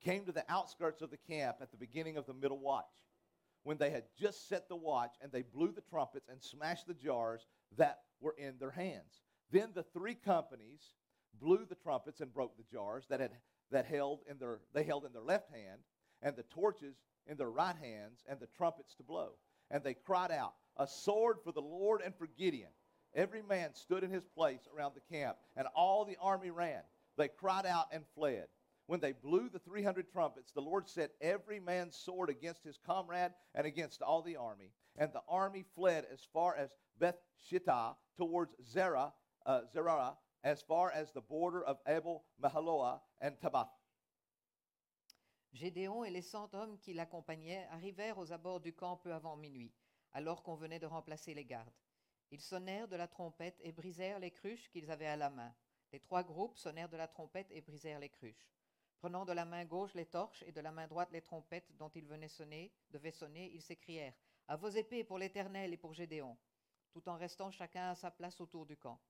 came 0.00 0.24
to 0.24 0.32
the 0.32 0.44
outskirts 0.48 1.02
of 1.02 1.10
the 1.10 1.16
camp 1.16 1.60
at 1.60 1.70
the 1.70 1.76
beginning 1.76 2.16
of 2.16 2.26
the 2.26 2.32
middle 2.32 2.58
watch, 2.58 3.04
when 3.64 3.76
they 3.76 3.90
had 3.90 4.04
just 4.16 4.48
set 4.48 4.68
the 4.68 4.76
watch, 4.76 5.14
and 5.20 5.30
they 5.32 5.42
blew 5.42 5.72
the 5.72 5.82
trumpets 5.82 6.28
and 6.28 6.42
smashed 6.42 6.86
the 6.86 6.94
jars 6.94 7.46
that 7.76 7.98
were 8.20 8.34
in 8.38 8.56
their 8.58 8.70
hands. 8.70 9.22
Then 9.50 9.70
the 9.74 9.82
three 9.82 10.14
companies 10.14 10.94
blew 11.40 11.64
the 11.64 11.74
trumpets 11.74 12.20
and 12.20 12.32
broke 12.32 12.56
the 12.56 12.64
jars 12.64 13.06
that 13.08 13.20
had 13.20 13.32
that 13.70 13.84
held 13.84 14.20
in 14.28 14.38
their 14.38 14.60
they 14.72 14.84
held 14.84 15.04
in 15.04 15.12
their 15.12 15.22
left 15.22 15.50
hand, 15.50 15.80
and 16.22 16.36
the 16.36 16.42
torches 16.44 16.96
in 17.26 17.36
their 17.36 17.50
right 17.50 17.76
hands, 17.76 18.24
and 18.28 18.40
the 18.40 18.48
trumpets 18.56 18.94
to 18.94 19.02
blow. 19.02 19.32
And 19.70 19.84
they 19.84 19.94
cried 19.94 20.30
out, 20.30 20.54
A 20.78 20.86
sword 20.86 21.36
for 21.44 21.52
the 21.52 21.60
Lord 21.60 22.00
and 22.02 22.14
for 22.16 22.26
Gideon. 22.38 22.70
Every 23.14 23.42
man 23.42 23.74
stood 23.74 24.04
in 24.04 24.10
his 24.10 24.24
place 24.24 24.66
around 24.74 24.94
the 24.94 25.14
camp, 25.14 25.36
and 25.56 25.66
all 25.74 26.04
the 26.04 26.16
army 26.20 26.50
ran. 26.50 26.80
They 27.16 27.28
cried 27.28 27.66
out 27.66 27.86
and 27.92 28.04
fled. 28.14 28.46
When 28.86 29.00
they 29.00 29.12
blew 29.12 29.50
the 29.50 29.58
300 29.58 30.10
trumpets, 30.10 30.52
the 30.52 30.62
Lord 30.62 30.88
set 30.88 31.10
every 31.20 31.60
man's 31.60 31.96
sword 31.96 32.30
against 32.30 32.64
his 32.64 32.78
comrade 32.86 33.32
and 33.54 33.66
against 33.66 34.00
all 34.00 34.22
the 34.22 34.36
army. 34.36 34.72
And 34.96 35.12
the 35.12 35.20
army 35.28 35.66
fled 35.74 36.06
as 36.10 36.26
far 36.32 36.56
as 36.56 36.70
Beth 36.98 37.18
Shittah 37.50 37.96
towards 38.16 38.54
Zerah, 38.66 39.12
uh, 39.44 39.60
as 40.42 40.62
far 40.62 40.90
as 40.90 41.12
the 41.12 41.20
border 41.20 41.62
of 41.62 41.76
Abel 41.86 42.24
Mahaloah 42.42 43.00
and 43.20 43.34
Tabath. 43.40 43.68
Gédéon 45.52 46.04
et 46.04 46.10
les 46.10 46.22
cent 46.22 46.52
hommes 46.54 46.78
qui 46.78 46.92
l'accompagnaient 46.92 47.66
arrivèrent 47.70 48.18
aux 48.18 48.32
abords 48.32 48.60
du 48.60 48.74
camp 48.74 48.96
peu 48.96 49.12
avant 49.12 49.36
minuit, 49.36 49.72
alors 50.12 50.42
qu'on 50.42 50.54
venait 50.54 50.78
de 50.78 50.86
remplacer 50.86 51.34
les 51.34 51.44
gardes. 51.44 51.74
Ils 52.30 52.40
sonnèrent 52.40 52.88
de 52.88 52.96
la 52.96 53.08
trompette 53.08 53.58
et 53.62 53.72
brisèrent 53.72 54.18
les 54.18 54.30
cruches 54.30 54.68
qu'ils 54.68 54.90
avaient 54.90 55.06
à 55.06 55.16
la 55.16 55.30
main. 55.30 55.54
Les 55.92 56.00
trois 56.00 56.22
groupes 56.22 56.58
sonnèrent 56.58 56.90
de 56.90 56.98
la 56.98 57.08
trompette 57.08 57.50
et 57.50 57.62
brisèrent 57.62 57.98
les 57.98 58.10
cruches. 58.10 58.46
Prenant 58.98 59.24
de 59.24 59.32
la 59.32 59.46
main 59.46 59.64
gauche 59.64 59.94
les 59.94 60.06
torches 60.06 60.42
et 60.46 60.52
de 60.52 60.60
la 60.60 60.70
main 60.70 60.86
droite 60.86 61.12
les 61.12 61.22
trompettes 61.22 61.74
dont 61.76 61.88
ils 61.94 62.06
venaient 62.06 62.28
sonner, 62.28 62.72
devaient 62.90 63.10
sonner, 63.10 63.50
ils 63.54 63.62
s'écrièrent 63.62 64.14
À 64.48 64.56
vos 64.56 64.68
épées 64.68 65.04
pour 65.04 65.18
l'Éternel 65.18 65.72
et 65.72 65.78
pour 65.78 65.94
Gédéon, 65.94 66.36
tout 66.90 67.08
en 67.08 67.16
restant 67.16 67.50
chacun 67.50 67.90
à 67.90 67.94
sa 67.94 68.10
place 68.10 68.40
autour 68.40 68.66
du 68.66 68.76
camp. 68.76 69.00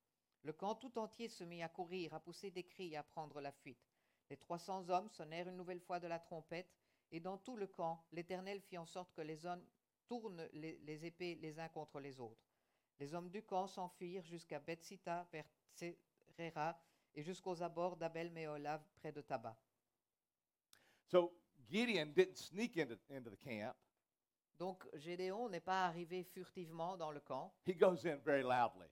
Le 0.42 0.52
camp 0.52 0.76
tout 0.76 0.96
entier 0.98 1.28
se 1.28 1.42
mit 1.42 1.62
à 1.62 1.68
courir, 1.68 2.14
à 2.14 2.20
pousser 2.20 2.50
des 2.50 2.64
cris 2.64 2.92
et 2.92 2.96
à 2.96 3.02
prendre 3.02 3.40
la 3.40 3.50
fuite. 3.50 3.87
Les 4.30 4.36
trois 4.36 4.58
cents 4.58 4.88
hommes 4.90 5.08
sonnèrent 5.08 5.48
une 5.48 5.56
nouvelle 5.56 5.80
fois 5.80 6.00
de 6.00 6.06
la 6.06 6.18
trompette, 6.18 6.70
et 7.10 7.20
dans 7.20 7.38
tout 7.38 7.56
le 7.56 7.66
camp, 7.66 8.04
l'Éternel 8.12 8.60
fit 8.60 8.78
en 8.78 8.86
sorte 8.86 9.12
que 9.14 9.22
les 9.22 9.46
hommes 9.46 9.64
tournent 10.06 10.46
les, 10.52 10.78
les 10.78 11.06
épées 11.06 11.36
les 11.36 11.58
uns 11.58 11.68
contre 11.68 12.00
les 12.00 12.20
autres. 12.20 12.46
Les 12.98 13.14
hommes 13.14 13.30
du 13.30 13.42
camp 13.42 13.66
s'enfuirent 13.66 14.24
jusqu'à 14.26 14.58
Bethsita 14.58 15.26
vers 15.32 15.46
Tserera 15.74 16.78
et 17.14 17.22
jusqu'aux 17.22 17.62
abords 17.62 17.96
d'Abel 17.96 18.30
Méolav 18.30 18.82
près 18.96 19.12
de 19.12 19.20
Taba. 19.20 19.56
So 21.06 21.32
Gideon 21.70 22.12
didn't 22.12 22.36
sneak 22.36 22.76
into, 22.76 22.96
into 23.10 23.30
the 23.30 23.38
camp. 23.38 23.74
Donc 24.58 24.84
Gédéon 24.94 25.48
n'est 25.48 25.60
pas 25.60 25.86
arrivé 25.86 26.24
furtivement 26.24 26.96
dans 26.96 27.12
le 27.12 27.20
camp, 27.20 27.54
He 27.66 27.74
goes 27.74 28.04
in 28.04 28.16
very 28.16 28.42
loudly. 28.42 28.88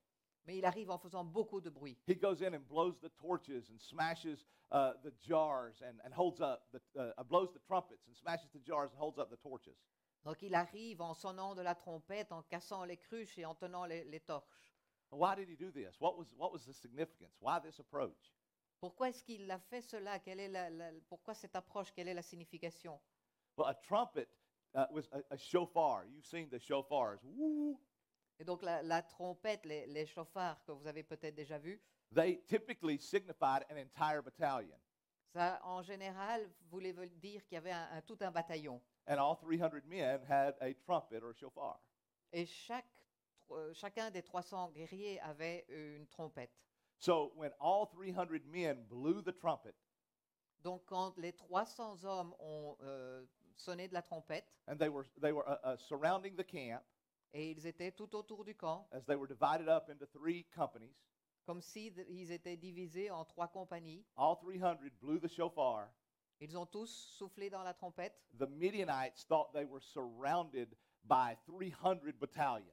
Mais 0.47 0.59
il 0.59 0.65
arrive 0.65 0.91
en 0.91 0.99
faisant 0.99 1.25
beaucoup 1.25 1.61
de 1.61 1.71
bruit. 1.71 1.97
He 2.07 2.15
goes 2.17 2.41
in 2.43 2.55
and 2.55 2.67
blows 2.69 2.99
the 3.01 3.11
torches 3.21 3.69
and 3.71 3.79
smashes 3.81 4.45
uh, 4.71 4.93
the 5.03 5.13
jars 5.21 5.83
and, 5.83 6.01
and 6.05 6.13
holds 6.15 6.41
up 6.41 6.69
the, 6.73 6.81
uh, 6.99 7.23
blows 7.25 7.53
the 7.53 7.61
trumpets 7.67 8.07
and 8.07 8.15
smashes 8.17 8.51
the 8.53 8.61
jars 8.65 8.91
and 8.93 8.99
holds 9.01 9.19
up 9.19 9.29
the 9.31 9.37
torches. 9.43 9.77
Donc 10.25 10.43
il 10.43 10.55
arrive 10.55 11.01
en 11.01 11.15
sonnant 11.15 11.55
de 11.55 11.63
la 11.63 11.75
trompette, 11.75 12.33
en 12.33 12.43
cassant 12.43 12.85
les 12.85 12.97
cruches 12.97 13.39
et 13.39 13.45
en 13.45 13.55
tenant 13.55 13.85
les, 13.87 14.05
les 14.05 14.21
torches. 14.21 14.73
Why 15.13 15.37
did 15.37 15.49
he 15.49 15.57
do 15.57 15.71
this? 15.71 16.01
What 16.01 16.17
was, 16.19 16.27
what 16.37 16.53
was 16.53 16.65
the 16.67 16.73
significance? 16.75 17.37
Why 17.41 17.61
this 17.61 17.79
approach? 17.79 18.33
Pourquoi 18.81 19.09
est-ce 19.11 19.23
qu'il 19.23 19.49
a 19.51 19.59
fait 19.59 19.83
cela? 19.83 20.19
Quelle 20.19 20.41
est 20.41 20.49
la, 20.49 20.69
la- 20.69 20.91
Pourquoi 21.09 21.33
cette 21.35 21.55
approche? 21.55 21.93
Quelle 21.93 22.09
est 22.09 22.15
la 22.15 22.23
signification? 22.23 22.99
Well, 23.57 23.69
a 23.69 23.75
trumpet 23.75 24.29
uh, 24.75 24.87
was 24.91 25.09
a, 25.13 25.21
a 25.31 25.39
shofar. 25.39 26.05
You've 26.13 26.27
seen 26.27 26.49
the 26.51 26.59
shofars. 26.59 27.19
Woo! 27.23 27.79
Et 28.39 28.45
donc 28.45 28.63
la, 28.63 28.83
la 28.83 29.03
trompette, 29.03 29.65
les, 29.65 29.87
les 29.87 30.07
chauffards 30.07 30.63
que 30.65 30.73
vous 30.73 30.87
avez 30.87 31.03
peut-être 31.03 31.35
déjà 31.35 31.59
vus, 31.59 31.81
They 32.15 32.41
typically 32.47 32.99
signified 32.99 33.65
an 33.71 33.77
entire 33.77 34.23
battalion. 34.23 34.79
ça 35.33 35.61
en 35.65 35.83
général 35.83 36.49
voulait 36.71 36.93
dire 37.17 37.45
qu'il 37.45 37.55
y 37.55 37.59
avait 37.59 37.73
un, 37.73 37.89
un- 37.93 38.01
tout 38.03 38.17
un 38.21 38.31
bataillon. 38.31 38.81
And 39.09 39.19
all 39.19 39.37
300 39.37 39.85
men 39.87 40.21
had 40.29 40.55
a 40.61 40.73
trumpet 40.85 41.21
or 41.23 41.31
a 41.31 41.35
shofar. 41.35 41.81
Et 42.33 42.47
chaque, 42.47 42.87
euh, 43.51 43.73
chacun 43.75 44.11
des 44.11 44.23
300 44.23 44.71
guerriers 44.73 45.21
avait 45.21 45.65
une 45.69 46.07
trompette. 46.07 46.53
So 46.99 47.33
when 47.37 47.53
all 47.61 47.87
300 47.89 48.45
men 48.47 48.85
blew 48.89 49.21
the 49.23 49.33
trumpet, 49.37 49.75
Donc 50.63 50.85
quand 50.87 51.17
les 51.19 51.33
300 51.33 52.05
hommes 52.05 52.35
ont 52.39 52.77
euh, 52.83 53.25
sonné 53.57 53.89
de 53.89 53.95
la 53.95 54.03
trompette, 54.03 54.47
and 54.69 54.77
they 54.79 54.89
were, 54.89 55.05
they 55.21 55.33
were 55.33 55.45
uh, 55.49 55.59
uh, 55.65 55.77
surrounding 55.77 56.35
the 56.37 56.45
camp 56.45 56.83
et 57.37 57.51
ils 57.51 57.67
étaient 57.67 57.93
tout 57.93 58.15
autour 58.17 58.45
du 58.45 58.55
camp, 58.55 58.89
as 58.93 59.05
they 59.05 59.15
were 59.15 59.27
divided 59.29 59.69
up 59.69 59.91
into 59.91 60.07
three 60.07 60.45
companies, 60.55 60.95
comme 61.45 61.61
s'ils 61.61 62.33
étaient 62.33 62.57
divisés 62.57 63.11
en 63.11 63.25
trois 63.27 63.49
compagnies, 63.49 64.03
all 64.17 64.37
300 64.37 64.79
blew 65.03 65.21
the 65.21 65.29
shofar. 65.29 65.89
ils 66.41 66.57
ont 66.57 66.65
tous 66.67 66.89
soufflé 67.19 67.51
dans 67.51 67.63
la 67.63 67.75
trompette. 67.75 68.15
The 68.39 68.49
Midianites 68.49 69.27
thought 69.29 69.53
they 69.53 69.67
were 69.67 69.83
surrounded 69.83 70.75
by 71.05 71.37
300 71.47 72.19
battalions, 72.19 72.73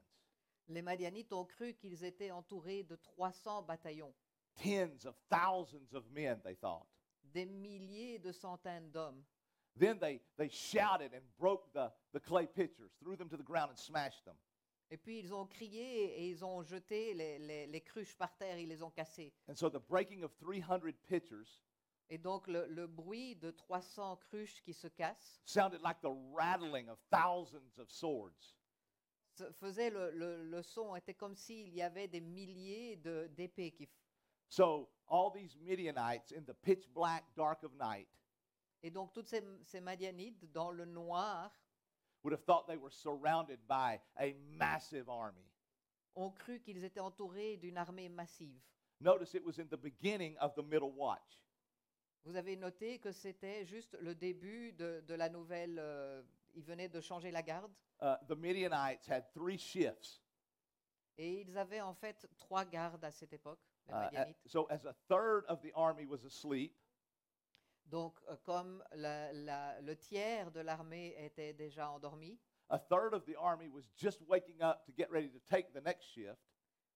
Les 0.70 0.82
Madianites 0.82 1.34
ont 1.34 1.46
cru 1.46 1.74
qu'ils 1.74 2.06
étaient 2.06 2.32
entourés 2.32 2.84
de 2.84 2.96
300 2.96 3.64
bataillons, 3.64 4.14
tens 4.56 5.06
of 5.06 5.16
thousands 5.30 5.94
of 5.94 6.10
men, 6.10 6.40
they 6.42 6.56
thought. 6.56 6.88
des 7.34 7.46
milliers 7.46 8.18
de 8.20 8.32
centaines 8.32 8.90
d'hommes. 8.92 9.24
Then 9.76 9.98
they, 10.00 10.22
they 10.38 10.50
shouted 10.50 11.14
and 11.14 11.24
broke 11.38 11.74
the, 11.74 11.92
the 12.14 12.20
clay 12.20 12.46
pitchers, 12.46 12.92
threw 13.02 13.16
them 13.18 13.28
to 13.30 13.38
the 13.38 13.44
ground, 13.44 13.72
and 13.72 13.78
smashed 13.80 14.24
them. 14.24 14.36
Et 14.94 14.98
puis 14.98 15.18
ils 15.18 15.34
ont 15.34 15.48
crié 15.48 16.20
et 16.20 16.30
ils 16.30 16.46
ont 16.46 16.62
jeté 16.62 17.16
les, 17.16 17.40
les- 17.40 17.66
les 17.66 17.82
cruches 17.82 18.16
par 18.16 18.38
terre, 18.38 18.60
ils 18.60 18.68
les 18.70 18.84
ont 18.84 18.92
cassées. 18.92 19.34
And 19.50 19.56
so 19.56 19.68
the 19.68 19.80
breaking 19.90 20.22
of 20.22 20.36
300 20.38 20.82
pitchers 21.08 21.64
Et 22.12 22.20
donc 22.20 22.48
le, 22.48 22.68
le 22.68 22.86
bruit 22.86 23.36
de 23.38 23.50
300 23.50 24.18
cruches 24.18 24.62
qui 24.62 24.72
se 24.72 24.88
cassent 24.88 25.42
sounded 25.46 25.82
like 25.82 26.00
the 26.02 26.14
rattling 26.36 26.90
of 26.90 27.00
thousands 27.10 27.80
of 27.80 27.90
swords. 27.90 28.54
se- 29.32 29.52
faisait 29.54 29.90
le, 29.90 30.12
le- 30.12 30.44
le 30.44 30.62
son, 30.62 30.96
était 30.96 31.16
comme 31.16 31.34
s'il 31.36 31.74
y 31.74 31.82
avait 31.82 32.08
des 32.08 32.22
milliers 32.22 32.96
de- 32.98 33.26
d'épées 33.36 33.72
qui... 33.72 33.86
f- 33.86 33.90
So 34.48 34.92
all 35.10 35.32
these 35.34 35.56
Midianites 35.58 36.32
in 36.38 36.44
the 36.44 36.54
pitch 36.54 36.88
black 36.94 37.24
dark 37.36 37.64
of 37.64 37.72
night 37.80 38.08
Et 38.84 38.92
donc 38.92 39.12
toutes 39.12 39.28
ces, 39.30 39.42
ces 39.64 39.80
Madianites, 39.82 40.52
dans 40.52 40.70
le 40.70 40.86
noir, 40.86 41.52
would 42.24 42.32
have 42.34 42.44
thought 42.46 42.68
they 42.68 42.78
were 42.78 42.90
surrounded 42.92 43.60
by 43.68 44.00
a 44.20 44.34
massive 44.58 45.10
army. 45.10 45.46
ont 46.16 46.32
cru 46.32 46.60
qu'ils 46.60 46.84
étaient 46.84 47.00
entourés 47.02 47.58
d'une 47.58 47.78
armée 47.78 48.10
massive. 48.10 48.62
Notice 49.00 49.34
it 49.36 49.44
was 49.44 49.58
in 49.60 49.68
the 49.70 49.78
beginning 49.78 50.38
of 50.40 50.54
the 50.56 50.64
middle 50.64 50.92
watch. 50.92 51.42
Vous 52.26 52.36
avez 52.38 52.56
noté 52.56 53.00
que 53.00 53.12
c'était 53.12 53.66
juste 53.66 53.98
le 54.00 54.16
début 54.16 54.72
de, 54.74 55.02
de 55.08 55.14
la 55.16 55.28
nouvelle... 55.30 55.78
euh, 55.80 56.22
ils 56.56 56.64
venaient 56.64 56.88
de 56.88 57.02
changer 57.02 57.32
la 57.32 57.42
garde. 57.42 57.72
Uh, 58.02 58.16
the 58.28 58.36
Midianites 58.38 59.06
had 59.08 59.26
three 59.34 59.58
shifts. 59.58 60.22
Et 61.18 61.42
ils 61.42 61.58
avaient 61.58 61.82
en 61.82 61.94
fait 61.94 62.28
trois 62.38 62.64
gardes 62.64 63.04
à 63.04 63.12
cette 63.12 63.34
époque, 63.34 63.60
les 63.88 63.94
Uh, 63.94 63.98
Madianites. 64.04 64.38
so 64.46 64.66
as 64.70 64.86
a 64.86 64.94
third 65.10 65.44
of 65.48 65.62
the 65.62 65.72
army 65.76 66.06
was 66.06 66.24
asleep, 66.26 66.74
Donc, 67.94 68.18
euh, 68.28 68.36
comme 68.44 68.84
la- 68.96 69.32
la- 69.34 69.80
le 69.82 69.96
tiers 69.96 70.50
de 70.52 70.62
l'armée 70.62 71.14
était 71.16 71.54
déjà 71.54 71.92
endormi, 71.92 72.40
a 72.72 72.80
third 72.80 73.14
of 73.14 73.24
the 73.26 73.36
army 73.38 73.70
was 73.70 73.84
just 73.96 74.20
waking 74.28 74.64
up 74.64 74.84
to 74.84 74.92
get 74.92 75.12
ready 75.12 75.30
to 75.30 75.38
take 75.42 75.72
the 75.74 75.82
next 75.82 76.06
shift, 76.06 76.42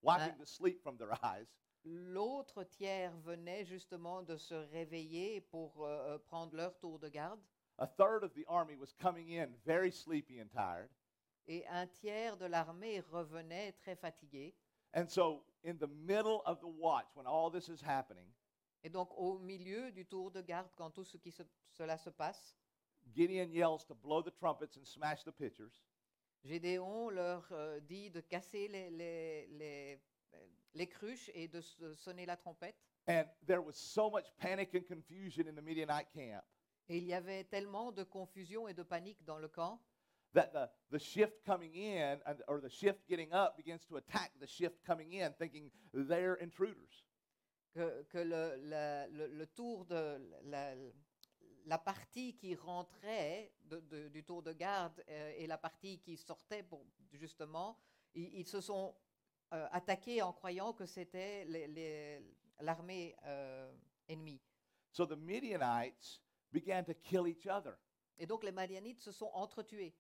wiping 0.02 0.34
Uh, 0.34 0.40
the 0.40 0.46
sleep 0.48 0.82
from 0.82 0.98
their 0.98 1.14
eyes. 1.24 1.46
l'autre 1.86 2.64
tiers 2.64 3.12
venait 3.24 3.64
justement 3.64 4.24
de 4.24 4.38
se 4.38 4.56
réveiller 4.72 5.40
pour 5.52 5.86
euh, 5.86 6.16
euh, 6.16 6.18
prendre 6.18 6.56
leur 6.58 6.76
tour 6.80 6.98
de 6.98 7.10
garde, 7.10 7.40
A 7.78 7.86
third 7.86 8.24
of 8.24 8.34
the 8.34 8.44
army 8.48 8.76
was 8.76 8.92
coming 9.00 9.30
in 9.38 9.54
very 9.68 9.92
sleepy 9.92 10.40
and 10.42 10.50
tired. 10.50 10.90
et 11.48 11.64
un 11.70 11.86
tiers 11.86 12.38
de 12.38 12.48
l'armée 12.48 13.02
revenait 13.02 13.72
très 13.74 13.96
fatigué. 13.96 14.56
And 14.96 15.08
so, 15.08 15.44
in 15.64 15.78
the 15.78 15.88
middle 15.88 16.42
of 16.48 16.60
the 16.60 16.68
watch, 16.68 17.06
when 17.16 17.28
all 17.28 17.52
this 17.52 17.70
is 17.70 17.82
happening, 17.84 18.34
Et 18.88 18.90
donc, 18.90 19.10
au 19.18 19.38
milieu 19.38 19.92
du 19.92 20.06
tour 20.06 20.32
de 20.32 20.40
garde, 20.40 20.70
quand 20.78 20.90
tout 20.92 21.04
ce 21.04 21.18
qui 21.18 21.30
se- 21.30 21.44
cela 21.74 21.98
se 21.98 22.10
passe, 22.10 22.56
Gideon 23.14 23.52
yells 23.52 23.86
to 23.86 23.94
blow 23.94 24.22
the 24.24 24.34
trumpets 24.34 24.78
and 24.78 24.86
smash 24.86 25.26
the 25.26 25.32
pitchers. 25.32 25.84
Gédéon 26.46 27.10
leur 27.10 27.46
euh, 27.52 27.82
dit 27.82 28.10
de 28.12 28.22
casser 28.22 28.70
les, 28.70 28.90
les- 28.92 29.48
les- 29.48 30.02
euh, 30.36 30.38
les 30.74 30.88
cruches 30.88 31.30
et 31.34 31.50
de 31.50 31.58
s- 31.58 31.76
sonner 31.96 32.26
la 32.26 32.38
trompette. 32.38 32.78
And 33.10 33.26
there 33.46 33.60
was 33.62 33.74
so 33.74 34.10
much 34.10 34.32
panic 34.38 34.74
and 34.74 34.86
confusion 34.88 35.48
in 35.50 35.56
the 35.56 35.62
Midianite 35.62 36.08
camp 36.14 36.46
Et 36.88 37.00
il 37.00 37.04
y 37.08 37.14
avait 37.14 37.44
tellement 37.44 37.92
de 37.92 38.04
confusion 38.06 38.70
et 38.70 38.74
de 38.74 38.84
panique 38.84 39.22
dans 39.26 39.38
le 39.40 39.50
camp 39.50 39.82
that 40.34 40.54
the, 40.54 40.70
the 40.96 40.98
shift 41.00 41.44
coming 41.46 41.76
in, 41.76 42.22
and, 42.26 42.38
or 42.48 42.62
the 42.62 42.70
shift 42.70 43.06
getting 43.10 43.34
up, 43.34 43.58
begins 43.58 43.86
to 43.86 43.98
attack 43.98 44.32
the 44.40 44.48
shift 44.48 44.82
coming 44.86 45.12
in, 45.12 45.34
thinking 45.34 45.70
they're 45.94 46.36
intruders. 46.36 47.04
Que, 47.72 48.04
que 48.04 48.18
le, 48.18 48.56
la- 48.70 49.08
le- 49.08 49.28
le 49.28 49.48
tour 49.48 49.86
de 49.86 50.20
la, 50.44 50.76
la 51.66 51.78
partie 51.78 52.36
qui 52.36 52.56
rentrait 52.56 53.52
de- 53.66 53.80
de- 53.82 54.08
du 54.10 54.24
tour 54.24 54.42
de 54.42 54.54
garde 54.54 55.04
euh, 55.10 55.34
et 55.38 55.48
la 55.48 55.58
partie 55.58 56.00
qui 56.00 56.18
sortait 56.18 56.64
pour 56.64 56.86
justement, 57.14 57.78
ils, 58.14 58.40
ils 58.40 58.48
se 58.48 58.62
sont 58.62 58.96
euh, 59.54 59.68
attaqués 59.72 60.22
en 60.22 60.34
croyant 60.34 60.74
que 60.74 60.86
c'était 60.86 61.46
l'armée 62.60 63.16
euh, 63.26 63.72
ennemie. 64.08 64.42
So 64.92 65.06
the 65.06 65.18
Midianites 65.18 66.22
began 66.52 66.84
to 66.86 66.94
kill 66.96 67.28
each 67.28 67.46
other. 67.48 67.78
Et 68.18 68.26
donc 68.26 68.44
les 68.44 68.52
Madianites 68.52 69.00
se 69.02 69.12
sont 69.12 69.30
entretués. 69.34 69.94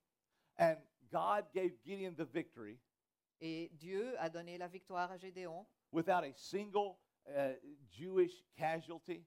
And 0.57 0.77
God 1.11 1.45
gave 1.53 1.77
Gideon 1.85 2.13
the 2.15 2.23
victory 2.25 2.79
Et 3.39 3.69
Dieu 3.73 4.15
a 4.19 4.29
donné 4.29 4.57
la 4.57 4.67
victoire 4.67 5.11
à 5.11 5.17
Gédéon 5.17 5.67
without 5.91 6.23
a 6.23 6.33
single 6.33 6.95
uh, 7.27 7.53
Jewish 7.89 8.43
casualty. 8.55 9.25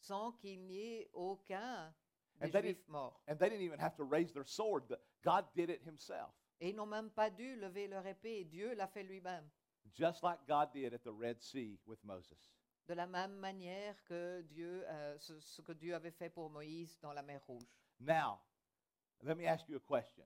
sans 0.00 0.32
qu'il 0.32 0.64
n'y 0.66 0.78
ait 1.00 1.10
aucun 1.12 1.92
des 2.40 2.46
And 2.46 2.50
they 2.52 2.62
didn't- 2.62 2.76
Juifs 2.76 2.88
morts. 2.88 3.20
And 3.28 3.36
they 3.36 3.48
didn't 3.50 3.62
even 3.64 3.80
have 3.80 3.96
to 3.96 4.04
raise 4.04 4.32
their 4.32 4.46
sword. 4.46 4.86
The- 4.88 4.98
God 5.24 5.46
did 5.54 5.70
it 5.70 5.82
himself, 5.84 6.32
Et 6.60 6.70
ils 6.70 6.76
n'ont 6.76 6.86
même 6.86 7.10
pas 7.10 7.30
dû 7.30 7.56
lever 7.56 7.88
leur 7.88 8.06
épée. 8.06 8.44
Dieu 8.44 8.74
l'a 8.74 8.86
fait 8.86 9.02
lui-même. 9.02 9.48
just 9.94 10.22
like 10.22 10.38
God 10.46 10.70
did 10.72 10.92
at 10.94 11.02
the 11.02 11.12
Red 11.12 11.40
Sea 11.42 11.78
with 11.86 12.02
Moses. 12.04 12.52
De 12.86 12.94
la 12.94 13.06
même 13.06 13.34
manière 13.38 14.02
que 14.04 14.42
Dieu, 14.42 14.84
euh, 14.86 15.18
ce, 15.18 15.38
ce 15.40 15.60
que 15.62 15.72
Dieu 15.72 15.94
avait 15.94 16.10
fait 16.12 16.30
pour 16.30 16.48
Moïse 16.50 16.98
dans 17.00 17.12
la 17.12 17.22
mer 17.22 17.42
Rouge. 17.46 17.66
Now, 18.00 18.38
let 19.22 19.34
me 19.36 19.44
ask 19.46 19.68
you 19.68 19.76
a 19.76 19.80
question. 19.80 20.24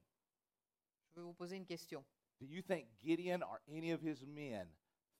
Je 1.10 1.20
vais 1.20 1.22
vous 1.26 1.32
poser 1.34 1.56
une 1.56 1.66
question. 1.66 2.04
Do 2.40 2.46
you 2.46 2.62
think 2.62 2.86
Gideon 2.98 3.42
or 3.42 3.60
any 3.68 3.92
of 3.92 4.00
his 4.02 4.24
men 4.26 4.68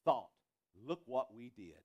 thought, 0.05 0.31
look 0.75 1.03
what 1.07 1.33
we 1.33 1.51
did? 1.51 1.83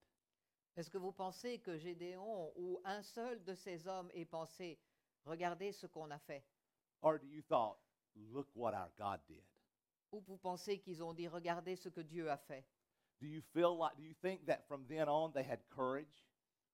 Est-ce 0.76 0.90
que 0.90 0.98
vous 0.98 1.12
pensez 1.12 1.60
que 1.60 1.78
Gédéon 1.78 2.52
ou 2.56 2.80
un 2.86 3.02
seul 3.02 3.44
de 3.44 3.56
ces 3.56 3.88
hommes 3.88 4.12
ait 4.14 4.26
pensé, 4.26 4.80
regardez 5.26 5.72
ce 5.72 5.88
qu'on 5.88 6.12
a 6.12 6.20
fait? 6.20 6.44
Or 7.02 7.18
do 7.18 7.28
you 7.28 7.42
thought, 7.42 7.80
look 8.16 8.48
what 8.56 8.74
our 8.74 8.92
God 8.98 9.20
did? 9.28 9.44
Ou 10.12 10.22
vous 10.22 10.38
pensez 10.38 10.80
qu'ils 10.80 11.04
ont 11.04 11.14
dit, 11.14 11.28
regardez 11.28 11.76
ce 11.76 11.90
que 11.90 12.02
Dieu 12.02 12.30
a 12.30 12.38
fait 12.38 12.66
Do 13.20 13.26
you 13.26 13.42
feel 13.42 13.76
like, 13.76 13.98
do 13.98 14.04
you 14.04 14.14
think 14.14 14.46
that 14.46 14.68
from 14.68 14.86
then 14.88 15.10
on 15.10 15.32
they 15.32 15.44
had 15.44 15.60
courage? 15.70 16.28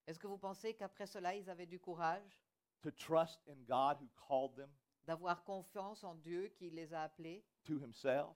Est-ce 0.05 0.19
que 0.19 0.27
vous 0.27 0.37
pensez 0.37 0.73
qu'après 0.73 1.07
cela, 1.07 1.33
ils 1.33 1.49
avaient 1.49 1.65
du 1.65 1.79
courage? 1.79 2.41
To 2.81 2.91
trust 2.91 3.39
in 3.47 3.63
God 3.65 3.97
who 4.01 4.09
called 4.17 4.55
them 4.57 4.69
d'avoir 5.05 5.43
confiance 5.43 6.03
en 6.03 6.15
Dieu 6.15 6.49
qui 6.57 6.69
les 6.69 6.93
a 6.93 7.03
appelés 7.03 7.43
to 7.63 7.79
himself 7.79 8.35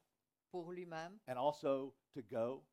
pour 0.50 0.72
lui-même? 0.72 1.20
and 1.28 1.38
also 1.38 1.94
to 2.14 2.22
go 2.22 2.64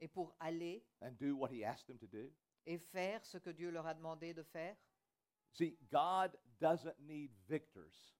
et 0.00 0.08
pour 0.08 0.34
aller 0.40 0.84
and 1.02 1.12
do 1.18 1.36
what 1.36 1.50
he 1.50 1.64
asked 1.64 1.86
them 1.86 1.98
to 1.98 2.06
do? 2.06 2.30
et 2.66 2.78
faire 2.78 3.24
ce 3.24 3.38
que 3.38 3.50
Dieu 3.50 3.70
leur 3.70 3.86
a 3.86 3.94
demandé 3.94 4.34
de 4.34 4.42
faire? 4.42 4.76
See, 5.52 5.78
God 5.90 6.36
doesn't 6.60 6.98
need 7.00 7.30
victors. 7.48 8.14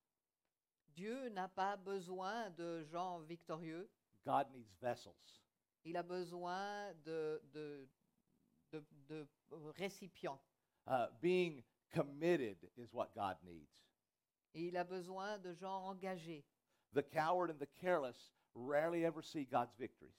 Dieu 0.94 1.28
n'a 1.28 1.48
pas 1.48 1.76
besoin 1.76 2.48
de 2.50 2.84
gens 2.84 3.20
victorieux, 3.20 3.90
God 4.24 4.46
needs 4.52 4.72
vessels. 4.80 5.42
il 5.84 5.96
a 5.96 6.02
besoin 6.02 6.92
de, 7.04 7.40
de, 7.52 7.88
de, 8.72 8.82
de 9.08 9.26
récipients. 9.76 10.40
Uh, 10.86 11.06
being 11.20 11.62
committed 11.92 12.56
is 12.76 12.92
what 12.92 13.14
God 13.14 13.36
needs. 13.44 13.70
Et 14.54 14.68
il 14.68 14.76
a 14.76 14.84
besoin 14.84 15.38
de 15.38 15.52
gens 15.52 15.84
engagés. 15.84 16.44
The 16.94 17.02
coward 17.02 17.50
and 17.50 17.58
the 17.58 17.68
careless 17.80 18.16
rarely 18.54 19.04
ever 19.04 19.22
see 19.22 19.44
God's 19.44 19.74
victories. 19.78 20.16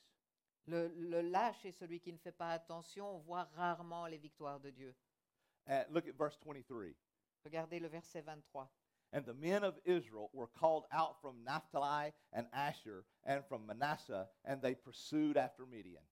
Le, 0.68 0.90
le 0.90 1.22
lâche 1.22 1.66
et 1.66 1.72
celui 1.72 2.00
qui 2.00 2.12
ne 2.12 2.18
fait 2.18 2.32
pas 2.32 2.52
attention 2.52 3.20
voit 3.20 3.46
rarement 3.56 4.06
les 4.06 4.18
victoires 4.18 4.60
de 4.60 4.70
Dieu. 4.70 4.96
And 5.66 5.86
look 5.90 6.08
at 6.08 6.14
verse 6.18 6.38
23. 6.38 6.94
Regardez 7.44 7.80
le 7.80 7.88
verset 7.88 8.22
23. 8.22 8.70
And 9.14 9.24
the 9.24 9.34
men 9.34 9.64
of 9.64 9.80
Israel 9.86 10.30
were 10.34 10.48
called 10.48 10.86
out 10.92 11.22
from 11.22 11.42
Naphtali 11.46 12.12
and 12.34 12.46
Asher 12.52 13.06
and 13.26 13.42
from 13.48 13.66
Manasseh, 13.66 14.28
and 14.44 14.62
they 14.62 14.76
pursued 14.76 15.38
after 15.38 15.66
Midian. 15.66 16.04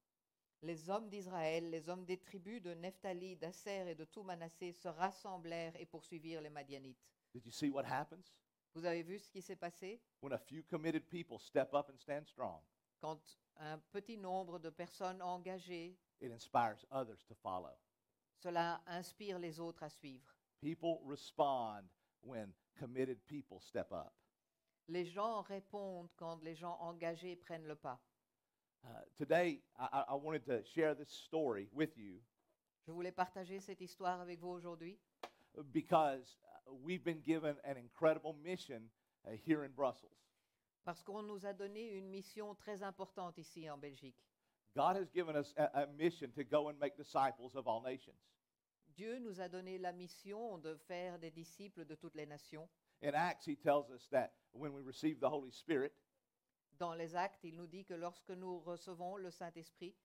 Les 0.62 0.90
hommes 0.90 1.10
d'Israël, 1.10 1.70
les 1.70 1.90
hommes 1.90 2.06
des 2.06 2.18
tribus 2.18 2.62
de 2.62 2.74
Nephtali, 2.74 3.36
d'Asser 3.36 3.90
et 3.90 3.96
de 3.96 4.06
tout 4.06 4.24
Manassé 4.24 4.72
se 4.72 4.88
rassemblèrent 4.88 5.76
et 5.78 5.86
poursuivirent 5.86 6.42
les 6.42 6.50
Madianites. 6.50 7.06
Did 7.34 7.46
you 7.46 7.52
see 7.52 7.70
what 7.70 7.84
happens? 7.84 8.34
Vous 8.74 8.86
avez 8.86 9.04
vu 9.04 9.20
ce 9.20 9.30
qui 9.30 9.42
s'est 9.42 9.58
passé? 9.58 10.02
When 10.22 10.32
a 10.32 10.38
few 10.38 10.64
committed 10.64 11.10
people 11.10 11.38
step 11.38 11.74
up 11.74 11.90
and 11.90 11.98
stand 12.00 12.26
strong, 12.26 12.62
Quand 13.06 13.22
un 13.58 13.78
petit 13.92 14.18
nombre 14.18 14.58
de 14.58 14.72
personnes 14.72 15.22
engagées, 15.22 15.96
it 16.22 16.32
inspires 16.32 16.84
others 16.90 17.24
to 17.28 17.36
follow. 17.36 17.78
cela 18.42 18.82
inspire 18.88 19.38
les 19.38 19.60
autres 19.60 19.84
à 19.84 19.90
suivre. 19.90 20.34
People 20.60 21.02
respond 21.06 21.84
when 22.24 22.52
committed 22.80 23.24
people 23.28 23.60
step 23.60 23.92
up. 23.92 24.12
Les 24.88 25.06
gens 25.06 25.44
répondent 25.44 26.10
quand 26.18 26.42
les 26.42 26.56
gens 26.56 26.78
engagés 26.80 27.36
prennent 27.36 27.68
le 27.68 27.76
pas. 27.76 28.00
Uh, 28.84 28.88
today, 29.20 29.62
I, 29.78 30.04
I- 30.10 30.16
wanted 30.16 30.44
to 30.48 30.64
share 30.64 30.96
this 30.96 31.10
story 31.12 31.70
with 31.74 31.96
you 31.98 32.20
Je 32.88 32.92
voulais 32.92 33.12
partager 33.12 33.60
cette 33.60 33.82
histoire 33.82 34.20
avec 34.20 34.40
vous 34.40 34.50
aujourd'hui 34.50 34.98
because 35.72 36.38
uh, 36.68 36.74
we've 36.84 37.04
been 37.04 37.22
given 37.22 37.56
an 37.66 37.78
incredible 37.78 38.34
mission 38.44 38.90
uh, 39.28 39.32
here 39.46 39.64
in 39.64 39.72
Brussels. 39.76 40.26
Parce 40.86 41.04
qu'on 41.04 41.24
nous 41.24 41.46
a 41.46 41.54
donné 41.54 41.90
une 41.98 42.08
mission 42.08 42.56
très 42.56 42.84
importante 42.84 43.38
ici 43.38 43.70
en 43.70 43.78
Belgique. 43.78 44.16
God 44.76 44.96
has 44.96 45.10
given 45.10 45.36
us 45.36 45.54
a, 45.58 45.84
a 45.84 45.88
mission 45.88 46.32
to 46.32 46.44
go 46.44 46.70
and 46.70 46.78
make 46.80 46.96
disciples 46.96 47.56
of 47.56 47.68
all 47.68 47.82
nations. 47.82 48.16
Dieu 48.96 49.20
nous 49.20 49.42
a 49.42 49.50
donné 49.50 49.78
la 49.78 49.92
mission 49.92 50.58
de 50.60 50.76
faire 50.88 51.18
des 51.20 51.32
disciples 51.32 51.86
de 51.86 51.96
toutes 51.96 52.16
les 52.16 52.26
nations. 52.26 52.70
In 53.02 53.14
Acts, 53.14 53.46
he 53.46 53.56
tells 53.56 53.90
us 53.90 54.08
that 54.12 54.34
when 54.54 54.74
we 54.74 54.82
receive 54.82 55.20
the 55.20 55.30
Holy 55.30 55.52
Spirit, 55.52 55.92
Dans 56.78 56.94
les 56.94 57.16
actes, 57.16 57.44
il 57.46 57.56
nous 57.56 57.68
dit 57.68 57.86
que 57.86 57.94
lorsque 57.94 58.32
nous 58.32 58.60
recevons 58.60 59.16
le 59.16 59.32
Saint-Esprit, 59.32 59.96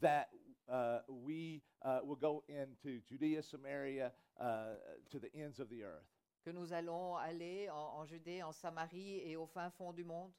that 0.00 0.30
uh, 0.68 1.00
we 1.06 1.62
uh, 1.82 2.00
will 2.02 2.16
go 2.16 2.44
into 2.48 3.00
Judea, 3.06 3.42
Samaria, 3.42 4.12
uh, 4.40 4.74
to 5.10 5.18
the 5.18 5.30
ends 5.34 5.60
of 5.60 5.68
the 5.68 5.82
earth. 5.82 6.17
Que 6.42 6.50
nous 6.50 6.72
allons 6.72 7.16
aller 7.16 7.68
en, 7.70 7.76
en 8.00 8.04
Judée, 8.06 8.42
en 8.42 8.52
Samarie 8.52 9.20
et 9.20 9.36
au 9.36 9.46
fin 9.46 9.70
fond 9.70 9.92
du 9.92 10.04
monde, 10.04 10.32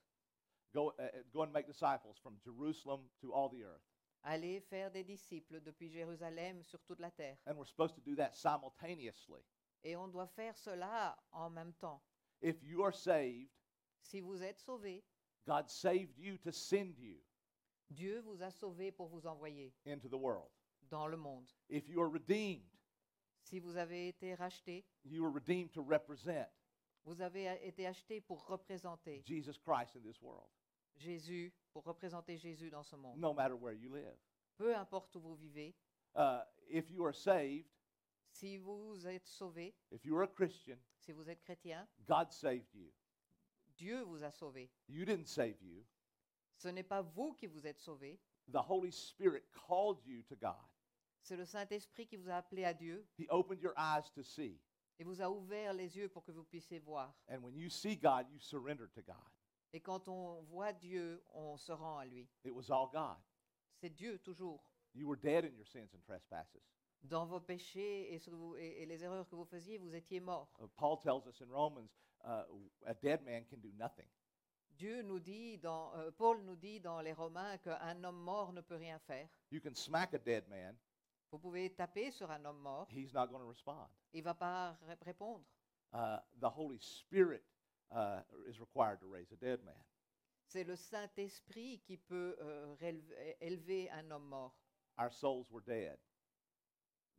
Go, 0.74 0.94
uh, 1.00 1.24
go 1.34 1.42
and 1.44 1.52
make 1.52 1.66
disciples 1.66 2.16
from 2.22 2.38
Jerusalem 2.46 3.10
to 3.22 3.34
all 3.34 3.50
the 3.50 3.64
earth. 3.64 3.82
aller 4.24 4.60
faire 4.62 4.92
des 4.92 5.04
disciples 5.04 5.62
depuis 5.62 5.90
Jérusalem 5.90 6.62
sur 6.64 6.80
toute 6.84 7.00
la 7.00 7.10
terre. 7.12 7.38
And 7.48 7.56
we're 7.56 7.66
supposed 7.68 7.96
to 7.96 8.02
do 8.02 8.16
that 8.18 8.34
simultaneously. 8.36 9.42
Et 9.84 9.96
on 9.96 10.08
doit 10.10 10.28
faire 10.28 10.56
cela 10.58 11.18
en 11.32 11.50
même 11.50 11.74
temps. 11.74 12.02
If 12.42 12.62
you 12.64 12.84
are 12.84 12.94
saved, 12.94 13.50
Si 14.02 14.20
vous 14.22 14.42
êtes 14.44 14.60
sauvés, 14.60 15.04
God 15.46 15.70
saved 15.70 16.18
you 16.18 16.38
to 16.38 16.52
send 16.52 16.98
you 17.00 17.20
Dieu 17.90 18.22
vous 18.22 18.42
a 18.44 18.52
sauvés 18.52 18.92
pour 18.92 19.08
vous 19.08 19.26
envoyer 19.26 19.74
into 19.88 20.08
the 20.08 20.18
world. 20.18 20.50
dans 20.90 21.08
le 21.08 21.18
monde. 21.18 21.50
If 21.70 21.88
you 21.90 22.00
are 22.02 22.10
redeemed, 22.10 22.70
Si 23.50 23.60
vous 23.60 23.78
avez 23.78 24.10
été 24.10 24.36
rachetés, 24.36 24.86
you 25.04 25.26
are 25.26 25.32
redeemed 25.32 25.72
to 25.72 25.82
represent 25.82 26.48
vous 27.04 27.20
avez 27.22 27.46
été 27.66 27.88
achetés 27.88 28.22
pour 28.22 28.46
représenter 28.46 29.24
Jesus 29.26 29.58
Christ 29.58 29.96
in 29.96 30.02
this 30.02 30.22
world, 30.22 30.48
Jésus, 30.96 31.52
pour 31.72 31.84
représenter 31.84 32.38
Jésus 32.38 32.70
dans 32.70 32.84
ce 32.84 32.96
monde. 32.96 33.18
no 33.18 33.34
matter 33.34 33.56
where 33.56 33.74
you 33.74 33.90
live. 33.92 34.16
Peu 34.56 34.76
importe 34.76 35.16
où 35.16 35.20
vous 35.22 35.36
vivez, 35.36 35.74
Uh, 36.16 36.42
if 36.68 36.92
you 36.92 37.04
are 37.04 37.14
saved, 37.14 37.66
si 38.32 38.58
vous 38.58 39.08
êtes 39.08 39.26
sauvés, 39.26 39.74
if 39.92 40.06
you 40.06 40.16
are 40.16 40.24
a 40.24 40.28
Christian, 40.28 40.78
si 41.00 41.12
vous 41.12 41.28
êtes 41.28 41.42
chrétien, 41.42 41.88
God 42.08 42.32
saved 42.32 42.72
you. 42.76 42.92
Dieu 43.76 44.04
vous 44.04 44.24
a 44.24 44.32
sauvés. 44.32 44.70
You 44.88 45.06
didn't 45.06 45.28
save 45.28 45.60
you. 45.62 45.84
Ce 46.58 46.68
n'est 46.68 46.84
pas 46.84 47.02
vous 47.02 47.34
qui 47.34 47.48
vous 47.48 47.66
êtes 47.66 47.80
sauvés, 47.80 48.20
The 48.52 48.62
Holy 48.68 48.92
Spirit 48.92 49.44
called 49.54 50.06
you 50.06 50.22
to 50.24 50.36
God. 50.36 50.68
C'est 51.22 51.36
le 51.38 51.46
Saint-Esprit 51.46 52.08
qui 52.08 52.16
vous 52.18 52.30
a 52.30 52.36
appelé 52.36 52.64
à 52.66 52.74
Dieu 52.74 53.06
He 53.18 53.26
opened 53.30 53.62
your 53.62 53.74
eyes 53.78 54.10
to 54.16 54.24
see. 54.24 54.60
et 54.98 55.04
vous 55.04 55.22
a 55.22 55.30
ouvert 55.30 55.74
les 55.74 55.96
yeux 55.98 56.10
pour 56.10 56.24
que 56.24 56.32
vous 56.32 56.44
puissiez 56.44 56.80
voir. 56.80 57.14
And 57.30 57.40
when 57.44 57.56
you 57.56 57.70
see 57.70 57.96
God, 57.96 58.28
you 58.32 58.40
surrender 58.40 58.88
to 58.94 59.02
God. 59.02 59.16
Et 59.72 59.80
quand 59.82 60.08
on 60.08 60.42
voit 60.44 60.74
Dieu, 60.74 61.24
on 61.34 61.56
se 61.58 61.72
rend 61.72 61.98
à 62.00 62.06
lui. 62.06 62.28
It 62.44 62.52
was 62.54 62.70
all 62.72 62.90
God. 62.92 63.18
C'est 63.78 63.90
Dieu 63.92 64.18
toujours. 64.20 64.64
You 64.96 65.08
were 65.08 65.16
dead 65.20 65.46
in 65.46 65.56
your 65.56 65.68
sins 65.68 65.94
and 65.94 66.02
trespasses. 66.04 66.58
Dans 67.02 67.26
vos 67.26 67.40
péchés 67.40 68.14
et, 68.14 68.20
ce 68.20 68.30
que 68.30 68.36
vous- 68.36 68.58
et- 68.58 68.82
et 68.82 68.86
les 68.86 69.04
erreurs 69.04 69.28
que 69.30 69.36
vous 69.36 69.46
faisiez, 69.46 69.78
vous 69.78 69.96
étiez 69.96 70.20
morts. 70.20 70.52
Uh, 70.60 70.68
Paul 70.76 71.00
tells 71.00 71.26
us 71.28 71.40
in 71.42 71.50
Romans, 71.50 71.88
uh, 72.26 72.44
a 72.86 72.94
dead 72.94 73.22
man 73.24 73.46
can 73.46 73.58
do 73.62 73.72
nothing. 73.78 74.08
Dieu 74.72 75.02
nous 75.04 75.20
dit, 75.20 75.58
dans, 75.60 75.94
euh, 75.96 76.12
Paul 76.12 76.42
nous 76.44 76.56
dit 76.58 76.80
dans 76.82 77.00
les 77.02 77.14
Romains 77.14 77.58
qu'un 77.60 78.04
homme 78.04 78.20
mort 78.22 78.52
ne 78.52 78.62
peut 78.62 78.76
rien 78.76 78.98
faire. 79.00 79.30
You 79.52 79.62
can 79.62 79.76
smack 79.76 80.14
a 80.14 80.18
dead 80.18 80.48
man, 80.50 80.76
Vous 81.32 81.38
pouvez 81.40 81.70
taper 81.76 82.12
sur 82.12 82.30
un 82.32 82.44
homme 82.46 82.60
mort, 82.60 82.88
he's 82.92 83.14
not 83.14 83.28
going 83.28 83.40
to 83.42 83.48
respond. 83.48 83.88
il 84.14 84.20
ne 84.20 84.24
va 84.26 84.34
pas 84.34 84.72
ré- 84.88 84.98
répondre. 85.02 85.46
Uh, 85.94 86.18
the 86.40 86.50
Holy 86.50 86.80
Spirit 86.80 87.44
uh, 87.92 88.22
is 88.48 88.60
required 88.60 89.00
to 89.00 89.08
raise 89.10 89.32
a 89.32 89.36
dead 89.36 89.64
man. 89.64 89.76
C'est 90.48 90.64
le 90.64 90.76
Saint-Esprit 90.76 91.80
qui 91.86 91.98
peut 91.98 92.36
euh, 92.40 92.76
élever 93.42 93.90
un 93.92 94.10
homme 94.12 94.28
mort. 94.28 94.56
Our 94.98 95.12
souls 95.12 95.46
were 95.52 95.62
dead. 95.64 95.98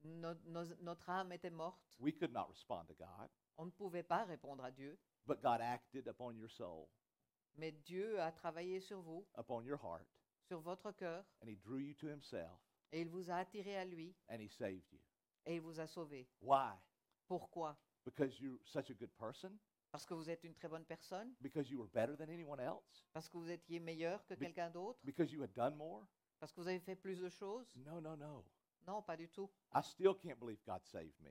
No- 0.02 0.34
nos- 0.46 0.74
notre 0.80 1.08
âme 1.10 1.32
était 1.32 1.50
morte. 1.50 1.96
We 2.00 2.12
could 2.12 2.32
not 2.32 2.48
respond 2.48 2.86
to 2.88 2.94
God, 2.94 3.28
On 3.58 3.66
ne 3.66 3.70
pouvait 3.70 4.02
pas 4.02 4.24
répondre 4.24 4.64
à 4.64 4.70
Dieu. 4.72 4.98
but 5.26 5.40
God 5.42 5.60
acted 5.60 6.08
upon 6.08 6.32
your 6.36 6.48
soul, 6.50 6.88
Mais 7.56 7.72
Dieu 7.72 8.18
a 8.20 8.32
travaillé 8.32 8.80
sur 8.80 9.00
vous, 9.02 9.26
upon 9.38 9.62
your 9.62 9.78
heart, 9.78 10.06
sur 10.40 10.60
votre 10.60 10.90
cœur, 10.92 11.24
and 11.42 11.48
He 11.48 11.56
drew 11.56 11.78
you 11.78 11.94
to 11.94 12.06
Himself, 12.08 12.58
et 12.92 13.00
il 13.02 13.08
vous 13.08 13.30
a 13.30 13.36
attiré 13.36 13.76
à 13.76 13.84
lui, 13.84 14.14
and 14.28 14.40
He 14.40 14.48
saved 14.48 14.84
you. 14.92 14.98
et 15.46 15.56
il 15.56 15.60
vous 15.60 15.78
a 15.80 15.86
sauvé. 15.86 16.28
Why? 16.40 16.74
Pourquoi? 17.26 17.76
Because 18.04 18.40
you're 18.40 18.58
such 18.64 18.90
a 18.90 18.94
good 18.94 19.12
person? 19.18 19.58
Parce 19.90 20.06
que 20.06 20.14
vous 20.14 20.30
êtes 20.30 20.44
une 20.44 20.54
très 20.54 20.68
bonne 20.68 20.84
personne? 20.84 21.34
Because 21.40 21.68
you 21.70 21.78
were 21.80 21.88
better 21.90 22.16
than 22.16 22.28
anyone 22.32 22.60
else? 22.60 23.04
Parce 23.12 23.28
que 23.28 23.36
vous 23.38 23.50
étiez 23.50 23.80
meilleur 23.80 24.24
que 24.26 24.34
Be- 24.34 24.38
quelqu'un 24.40 24.70
d'autre? 24.70 24.98
Because 25.04 25.32
you 25.32 25.42
had 25.42 25.52
done 25.52 25.74
more? 25.76 26.06
Parce 26.38 26.52
que 26.52 26.60
vous 26.60 26.68
avez 26.68 26.78
fait 26.80 26.96
plus 26.96 27.18
de 27.20 27.28
choses? 27.28 27.74
No, 27.76 28.00
no, 28.00 28.16
no. 28.16 28.44
Non, 28.86 29.02
pas 29.02 29.16
du 29.16 29.28
tout. 29.28 29.50
I 29.74 29.82
still 29.82 30.14
can't 30.14 30.38
believe 30.38 30.62
God 30.64 30.82
saved 30.84 31.18
me. 31.20 31.30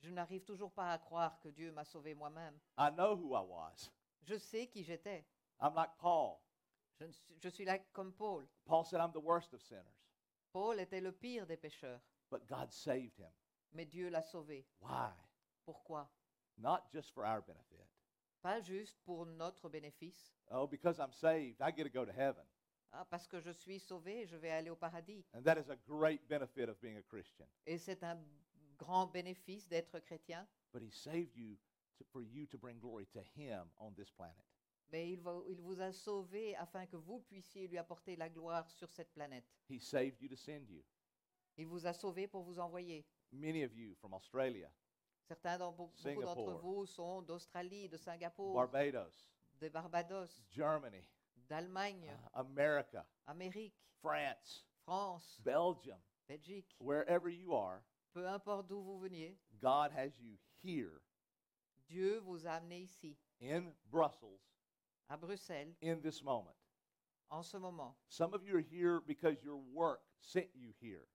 Je 0.00 0.10
n'arrive 0.10 0.44
toujours 0.44 0.72
pas 0.72 0.92
à 0.92 0.98
croire 0.98 1.38
que 1.40 1.48
Dieu 1.48 1.70
m'a 1.72 1.84
sauvé 1.84 2.14
moi-même. 2.14 2.58
I 2.78 2.90
know 2.92 3.14
who 3.16 3.34
I 3.36 3.44
was. 3.46 3.90
Je 4.22 4.36
sais 4.38 4.66
qui 4.68 4.82
j'étais. 4.84 5.24
I'm 5.60 5.74
like 5.74 5.90
Paul. 5.98 6.38
Je, 6.98 7.04
ne 7.04 7.12
suis- 7.12 7.36
je 7.40 7.48
suis 7.48 7.64
là 7.64 7.78
comme 7.92 8.12
Paul. 8.12 8.46
Paul 8.64 8.84
said, 8.84 9.00
I'm 9.00 9.12
the 9.12 9.22
worst 9.22 9.52
of 9.54 9.60
sinners, 9.62 9.84
Paul 10.58 10.80
était 10.80 11.00
le 11.00 11.12
pire 11.12 11.46
des 11.46 11.56
pécheurs, 11.56 12.00
but 12.32 12.44
God 12.48 12.72
saved 12.72 13.16
him. 13.16 13.30
mais 13.70 13.86
Dieu 13.86 14.08
l'a 14.10 14.22
sauvé. 14.22 14.66
Why? 14.80 15.12
Pourquoi? 15.64 16.10
Not 16.56 16.90
just 16.92 17.12
for 17.12 17.24
our 17.24 17.40
benefit. 17.40 17.86
Pas 18.42 18.60
juste 18.60 18.98
pour 19.04 19.24
notre 19.24 19.68
bénéfice. 19.68 20.34
Oh, 20.50 20.66
because 20.66 20.98
I'm 20.98 21.12
saved, 21.12 21.60
I 21.60 21.70
get 21.70 21.84
to 21.84 21.90
go 21.90 22.04
to 22.04 22.10
heaven. 22.10 22.44
Ah, 22.90 23.04
parce 23.04 23.28
que 23.28 23.38
je 23.38 23.52
suis 23.52 23.78
sauvé, 23.78 24.26
je 24.26 24.36
vais 24.36 24.50
aller 24.50 24.70
au 24.70 24.74
paradis. 24.74 25.24
And 25.32 25.42
that 25.44 25.58
is 25.58 25.70
a 25.70 25.76
great 25.86 26.26
benefit 26.28 26.68
of 26.68 26.80
being 26.80 26.96
a 26.96 27.02
Christian. 27.02 27.46
Et 27.64 27.78
c'est 27.78 28.02
un 28.02 28.18
grand 28.76 29.06
bénéfice 29.06 29.68
d'être 29.68 30.00
chrétien. 30.00 30.44
But 30.72 30.82
He 30.82 30.90
saved 30.90 31.36
you 31.36 31.56
to, 31.98 32.04
for 32.10 32.20
you 32.20 32.46
to 32.46 32.58
bring 32.58 32.80
glory 32.80 33.06
to 33.12 33.20
Him 33.36 33.70
on 33.78 33.92
this 33.94 34.10
planet. 34.10 34.34
Mais 34.90 35.10
il, 35.12 35.20
va- 35.20 35.42
il 35.48 35.60
vous 35.60 35.80
a 35.80 35.92
sauvé 35.92 36.56
afin 36.56 36.86
que 36.86 36.96
vous 36.96 37.20
puissiez 37.20 37.68
lui 37.68 37.76
apporter 37.78 38.16
la 38.16 38.28
gloire 38.28 38.70
sur 38.70 38.90
cette 38.90 39.12
planète. 39.12 39.44
He 39.68 39.78
saved 39.78 40.20
you 40.20 40.28
to 40.28 40.36
send 40.36 40.68
you. 40.70 40.82
Il 41.56 41.66
vous 41.66 41.86
a 41.86 41.92
sauvé 41.92 42.26
pour 42.26 42.42
vous 42.42 42.58
envoyer. 42.58 43.04
Many 43.32 43.64
of 43.64 43.74
you 43.74 43.94
from 43.96 44.14
Australia, 44.14 44.70
Certains 45.28 45.58
beaucoup 45.58 46.22
d'entre 46.22 46.52
vous 46.54 46.86
sont 46.86 47.20
d'Australie, 47.20 47.86
de 47.88 47.98
Singapour, 47.98 48.54
Barbados, 48.54 49.28
de 49.60 49.68
Barbados, 49.68 50.40
Germany, 50.48 51.06
d'Allemagne, 51.36 52.06
uh, 52.10 52.28
America, 52.32 53.06
Amérique, 53.26 53.74
France, 54.00 54.64
France, 54.84 55.38
Belgium, 55.44 56.00
Belgique. 56.26 56.74
wherever 56.80 57.28
you 57.28 57.52
are, 57.54 57.82
Peu 58.14 58.26
importe 58.26 58.68
d'où 58.68 58.82
vous 58.82 58.98
veniez, 58.98 59.36
God 59.60 59.92
has 59.92 60.18
you 60.18 60.38
here 60.64 61.02
Dieu 61.86 62.20
vous 62.20 62.46
a 62.46 62.52
amené 62.52 62.80
ici, 62.80 63.18
in 63.42 63.70
Brussels 63.90 64.40
à 65.08 65.16
Bruxelles, 65.16 65.74
in 65.82 66.00
this 66.00 66.22
moment. 66.22 66.54
en 67.30 67.42
ce 67.42 67.56
moment. 67.58 67.94
Some 68.08 68.32
of 68.34 68.42
you 68.42 68.56
are 68.56 68.60
here 68.62 69.00
because 69.06 69.42
your 69.42 69.56
work 69.72 70.00
sent 70.20 70.50
you 70.54 70.72
here. 70.80 71.06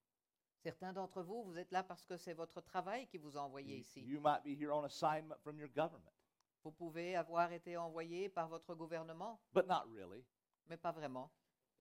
Certains 0.64 0.94
d'entre 0.94 1.22
vous, 1.24 1.44
vous 1.44 1.58
êtes 1.58 1.72
là 1.72 1.84
parce 1.84 2.06
que 2.06 2.16
c'est 2.18 2.34
votre 2.34 2.62
travail 2.62 3.08
qui 3.08 3.18
vous 3.18 3.36
a 3.38 3.42
envoyé 3.42 3.78
ici. 3.78 4.02
you 4.02 4.20
might 4.22 4.44
be 4.44 4.56
here 4.56 4.72
on 4.72 4.86
assignment 4.86 5.36
from 5.42 5.58
your 5.60 5.70
government, 5.70 6.14
Vous 6.64 6.72
pouvez 6.72 7.16
avoir 7.16 7.52
été 7.52 7.76
envoyé 7.76 8.30
par 8.30 8.48
votre 8.48 8.74
gouvernement, 8.76 9.40
but 9.54 9.68
not 9.68 9.84
really. 9.92 10.24
mais 10.68 10.78
pas 10.78 10.92
vraiment. 10.94 11.30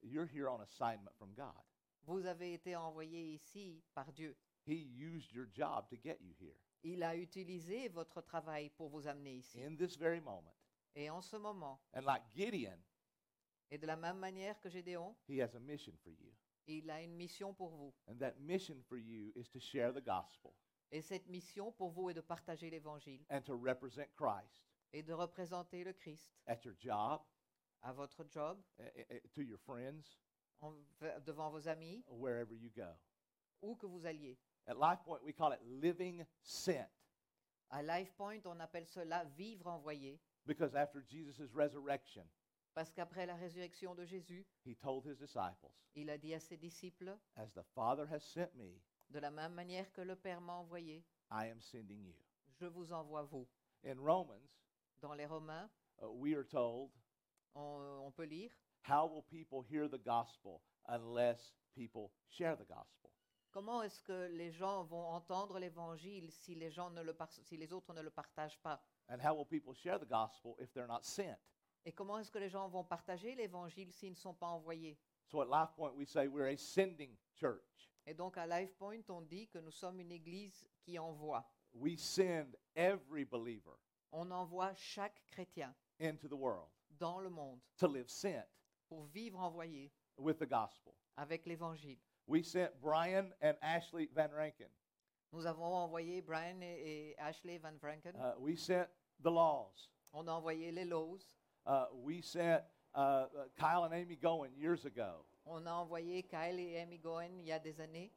You're 0.03 0.27
here 0.27 0.49
on 0.49 0.61
assignment 0.61 1.13
from 1.17 1.33
God. 1.35 1.63
Vous 2.05 2.27
avez 2.27 2.55
été 2.55 2.75
envoyé 2.75 3.35
ici 3.35 3.85
par 3.95 4.11
Dieu. 4.13 4.37
He 4.67 4.75
used 4.75 5.33
your 5.33 5.47
job 5.55 5.89
to 5.91 5.97
get 5.97 6.19
you 6.21 6.35
here. 6.41 6.57
Il 6.83 7.05
a 7.05 7.15
utilisé 7.15 7.89
votre 7.89 8.21
travail 8.23 8.71
pour 8.71 8.89
vous 8.89 9.07
amener 9.07 9.37
ici. 9.37 9.63
In 9.63 9.77
this 9.77 9.97
very 9.97 10.21
moment. 10.21 10.53
Et 10.95 11.09
en 11.11 11.21
ce 11.23 11.37
moment, 11.37 11.81
And 11.95 12.03
like 12.05 12.23
Gideon, 12.35 12.79
et 13.71 13.79
de 13.79 13.87
la 13.87 13.97
même 13.97 14.19
manière 14.19 14.61
que 14.61 14.69
Gédéon, 14.69 15.15
he 15.29 15.41
has 15.41 15.55
a 15.55 15.59
mission 15.61 15.97
for 16.03 16.13
you. 16.13 16.31
il 16.67 16.91
a 16.91 17.01
une 17.03 17.15
mission 17.15 17.55
pour 17.55 17.71
vous. 17.71 17.95
And 18.09 18.17
that 18.19 18.35
mission 18.39 18.83
for 18.83 18.99
you 18.99 19.33
is 19.35 19.49
to 19.51 19.59
share 19.59 19.93
the 19.93 20.05
gospel 20.05 20.53
Et 20.91 21.01
cette 21.01 21.27
mission 21.29 21.73
pour 21.73 21.91
vous 21.91 22.11
est 22.11 22.15
de 22.15 22.21
partager 22.21 22.69
l'évangile 22.69 23.25
and 23.31 23.41
to 23.43 23.57
represent 23.57 24.07
Christ 24.15 24.63
et 24.93 25.03
de 25.03 25.15
représenter 25.15 25.85
le 25.85 25.95
Christ 25.95 26.35
at 26.47 26.59
your 26.65 26.75
job, 26.79 27.23
à 27.81 27.93
votre 27.95 28.25
job, 28.31 28.63
eh, 28.79 29.07
eh, 29.09 29.21
to 29.33 29.41
your 29.41 29.59
friends, 29.59 30.21
en- 30.61 30.75
devant 31.25 31.49
vos 31.51 31.67
amis, 31.67 32.05
wherever 32.09 32.55
you 32.55 32.71
go. 32.71 32.93
où 33.63 33.75
que 33.77 33.87
vous 33.87 34.05
alliez. 34.05 34.39
At 34.67 34.75
LifePoint, 34.75 35.23
we 35.25 35.33
call 35.35 35.53
it 35.55 35.61
living 35.63 36.25
sent 36.43 36.87
À 37.71 37.83
LifePoint, 37.83 38.43
on 38.45 38.61
appelle 38.61 38.87
cela 38.87 39.25
vivre 39.25 39.67
envoyé, 39.69 40.21
because 40.47 40.75
after 40.75 41.03
Jesus' 41.09 41.53
resurrection, 41.55 42.25
parce 42.75 42.93
qu'après 42.93 43.27
la 43.27 43.37
résurrection 43.37 43.95
de 43.95 44.05
Jésus, 44.05 44.47
he 44.65 44.75
told 44.75 45.05
his 45.05 45.17
disciples, 45.19 45.71
il 45.95 46.09
a 46.11 46.17
dit 46.19 46.35
à 46.35 46.41
ses 46.41 46.57
disciples, 46.57 47.17
As 47.37 47.53
the 47.53 47.63
Father 47.75 48.07
has 48.07 48.21
sent 48.21 48.51
me, 48.55 48.81
de 49.11 49.19
la 49.21 49.31
même 49.31 49.53
manière 49.55 49.93
que 49.93 50.01
le 50.03 50.17
Père 50.17 50.41
m'a 50.41 50.55
envoyé, 50.55 51.05
I 51.31 51.47
am 51.51 51.61
sending 51.61 52.03
you. 52.05 52.15
je 52.61 52.67
vous 52.67 52.93
envoie 52.93 53.23
vous. 53.25 53.47
In 53.85 53.99
Romans, 54.01 54.49
Dans 55.01 55.15
les 55.15 55.27
Romains, 55.27 55.69
uh, 56.01 56.07
we 56.09 56.35
are 56.35 56.45
told, 56.45 56.91
on, 57.55 58.07
on 58.07 58.11
peut 58.13 58.25
lire, 58.27 58.51
How 58.85 59.07
will 59.07 59.23
people 59.23 59.63
hear 59.63 59.89
the 59.89 59.99
gospel 59.99 60.63
unless 60.89 61.53
people 61.75 62.11
share 62.29 62.57
the 62.57 62.65
gospel? 62.67 63.11
Comment 63.53 63.83
est-ce 63.83 64.03
que 64.03 64.29
les 64.33 64.51
gens 64.51 64.83
vont 64.85 65.05
entendre 65.09 65.59
l'évangile 65.59 66.31
si 66.33 66.55
les 66.55 66.71
gens 66.71 66.91
ne 66.91 67.03
le 67.03 67.13
par- 67.13 67.31
si 67.31 67.57
les 67.57 67.73
autres 67.73 67.93
ne 67.93 68.01
le 68.01 68.11
partagent 68.11 68.59
pas? 68.61 68.83
And 69.11 69.19
how 69.23 69.35
will 69.37 69.45
people 69.47 69.75
share 69.75 69.99
the 70.01 70.09
gospel 70.09 70.55
if 70.59 70.73
they're 70.73 70.87
not 70.89 71.03
sent? 71.03 71.37
Et 71.85 71.93
comment 71.93 72.19
est-ce 72.19 72.31
que 72.31 72.39
les 72.39 72.49
gens 72.49 72.69
vont 72.69 72.85
partager 72.85 73.35
l'évangile 73.35 73.93
s'ils 73.93 74.13
ne 74.13 74.17
sont 74.17 74.35
pas 74.35 74.47
envoyés? 74.47 74.99
So 75.27 75.41
at 75.43 75.47
Life 75.47 75.75
Point, 75.77 75.93
we 75.95 76.07
say 76.09 76.27
we're 76.29 76.49
a 76.53 76.57
sending 76.57 77.17
church. 77.35 77.91
Et 78.07 78.15
donc 78.15 78.37
à 78.39 78.47
LifePoint, 78.47 79.03
on 79.11 79.21
dit 79.21 79.49
que 79.49 79.59
nous 79.59 79.71
sommes 79.71 80.01
une 80.01 80.11
église 80.13 80.67
qui 80.81 80.99
envoie. 80.99 81.45
We 81.75 81.99
send 81.99 82.57
every 82.75 83.25
believer 83.25 83.77
On 84.13 84.31
envoie 84.31 84.75
chaque 84.75 85.23
chrétien 85.27 85.75
into 86.01 86.27
the 86.29 86.33
world 86.35 86.69
dans 86.91 87.19
le 87.21 87.31
monde 87.31 87.61
to 87.79 87.87
live 87.87 88.09
sent 88.09 88.45
pour 88.89 89.05
vivre 89.05 89.39
envoyé 89.41 89.93
with 90.17 90.39
the 90.39 90.47
gospel. 90.49 90.95
avec 91.17 91.47
l'évangile. 91.47 91.99
We 92.27 92.43
sent 92.43 92.71
Brian 92.81 93.33
and 93.41 93.57
Ashley 93.63 94.09
Van 94.15 94.31
Rankin. 94.37 94.69
Nous 95.33 95.47
avons 95.47 95.75
envoyé 95.75 96.25
Brian 96.25 96.63
et, 96.63 97.15
et 97.17 97.17
Ashley 97.19 97.59
Van 97.59 97.79
Franken. 97.81 98.15
Uh, 98.21 98.35
we 98.39 98.55
sent 98.55 98.87
the 99.23 99.31
Laws. 99.31 99.89
On 100.13 100.29
a 100.29 100.31
envoyé 100.31 100.75
les 100.75 100.85
Lowe's. 100.85 101.25
Uh, 101.67 101.87
we 102.05 102.21
sent 102.21 102.63
uh, 102.95 102.99
uh, 102.99 103.27
Kyle 103.59 103.85
and 103.85 103.95
Amy 103.95 104.17
Goen 104.17 104.51
years 104.59 104.85
ago. 104.85 105.25
On 105.47 105.67
a 105.67 105.71
envoyé 105.71 106.23
Kyle 106.29 106.59
et 106.59 106.77
Amy 106.83 106.99
Goen 106.99 107.39
il 107.39 107.47
y 107.47 107.53
a 107.53 107.59
des 107.59 107.81
années. 107.81 108.11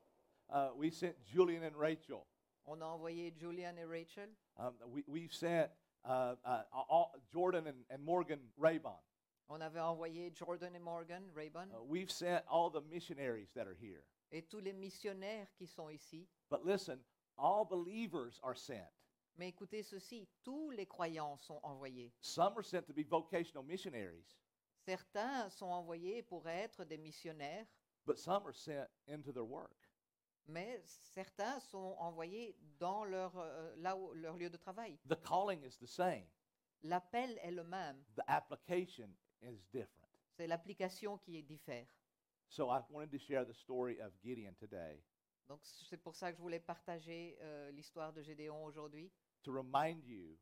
Uh, 0.50 0.70
we 0.76 0.92
sent 0.92 1.16
Julian 1.34 1.64
and 1.64 1.76
Rachel. 1.76 2.26
On 2.68 2.82
a 2.82 2.86
envoyé 2.86 3.34
Julian 3.40 3.78
et 3.80 3.86
Rachel. 3.88 4.30
Um, 4.58 4.74
we, 4.92 5.04
we've 5.08 5.34
sent 5.34 5.70
uh, 6.04 6.36
uh, 6.46 6.64
all, 6.72 7.14
Jordan 7.32 7.68
and, 7.68 7.78
and 7.90 8.04
Morgan 8.04 8.40
Raybon. 8.60 9.00
On 9.48 9.62
avait 9.62 9.80
envoyé 9.80 10.32
Jordan 10.34 10.74
et 10.76 10.80
Morgan, 10.80 11.30
Rayburn, 11.36 11.70
Uh, 11.72 11.82
we've 11.84 12.10
sent 12.12 12.42
all 12.50 12.70
the 12.72 12.82
missionaries 12.82 13.52
that 13.54 13.68
are 13.68 13.76
here. 13.80 14.04
et 14.32 14.42
tous 14.42 14.60
les 14.60 14.74
missionnaires 14.74 15.48
qui 15.56 15.68
sont 15.68 15.90
ici. 15.90 16.28
But 16.50 16.66
listen, 16.66 17.00
all 17.38 17.64
believers 17.66 18.40
are 18.44 18.56
sent. 18.58 18.88
Mais 19.38 19.50
écoutez 19.50 19.84
ceci, 19.84 20.28
tous 20.44 20.72
les 20.72 20.86
croyants 20.88 21.38
sont 21.38 21.60
envoyés. 21.62 22.12
Some 22.22 22.54
are 22.58 22.64
sent 22.64 22.84
to 22.88 22.94
be 22.94 23.04
vocational 23.04 23.64
missionaries, 23.64 24.36
Certains 24.86 25.50
sont 25.50 25.68
envoyés 25.72 26.22
pour 26.24 26.48
être 26.48 26.84
des 26.86 26.98
missionnaires, 26.98 27.66
but 28.06 28.18
some 28.18 28.44
are 28.46 28.54
sent 28.54 28.88
into 29.08 29.32
their 29.32 29.46
work. 29.46 29.76
mais 30.48 30.80
certains 30.86 31.60
sont 31.60 31.96
envoyés 32.00 32.56
dans 32.80 33.04
leur, 33.04 33.36
euh, 33.38 33.76
là 33.78 33.96
où- 33.98 34.14
leur 34.14 34.38
lieu 34.38 34.50
de 34.50 34.58
travail. 34.58 34.98
The 35.08 35.16
calling 35.22 35.64
is 35.64 35.78
the 35.80 35.88
same, 35.88 36.26
L'appel 36.84 37.38
est 37.44 37.52
le 37.52 37.64
même, 37.64 38.04
the 38.16 38.24
application 38.28 39.10
is 39.46 39.62
different. 39.72 40.08
c'est 40.38 40.48
l'application 40.48 41.18
qui 41.18 41.42
diffère. 41.44 41.86
So 42.50 42.70
I 42.70 42.82
wanted 42.90 43.12
to 43.12 43.18
share 43.18 43.46
the 43.46 43.54
story 43.54 44.00
of 44.02 44.12
Gideon 44.24 44.54
today 44.60 45.02
Donc 45.48 45.60
c'est 45.64 45.98
pour 45.98 46.16
ça 46.16 46.32
que 46.32 46.38
je 46.38 46.42
voulais 46.42 46.60
partager 46.60 47.38
euh, 47.42 47.72
l'histoire 47.72 48.12
de 48.14 48.22
Gédéon 48.22 48.64
aujourd'hui, 48.66 49.12
to 49.44 49.52
remind 49.52 50.04
you 50.06 50.38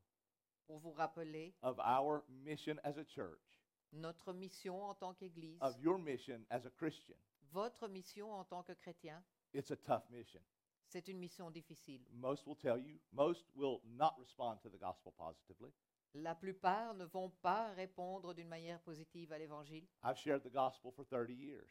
pour 0.66 0.80
vous 0.80 0.92
rappeler 0.94 1.54
of 1.62 1.78
our 1.80 2.24
mission 2.30 2.76
as 2.84 2.98
a 2.98 3.04
church, 3.06 3.60
notre 3.92 4.32
mission 4.34 4.82
en 4.84 4.96
tant 4.96 5.14
qu'Église, 5.14 5.58
of 5.62 5.78
your 5.80 5.98
mission 6.00 6.46
as 6.50 6.66
a 6.66 6.70
Christian. 6.70 7.18
votre 7.52 7.88
mission 7.88 8.32
en 8.34 8.46
tant 8.46 8.64
que 8.64 8.74
chrétien. 8.74 9.22
It's 9.54 9.72
a 9.72 9.76
tough 9.76 10.10
mission. 10.10 10.42
C'est 10.88 11.08
une 11.08 11.20
mission 11.20 11.50
difficile. 11.52 12.02
Most 12.12 12.46
will 12.48 12.56
tell 12.56 12.78
you, 12.78 12.98
most 13.12 13.46
will 13.56 13.82
not 13.86 14.16
respond 14.20 14.58
to 14.62 14.70
the 14.70 14.78
gospel 14.78 15.12
positively. 15.18 15.72
La 16.16 16.36
plupart 16.36 16.94
ne 16.94 17.06
vont 17.06 17.32
pas 17.42 17.74
répondre 17.74 18.34
d'une 18.34 18.48
manière 18.48 18.80
positive 18.82 19.32
à 19.34 19.40
l'Évangile. 19.40 19.88
I've 20.04 20.18
shared 20.18 20.44
the 20.44 20.52
gospel 20.52 20.92
for 20.92 21.06
30 21.06 21.32
years. 21.32 21.68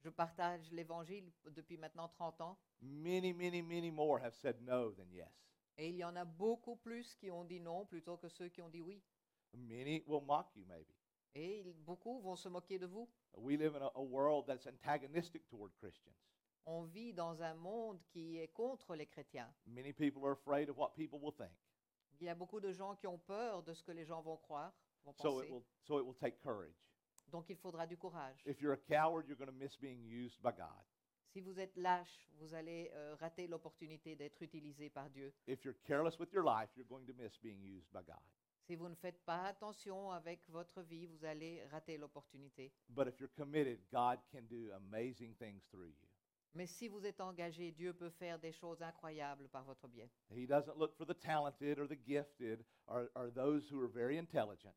Je 0.00 0.10
partage 0.10 0.70
l'Évangile 0.70 1.32
depuis 1.46 1.78
maintenant 1.78 2.08
30 2.08 2.40
ans 2.42 2.58
Many, 2.82 3.32
many, 3.32 3.62
many 3.62 3.90
more 3.90 4.20
have 4.20 4.34
said 4.34 4.60
no 4.60 4.92
than 4.92 5.10
yes. 5.10 5.30
et 5.78 5.88
il 5.88 5.96
y 5.96 6.04
en 6.04 6.14
a 6.16 6.24
beaucoup 6.24 6.76
plus 6.76 7.14
qui 7.16 7.30
ont 7.30 7.44
dit 7.44 7.60
non 7.60 7.86
plutôt 7.86 8.16
que 8.18 8.28
ceux 8.28 8.48
qui 8.48 8.60
ont 8.60 8.68
dit 8.68 8.82
oui. 8.82 9.02
Many 9.54 10.02
will 10.06 10.22
mock 10.22 10.54
you, 10.54 10.64
maybe. 10.66 10.92
Et 11.34 11.64
beaucoup 11.84 12.20
vont 12.20 12.36
se 12.36 12.48
moquer 12.48 12.78
de 12.78 12.86
vous. 12.86 13.08
We 13.36 13.58
live 13.58 13.76
in 13.76 13.82
a, 13.82 13.90
a 13.94 14.02
world 14.02 14.46
that's 14.46 14.66
antagonistic 14.66 15.46
toward 15.48 15.72
Christians. 15.76 16.14
On 16.66 16.82
vit 16.82 17.12
dans 17.12 17.42
un 17.42 17.54
monde 17.54 18.00
qui 18.08 18.38
est 18.38 18.48
contre 18.48 18.94
les 18.94 19.06
chrétiens. 19.06 19.52
Many 19.66 19.92
people 19.92 20.24
are 20.24 20.32
afraid 20.32 20.68
of 20.68 20.76
what 20.76 20.94
people 20.96 21.18
will 21.20 21.32
think. 21.32 21.52
Il 22.20 22.26
y 22.26 22.28
a 22.28 22.34
beaucoup 22.34 22.60
de 22.60 22.72
gens 22.72 22.94
qui 22.96 23.06
ont 23.06 23.18
peur 23.18 23.62
de 23.62 23.72
ce 23.74 23.82
que 23.82 23.92
les 23.92 24.04
gens 24.04 24.22
vont 24.22 24.36
croire, 24.36 24.72
vont 25.04 25.12
So 25.14 25.40
it 25.40 25.48
penser. 25.48 25.50
will, 25.52 25.64
so 25.82 25.98
it 25.98 26.04
will 26.06 26.16
take 26.16 26.38
courage. 26.40 26.74
Donc 27.28 27.48
il 27.50 27.56
faudra 27.56 27.86
du 27.86 27.96
courage. 27.96 28.40
If 28.46 28.60
you're 28.60 28.74
a 28.74 28.76
coward, 28.88 29.26
you're 29.26 29.36
going 29.36 29.50
to 29.50 29.52
miss 29.56 29.76
being 29.76 30.02
used 30.04 30.40
by 30.42 30.52
God. 30.56 30.84
Si 31.32 31.40
vous 31.40 31.58
êtes 31.58 31.76
lâche, 31.76 32.30
vous 32.38 32.54
allez 32.54 32.90
euh, 32.94 33.14
rater 33.16 33.46
l'opportunité 33.46 34.16
d'être 34.16 34.40
utilisé 34.42 34.88
par 34.88 35.10
Dieu. 35.10 35.34
If 35.46 35.64
you're 35.64 35.76
careless 35.84 36.18
with 36.18 36.32
your 36.32 36.44
life, 36.44 36.70
you're 36.76 36.88
going 36.88 37.04
to 37.06 37.12
miss 37.14 37.36
being 37.42 37.60
used 37.62 37.90
by 37.92 38.02
God. 38.06 38.22
Si 38.66 38.74
vous 38.74 38.88
ne 38.88 38.94
faites 38.94 39.22
pas 39.24 39.44
attention 39.44 40.10
avec 40.12 40.48
votre 40.48 40.82
vie, 40.82 41.06
vous 41.06 41.24
allez 41.24 41.62
rater 41.66 41.98
l'opportunité. 41.98 42.72
But 42.88 43.06
if 43.06 43.20
you're 43.20 43.32
committed, 43.36 43.80
God 43.92 44.18
can 44.32 44.42
do 44.48 44.72
amazing 44.72 45.34
things 45.36 45.62
through 45.70 45.90
you. 45.90 46.08
Mais 46.56 46.66
si 46.66 46.88
vous 46.88 47.04
êtes 47.04 47.20
engagé, 47.20 47.70
Dieu 47.70 47.92
peut 47.92 48.08
faire 48.08 48.38
des 48.38 48.50
choses 48.52 48.80
incroyables 48.82 49.46
par 49.48 49.62
votre 49.64 49.86
biais. 49.88 50.10
He 50.30 50.46
doesn't 50.46 50.76
look 50.78 50.94
for 50.96 51.04
the 51.06 51.12
talented 51.18 51.78
or 51.78 51.86
the 51.86 51.98
gifted 52.02 52.64
or, 52.86 53.10
or 53.14 53.30
those 53.30 53.68
who 53.70 53.78
are 53.82 53.88
very 53.88 54.16
intelligent. 54.18 54.74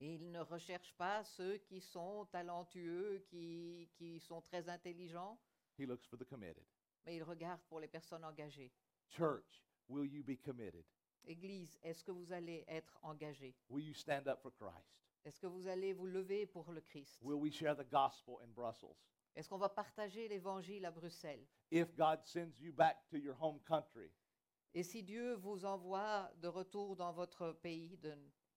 Et 0.00 0.14
il 0.14 0.30
ne 0.32 0.40
recherche 0.40 0.94
pas 0.96 1.22
ceux 1.22 1.58
qui 1.58 1.80
sont 1.82 2.26
talentueux, 2.32 3.18
qui, 3.28 3.90
qui 3.94 4.20
sont 4.20 4.40
très 4.40 4.68
intelligents, 4.70 5.38
He 5.78 5.84
looks 5.86 6.06
for 6.06 6.16
the 6.18 6.24
committed. 6.24 6.64
mais 7.04 7.16
il 7.16 7.22
regarde 7.22 7.60
pour 7.68 7.78
les 7.78 7.88
personnes 7.88 8.24
engagées. 8.24 8.72
Church, 9.10 9.62
will 9.88 10.06
you 10.10 10.22
be 10.24 10.36
committed? 10.42 10.84
Église, 11.24 11.78
est-ce 11.82 12.02
que 12.02 12.10
vous 12.10 12.32
allez 12.32 12.64
être 12.66 12.98
engagé? 13.02 13.54
Will 13.68 13.84
you 13.84 13.94
stand 13.94 14.26
up 14.28 14.40
for 14.40 14.50
Christ? 14.50 14.96
Est-ce 15.26 15.38
que 15.38 15.46
vous 15.46 15.68
allez 15.68 15.92
vous 15.92 16.06
lever 16.06 16.46
pour 16.46 16.72
le 16.72 16.80
Christ? 16.80 17.20
Will 17.22 17.38
we 17.38 17.52
share 17.52 17.76
the 17.76 17.88
gospel 17.88 18.38
in 18.42 18.48
Brussels? 18.54 18.96
Est-ce 19.34 19.48
qu'on 19.48 19.58
va 19.58 19.68
partager 19.68 20.28
l'évangile 20.28 20.84
à 20.84 20.90
Bruxelles? 20.90 21.46
If 21.70 21.94
God 21.96 22.20
sends 22.24 22.60
you 22.60 22.72
back 22.72 23.06
to 23.08 23.16
your 23.16 23.36
home 23.40 23.60
country, 23.64 24.10
Et 24.74 24.82
si 24.82 25.02
Dieu 25.02 25.34
vous 25.34 25.64
envoie 25.64 26.30
de 26.40 26.48
retour 26.48 26.96
dans 26.96 27.12
votre 27.12 27.52
pays, 27.52 27.96
de- 27.98 28.16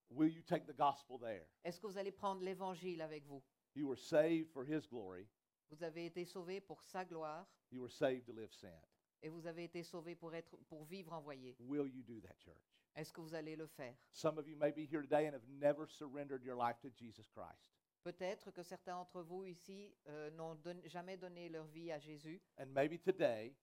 will 0.09 0.34
you 0.34 0.41
take 0.43 0.65
the 0.65 0.76
gospel 0.76 1.17
there? 1.19 1.45
est-ce 1.63 1.80
que 1.80 1.88
vous 1.88 1.97
allez 1.97 2.11
prendre 2.11 2.41
l'évangile 2.41 3.01
avec 3.01 3.26
vous? 3.26 3.41
You 3.76 3.88
were 3.88 3.97
saved 3.99 4.49
for 4.51 4.63
His 4.65 4.88
glory. 4.88 5.28
Vous 5.69 5.84
avez 5.84 6.05
été 6.05 6.23
sauvés 6.26 6.61
pour 6.61 6.82
sa 6.84 7.03
gloire 7.05 7.45
You 7.71 7.82
were 7.82 7.91
saved 7.91 8.26
to 8.26 8.34
live 8.34 8.51
sent. 8.53 8.80
et 9.21 9.30
vous 9.30 9.45
avez 9.47 9.63
été 9.65 9.82
sauvés 9.84 10.15
pour, 10.15 10.34
être, 10.36 10.55
pour 10.67 10.84
vivre 10.86 11.11
envoyé. 11.13 11.55
Will 11.59 11.88
you 11.93 12.03
do 12.03 12.19
that, 12.21 12.36
church? 12.38 12.78
Est-ce 12.95 13.11
que 13.11 13.19
vous 13.19 13.34
allez 13.34 13.55
le 13.57 13.67
faire? 13.67 13.95
Some 14.11 14.38
of 14.38 14.47
you 14.47 14.55
may 14.55 14.71
be 14.71 14.86
here 14.89 15.01
today 15.01 15.28
and 15.28 15.34
have 15.34 15.45
never 15.49 15.86
surrendered 15.88 16.43
your 16.45 16.55
life 16.55 16.80
to 16.82 16.89
Jesus 16.95 17.28
Christ. 17.30 17.74
Peut-être 18.05 18.51
que 18.51 18.61
certains 18.61 18.93
d'entre 18.93 19.23
vous 19.23 19.45
ici 19.45 19.91
euh, 20.05 20.29
n'ont 20.29 20.53
don- 20.53 20.79
jamais 20.85 21.17
donné 21.17 21.49
leur 21.49 21.65
vie 21.65 21.91
à 21.91 21.97
Jésus. 21.97 22.39
And 22.59 22.67
maybe 22.67 23.01
today 23.01 23.55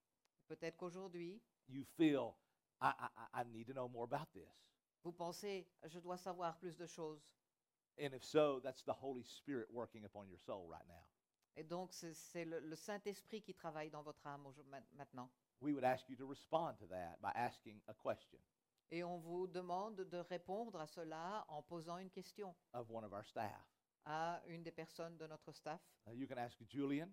Peut-être 0.48 0.76
qu'aujourd'hui, 0.76 1.40
you 1.68 1.84
feel, 1.96 2.34
I, 2.80 2.90
I, 2.98 3.08
I- 3.16 3.42
I 3.42 3.44
need 3.44 3.68
to 3.68 3.72
know 3.72 3.88
more 3.88 4.02
about 4.12 4.26
this. 4.32 4.50
vous 5.04 5.12
pensez, 5.12 5.68
je 5.84 6.00
dois 6.00 6.16
savoir 6.18 6.58
plus 6.58 6.76
de 6.76 6.86
choses. 6.86 7.22
And 8.00 8.12
if 8.14 8.24
so, 8.24 8.58
that's 8.58 8.82
the 8.82 8.92
Holy 9.00 9.22
Spirit 9.22 9.68
working 9.70 10.04
upon 10.04 10.26
your 10.28 10.40
soul 10.40 10.66
right 10.68 10.88
now. 10.88 11.06
Et 11.54 11.62
donc, 11.62 11.92
c'est 11.92 12.12
c'est 12.12 12.44
le, 12.44 12.58
le 12.58 12.74
Saint-Esprit 12.74 13.42
qui 13.42 13.54
travaille 13.54 13.90
dans 13.90 14.02
votre 14.02 14.26
âme 14.26 14.44
ma- 14.66 14.80
maintenant. 14.94 15.30
We 15.60 15.72
would 15.72 15.84
ask 15.84 16.08
you 16.08 16.16
to 16.16 16.26
respond 16.26 16.74
to 16.80 16.86
that 16.88 17.18
by 17.20 17.30
asking 17.36 17.80
a 17.86 17.94
question 17.94 18.40
Et 18.90 19.04
on 19.04 19.18
vous 19.18 19.46
demande 19.46 20.00
de 20.00 20.18
répondre 20.18 20.80
à 20.80 20.86
cela 20.88 21.44
en 21.48 21.62
posant 21.62 21.98
une 21.98 22.10
question 22.10 22.56
of 22.72 22.90
one 22.90 23.04
of 23.04 23.12
our 23.12 23.24
staff. 23.24 23.71
À 24.04 24.42
une 24.48 24.62
des 24.62 24.72
personnes 24.72 25.16
de 25.16 25.26
notre 25.26 25.52
staff. 25.52 25.80
Uh, 26.06 26.12
you 26.12 26.26
can 26.26 26.38
ask 26.38 26.58
Julian 26.68 27.08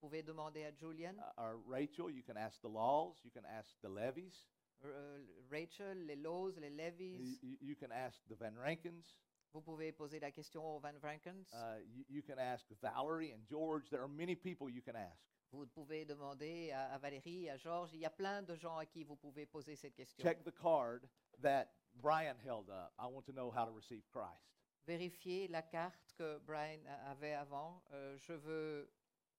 Vous 0.00 0.08
pouvez 0.08 0.22
demander 0.22 0.64
à 0.64 0.72
Julian, 0.72 1.14
uh, 1.18 1.40
or 1.40 1.60
Rachel. 1.66 2.10
You 2.10 2.22
can 2.22 2.36
ask 2.36 2.60
the 2.60 2.68
Laws. 2.68 3.14
You 3.24 3.30
can 3.32 3.44
ask 3.44 3.76
the 3.80 3.88
Levies. 3.88 4.46
euh, 4.84 5.24
Rachel, 5.50 6.06
les 6.06 6.14
Lowe's, 6.16 6.56
les 6.58 6.70
Levies. 6.70 7.38
you- 7.42 7.58
you 7.60 7.74
can 7.74 7.90
ask 7.90 8.22
the 8.28 8.34
Van 8.36 8.54
Rankens. 8.56 9.18
Vous 9.52 9.60
pouvez 9.62 9.90
poser 9.92 10.20
la 10.20 10.30
question 10.30 10.62
aux 10.62 10.78
Van 10.78 10.92
Vrankens. 11.00 11.50
Uh, 11.54 11.80
you, 11.88 12.04
you 12.08 12.22
can 12.22 12.38
ask 12.38 12.70
Valerie 12.80 13.32
and 13.32 13.44
George. 13.48 13.88
There 13.90 14.00
are 14.02 14.08
many 14.08 14.36
people 14.36 14.68
you 14.70 14.82
can 14.82 14.94
ask. 14.94 15.24
Vous 15.50 15.66
pouvez 15.66 16.04
demander 16.04 16.70
à, 16.70 16.92
à 16.94 16.98
Valérie, 16.98 17.48
à 17.48 17.56
Georges. 17.56 17.92
Il 17.94 18.00
y 18.00 18.04
a 18.04 18.10
plein 18.10 18.42
de 18.42 18.54
gens 18.54 18.76
à 18.76 18.84
qui 18.86 19.02
vous 19.02 19.16
pouvez 19.16 19.46
poser 19.46 19.74
cette 19.74 19.94
question. 19.94 20.22
Check 20.22 20.44
the 20.44 20.52
card 20.54 21.08
that 21.40 21.72
Brian 21.94 22.36
held 22.44 22.68
up. 22.68 22.92
I 23.00 23.06
want 23.06 23.22
to 23.24 23.32
know 23.32 23.50
how 23.50 23.64
to 23.64 23.72
receive 23.72 24.04
Christ. 24.12 24.57
Vérifiez 24.88 25.48
la 25.48 25.60
carte 25.60 26.14
que 26.14 26.38
Brian 26.46 26.80
avait 27.04 27.34
avant. 27.34 27.82
Euh, 27.92 28.16
je 28.16 28.32
veux 28.32 28.90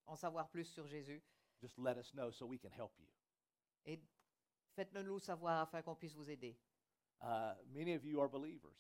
en 0.06 0.16
savoir 0.16 0.48
plus 0.48 0.66
sur 0.66 0.86
Jésus. 0.86 1.24
Just 1.60 1.76
let 1.80 1.98
us 1.98 2.12
know 2.12 2.32
so 2.32 2.46
we 2.46 2.60
can 2.60 2.70
help 2.70 2.92
you. 3.00 3.08
Et 3.84 4.00
faites-le 4.76 5.02
nous 5.02 5.18
savoir 5.18 5.62
afin 5.62 5.82
qu'on 5.82 5.96
puisse 5.96 6.14
vous 6.14 6.30
aider. 6.30 6.56
Uh, 7.24 7.56
many 7.66 7.96
of 7.96 8.06
you 8.06 8.22
are 8.22 8.30
believers. 8.30 8.76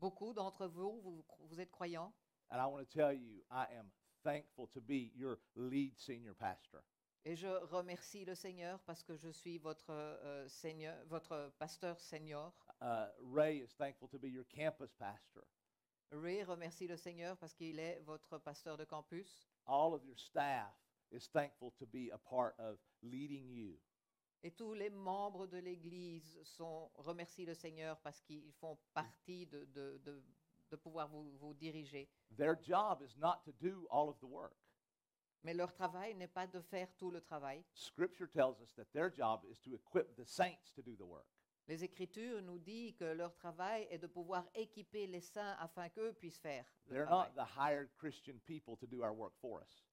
Beaucoup 0.00 0.32
d'entre 0.32 0.66
vous, 0.66 1.00
vous, 1.02 1.24
vous 1.38 1.60
êtes 1.60 1.70
croyants. 1.70 2.12
And 2.50 2.58
I 2.58 2.66
want 2.66 2.80
to 2.80 2.92
tell 2.92 3.12
you, 3.12 3.44
I 3.48 3.66
am 3.78 3.88
thankful 4.24 4.66
to 4.74 4.80
be 4.80 5.12
your 5.14 5.38
lead 5.54 5.96
senior 5.96 6.34
pastor. 6.34 6.82
Et 7.24 7.36
je 7.36 7.46
remercie 7.46 8.24
le 8.24 8.34
Seigneur 8.34 8.80
parce 8.80 9.04
que 9.04 9.14
je 9.14 9.28
suis 9.28 9.58
votre 9.58 9.90
euh, 9.90 10.48
Seigneur, 10.48 10.96
votre 11.06 11.52
pasteur 11.60 12.00
senior. 12.00 12.52
Uh, 12.82 13.06
Ray 13.22 13.58
is 13.58 13.72
thankful 13.76 14.08
to 14.08 14.18
be 14.18 14.28
your 14.28 14.46
campus 14.46 14.92
pastor. 14.94 15.44
Ray 16.10 16.42
remercie 16.42 16.86
le 16.86 16.96
Seigneur 16.96 17.36
parce 17.36 17.54
qu'il 17.54 17.78
est 17.78 18.00
votre 18.00 18.38
pasteur 18.38 18.76
de 18.76 18.84
campus. 18.84 19.50
All 19.66 19.92
of 19.92 20.04
your 20.04 20.18
staff 20.18 20.74
is 21.12 21.28
thankful 21.28 21.72
to 21.78 21.86
be 21.86 22.10
a 22.12 22.18
part 22.18 22.54
of 22.58 22.78
leading 23.02 23.50
you. 23.50 23.78
Et 24.42 24.52
tous 24.52 24.72
les 24.72 24.90
membres 24.90 25.46
de 25.46 25.58
l'Église 25.58 26.38
sont 26.44 26.90
remercient 26.94 27.44
le 27.44 27.54
Seigneur 27.54 27.98
parce 28.00 28.20
qu'ils 28.20 28.52
font 28.52 28.78
partie 28.94 29.46
de, 29.46 29.64
de, 29.66 29.98
de, 30.04 30.22
de 30.70 30.76
pouvoir 30.76 31.08
vous, 31.08 31.36
vous 31.38 31.54
diriger. 31.54 32.08
Their 32.36 32.56
job 32.62 33.02
is 33.02 33.16
not 33.18 33.42
to 33.44 33.52
do 33.60 33.86
all 33.90 34.08
of 34.08 34.18
the 34.20 34.28
work. 34.28 34.56
Mais 35.42 35.54
leur 35.54 35.72
travail 35.72 36.14
n'est 36.14 36.28
pas 36.32 36.46
de 36.46 36.60
faire 36.60 36.88
tout 36.96 37.10
le 37.10 37.20
travail. 37.20 37.64
Scripture 37.74 38.28
tells 38.28 38.60
us 38.60 38.72
that 38.74 38.86
their 38.92 39.10
job 39.10 39.44
is 39.50 39.58
to 39.60 39.74
equip 39.74 40.14
the 40.16 40.24
saints 40.24 40.72
to 40.74 40.82
do 40.82 40.96
the 40.96 41.06
work. 41.06 41.26
Les 41.68 41.84
Écritures 41.84 42.40
nous 42.42 42.58
disent 42.58 42.94
que 42.96 43.04
leur 43.04 43.34
travail 43.34 43.86
est 43.90 43.98
de 43.98 44.06
pouvoir 44.06 44.48
équiper 44.54 45.06
les 45.06 45.20
saints 45.20 45.54
afin 45.60 45.88
qu'eux 45.90 46.14
puissent 46.14 46.38
faire 46.38 46.64
le 46.86 46.94
They're 46.94 47.04
travail. 47.06 47.30
not 47.36 47.42
the 47.44 47.46
hired 47.58 47.90
Christian 47.98 48.38
people 48.46 48.74
to 48.78 48.86
do 48.86 49.02
our 49.02 49.12
work 49.14 49.34
for 49.38 49.60
us. 49.60 49.84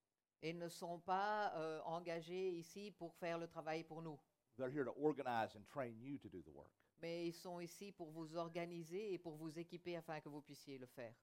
Ils 0.41 0.57
ne 0.57 0.69
sont 0.69 0.99
pas 0.99 1.51
euh, 1.55 1.81
engagés 1.83 2.49
ici 2.51 2.91
pour 2.91 3.13
faire 3.15 3.37
le 3.37 3.47
travail 3.47 3.83
pour 3.83 4.01
nous. 4.01 4.17
They're 4.57 4.69
here 4.71 4.85
to 4.85 4.93
organize 4.97 5.55
and 5.57 5.65
train 5.67 5.99
you 5.99 6.17
to 6.19 6.29
do 6.29 6.41
the 6.43 6.53
work. 6.53 6.71
Mais 7.01 7.27
ils 7.27 7.33
sont 7.33 7.59
ici 7.59 7.91
pour 7.91 8.09
vous 8.11 8.37
organiser 8.37 9.13
et 9.13 9.17
pour 9.17 9.35
vous 9.35 9.59
équiper 9.59 9.97
afin 9.97 10.21
que 10.21 10.29
vous 10.29 10.41
puissiez 10.41 10.77
le 10.77 10.85
faire. 10.87 11.13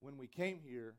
When 0.00 0.16
we 0.16 0.28
came 0.30 0.60
here, 0.60 0.94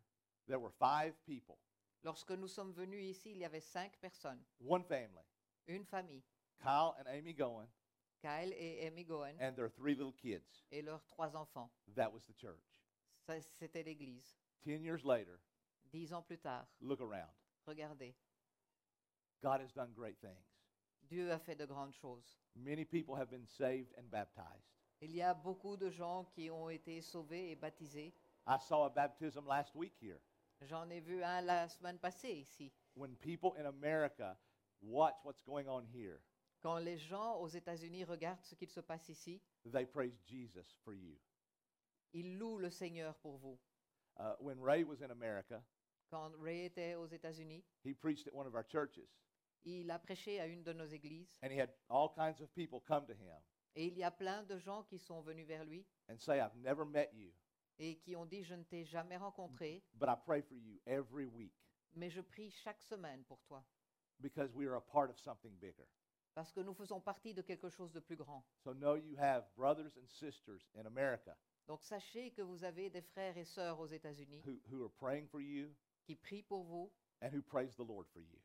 there 0.48 0.60
were 0.60 0.72
five 0.78 1.14
people, 1.26 1.58
Lorsque 2.04 2.32
nous 2.32 2.48
sommes 2.50 2.74
venus 2.74 3.04
ici, 3.18 3.32
il 3.32 3.38
y 3.38 3.46
avait 3.46 3.62
cinq 3.62 3.98
personnes, 4.00 4.42
one 4.60 4.84
family, 4.84 5.24
une 5.68 5.86
famille, 5.86 6.24
Kyle 6.62 6.94
and 7.00 7.08
Amy 7.08 7.34
Goen, 7.34 7.68
Kyle 8.22 8.52
et 8.54 8.86
Amy 8.88 9.04
Goen, 9.06 9.36
and 9.40 9.54
their 9.56 9.70
three 9.70 9.96
little 9.96 10.14
kids. 10.14 10.64
et 10.72 10.82
leurs 10.82 11.04
trois 11.08 11.36
enfants. 11.36 11.70
That 11.96 12.12
was 12.12 12.22
the 12.28 12.34
church. 12.38 12.62
Ça, 13.28 13.40
C'était 13.60 13.84
l'Église. 13.84 14.38
Ten 14.64 14.84
years 14.84 15.04
later, 15.06 15.40
Dix 15.92 16.12
ans 16.14 16.22
plus 16.22 16.38
tard, 16.38 16.66
look 16.82 17.00
around. 17.02 17.32
regardez, 17.66 18.14
God 19.42 19.62
has 19.62 19.72
done 19.74 19.92
great 19.96 20.20
things. 20.20 20.46
Dieu 21.10 21.32
a 21.32 21.40
fait 21.40 21.56
de 21.56 21.66
grandes 21.66 21.96
choses. 21.96 22.38
Many 22.56 22.84
people 22.86 23.16
have 23.16 23.30
been 23.32 23.46
saved 23.48 23.94
and 23.98 24.04
baptized. 24.12 24.68
Il 25.02 25.16
y 25.16 25.22
a 25.22 25.34
beaucoup 25.34 25.78
de 25.78 25.90
gens 25.90 26.26
qui 26.36 26.50
ont 26.52 26.70
été 26.70 27.02
sauvés 27.02 27.52
et 27.52 27.56
baptisés. 27.56 28.14
I 28.46 28.58
saw 28.60 28.86
a 28.86 28.90
baptism 28.90 29.46
last 29.48 29.74
week 29.76 29.94
here. 30.02 30.20
J'en 30.62 30.90
ai 30.90 31.00
vu 31.00 31.24
un 31.24 31.42
la 31.42 31.70
semaine 31.70 31.98
passée 31.98 32.34
ici. 32.42 32.72
When 32.96 33.16
people 33.16 33.54
in 33.58 33.66
America 33.66 34.38
watch 34.82 35.16
what's 35.24 35.42
going 35.42 35.68
on 35.70 35.86
here, 35.86 36.20
Quand 36.62 36.78
les 36.78 36.98
gens 36.98 37.38
aux 37.40 37.48
États-Unis 37.48 38.04
regardent 38.04 38.44
ce 38.44 38.56
qu'il 38.56 38.70
se 38.70 38.82
passe 38.82 39.08
ici, 39.10 39.42
they 39.72 39.86
praise 39.86 40.20
Jesus 40.26 40.76
for 40.84 40.94
you. 40.94 41.18
ils 42.14 42.38
louent 42.38 42.58
le 42.58 42.70
Seigneur 42.70 43.16
pour 43.20 43.38
vous. 43.38 43.58
Uh, 44.18 44.36
when 44.40 44.60
Ray 44.60 44.84
was 44.84 45.02
in 45.02 45.12
America, 45.12 45.64
Quand 46.10 46.34
Ray 46.38 46.66
était 46.66 46.96
aux 46.96 47.08
États-Unis, 47.08 47.64
he 47.84 47.94
preached 47.94 48.28
at 48.28 48.34
one 48.34 48.48
of 48.48 48.56
our 48.56 48.64
churches, 48.64 49.08
il 49.64 49.90
a 49.92 50.00
prêché 50.00 50.40
à 50.40 50.48
une 50.48 50.64
de 50.64 50.74
nos 50.74 50.88
églises 50.88 51.38
and 51.44 51.52
he 51.52 51.58
had 51.60 51.70
all 51.90 52.10
kinds 52.10 52.42
of 52.42 52.54
people 52.56 52.82
come 52.86 53.06
to 53.06 53.14
him 53.14 53.40
et 53.76 53.86
il 53.86 53.98
y 53.98 54.04
a 54.04 54.12
plein 54.12 54.44
de 54.44 54.58
gens 54.58 54.84
qui 54.84 54.98
sont 54.98 55.22
venus 55.22 55.46
vers 55.46 55.64
lui 55.64 55.86
and 56.10 56.18
say, 56.18 56.40
I've 56.42 56.56
never 56.56 56.84
met 56.86 57.12
you, 57.14 57.32
et 57.78 57.98
qui 58.00 58.16
ont 58.16 58.26
dit 58.26 58.44
je 58.44 58.56
ne 58.56 58.64
t'ai 58.64 58.84
jamais 58.84 59.18
rencontré, 59.18 59.84
but 59.94 60.10
I 60.10 60.16
pray 60.16 60.42
for 60.42 60.56
you 60.56 60.80
every 60.86 61.26
week 61.26 61.54
mais 61.96 62.10
je 62.10 62.22
prie 62.22 62.50
chaque 62.52 62.82
semaine 62.82 63.24
pour 63.24 63.42
toi 63.44 63.64
because 64.20 64.54
we 64.54 64.66
are 64.66 64.76
a 64.76 64.82
part 64.82 65.10
of 65.10 65.18
something 65.20 65.56
bigger. 65.60 65.88
Parce 66.40 66.54
que 66.54 66.62
nous 66.62 66.74
faisons 66.74 67.02
partie 67.02 67.34
de 67.34 67.42
quelque 67.42 67.68
chose 67.68 67.92
de 67.92 68.00
plus 68.00 68.16
grand. 68.16 68.46
So 68.64 68.74
know 68.74 68.96
you 68.96 69.18
have 69.18 69.44
brothers 69.58 69.98
and 69.98 70.08
sisters 70.08 70.62
in 70.74 70.86
America 70.86 71.36
Donc 71.68 71.84
sachez 71.84 72.32
que 72.32 72.42
vous 72.42 72.64
avez 72.64 72.90
des 72.90 73.02
frères 73.02 73.36
et 73.38 73.44
sœurs 73.44 73.78
aux 73.78 73.88
États-Unis 73.88 74.42
who, 74.46 74.58
who 74.72 74.86
are 74.86 74.92
praying 74.92 75.28
for 75.28 75.42
you 75.42 75.76
qui 76.06 76.16
prient 76.16 76.44
pour 76.44 76.64
vous 76.64 76.90
and 77.22 77.28
who 77.34 77.42
praise 77.42 77.76
the 77.76 77.84
Lord 77.86 78.08
for 78.14 78.22
you 78.22 78.40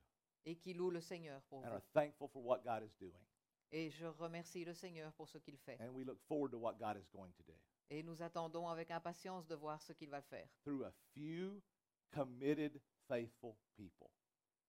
et 0.44 0.56
qui 0.56 0.74
louent 0.74 0.90
le 0.90 1.00
Seigneur 1.00 1.40
pour 1.42 1.60
and 1.60 1.68
vous. 1.68 1.74
are 1.76 1.82
thankful 1.92 2.26
for 2.26 2.44
what 2.44 2.64
God 2.64 2.82
is 2.82 2.96
doing. 2.98 3.24
Et 3.70 3.90
je 3.90 4.06
remercie 4.06 4.64
le 4.64 4.74
Seigneur 4.74 5.12
pour 5.12 5.28
ce 5.28 5.38
qu'il 5.38 5.56
fait. 5.56 5.80
And 5.80 5.94
we 5.94 6.04
look 6.04 6.18
forward 6.26 6.50
to 6.50 6.58
what 6.58 6.74
God 6.80 6.96
is 6.96 7.08
going 7.12 7.30
to 7.30 7.44
do. 7.44 7.54
Et 7.90 8.02
nous 8.02 8.20
attendons 8.22 8.68
avec 8.68 8.90
impatience 8.90 9.46
de 9.46 9.54
voir 9.54 9.80
ce 9.80 9.92
qu'il 9.92 10.10
va 10.10 10.20
faire. 10.20 10.48
Through 10.64 10.82
a 10.84 10.92
few 11.12 11.62
committed, 12.10 12.80
faithful 13.06 13.54
people. 13.76 14.10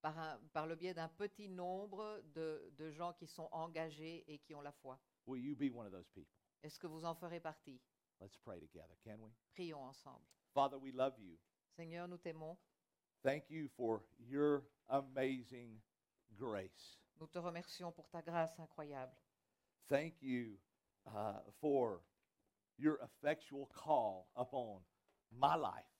Par, 0.06 0.18
un- 0.20 0.38
par 0.52 0.66
le 0.68 0.76
biais 0.76 0.94
d'un 0.94 1.08
petit 1.08 1.48
nombre 1.48 2.22
de, 2.32 2.72
de 2.78 2.92
gens 2.92 3.12
qui 3.14 3.26
sont 3.26 3.48
engagés 3.50 4.22
et 4.32 4.38
qui 4.38 4.54
ont 4.54 4.60
la 4.60 4.70
foi. 4.70 5.00
Will 5.26 5.42
you 5.44 5.56
be 5.56 5.68
one 5.74 5.84
of 5.84 5.90
those 5.92 6.08
people? 6.10 6.30
Est-ce 6.62 6.78
que 6.78 6.86
vous 6.86 7.04
en 7.04 7.12
ferez 7.16 7.40
partie? 7.40 7.80
Let's 8.20 8.36
pray 8.36 8.60
together, 8.60 8.96
can 9.02 9.18
we? 9.20 9.32
Prions 9.52 9.82
ensemble. 9.82 10.24
Father, 10.54 10.78
we 10.78 10.92
love 10.92 11.18
you. 11.18 11.36
Seigneur, 11.74 12.06
nous 12.06 12.18
t'aimons. 12.18 12.56
Thank 13.24 13.50
you 13.50 13.66
for 13.76 14.04
your 14.20 14.62
amazing 14.86 15.80
grace. 16.36 17.00
Nous 17.18 17.26
te 17.26 17.38
remercions 17.40 17.90
pour 17.90 18.08
ta 18.08 18.22
grâce 18.22 18.56
incroyable. 18.60 19.12
Thank 19.88 20.22
you 20.22 20.56
uh, 21.06 21.40
for 21.60 22.00
your 22.78 23.00
effectual 23.02 23.66
call 23.74 24.28
upon 24.36 24.84
my 25.32 25.56
life. 25.56 25.90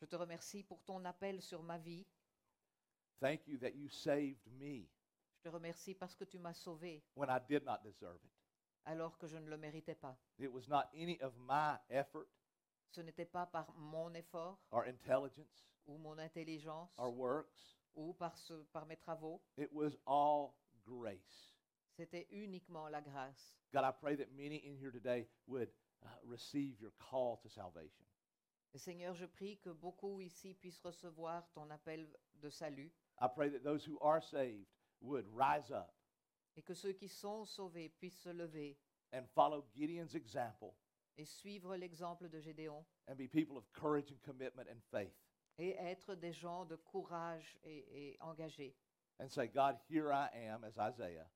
Je 0.00 0.06
te 0.06 0.16
remercie 0.16 0.62
pour 0.64 0.82
ton 0.84 1.04
appel 1.04 1.42
sur 1.42 1.62
ma 1.62 1.76
vie. 1.76 2.06
Thank 3.20 3.46
you 3.48 3.58
that 3.58 3.74
you 3.74 3.88
saved 3.88 4.46
me 4.58 4.88
Je 5.36 5.42
te 5.42 5.48
remercie 5.48 5.94
parce 5.94 6.14
que 6.14 6.24
tu 6.24 6.38
m'as 6.38 6.54
sauvé 6.54 7.02
when 7.14 7.28
I 7.30 7.38
did 7.48 7.64
not 7.64 7.78
deserve 7.84 8.20
it. 8.24 8.30
alors 8.84 9.16
que 9.18 9.26
je 9.26 9.36
ne 9.38 9.48
le 9.48 9.56
méritais 9.56 9.94
pas. 9.94 10.16
It 10.38 10.52
was 10.52 10.68
not 10.68 10.88
any 10.94 11.20
of 11.20 11.36
my 11.38 11.78
effort 11.90 12.26
Ce 12.90 13.00
n'était 13.02 13.26
pas 13.30 13.46
par 13.46 13.72
mon 13.76 14.14
effort 14.14 14.58
or 14.70 14.84
intelligence 14.86 15.68
ou 15.86 15.98
mon 15.98 16.18
intelligence 16.18 16.90
or 16.96 17.12
works. 17.12 17.76
ou 17.94 18.12
par, 18.14 18.36
ce- 18.36 18.64
par 18.72 18.86
mes 18.86 18.96
travaux. 18.96 19.42
It 19.56 19.70
was 19.72 19.96
all 20.06 20.54
grace. 20.84 21.54
C'était 21.96 22.26
uniquement 22.30 22.88
la 22.88 23.00
grâce. 23.02 23.58
God, 23.72 23.82
I 23.84 23.90
pray 23.92 24.16
that 24.16 24.30
many 24.32 24.56
in 24.64 24.76
here 24.76 24.92
today 24.92 25.26
would 25.48 25.68
uh, 26.04 26.06
receive 26.24 26.80
your 26.80 26.92
call 26.98 27.38
to 27.42 27.48
salvation. 27.48 28.04
Et 28.72 28.78
Seigneur, 28.78 29.14
je 29.14 29.26
prie 29.26 29.58
que 29.58 29.70
beaucoup 29.70 30.20
ici 30.20 30.54
puissent 30.54 30.80
recevoir 30.82 31.50
ton 31.52 31.68
appel 31.70 32.06
de 32.34 32.48
salut 32.50 32.92
I 33.20 33.28
pray 33.28 33.48
that 33.50 33.64
those 33.64 33.84
who 33.84 33.98
are 34.00 34.20
saved 34.20 34.66
would 35.00 35.24
rise 35.34 35.70
up 35.70 35.92
et 36.56 36.64
que 36.64 36.74
ceux 36.74 36.92
qui 36.92 37.08
sont 37.08 37.46
sauvés 37.46 37.90
puissent 37.98 38.22
se 38.22 38.30
lever 38.30 38.76
and 39.12 39.28
follow 39.34 39.64
Gideon's 39.76 40.14
example 40.14 40.74
et 41.16 41.24
suivre 41.26 41.76
l'exemple 41.76 42.28
de 42.28 42.40
Gédéon 42.40 42.84
and 43.08 43.16
be 43.16 43.28
people 43.28 43.56
of 43.56 43.64
courage 43.72 44.10
and 44.10 44.20
commitment 44.22 44.68
and 44.70 44.80
faith 44.90 45.14
et 45.58 45.76
être 45.78 46.14
des 46.14 46.32
gens 46.32 46.64
de 46.64 46.76
courage 46.76 47.58
et, 47.64 47.84
et 47.90 48.16
engagés 48.20 48.74
and 49.20 49.30
say, 49.30 49.48
God, 49.48 49.76
here 49.88 50.12
I 50.12 50.28
am, 50.48 50.64
as 50.64 50.78
Isaiah, 50.78 51.26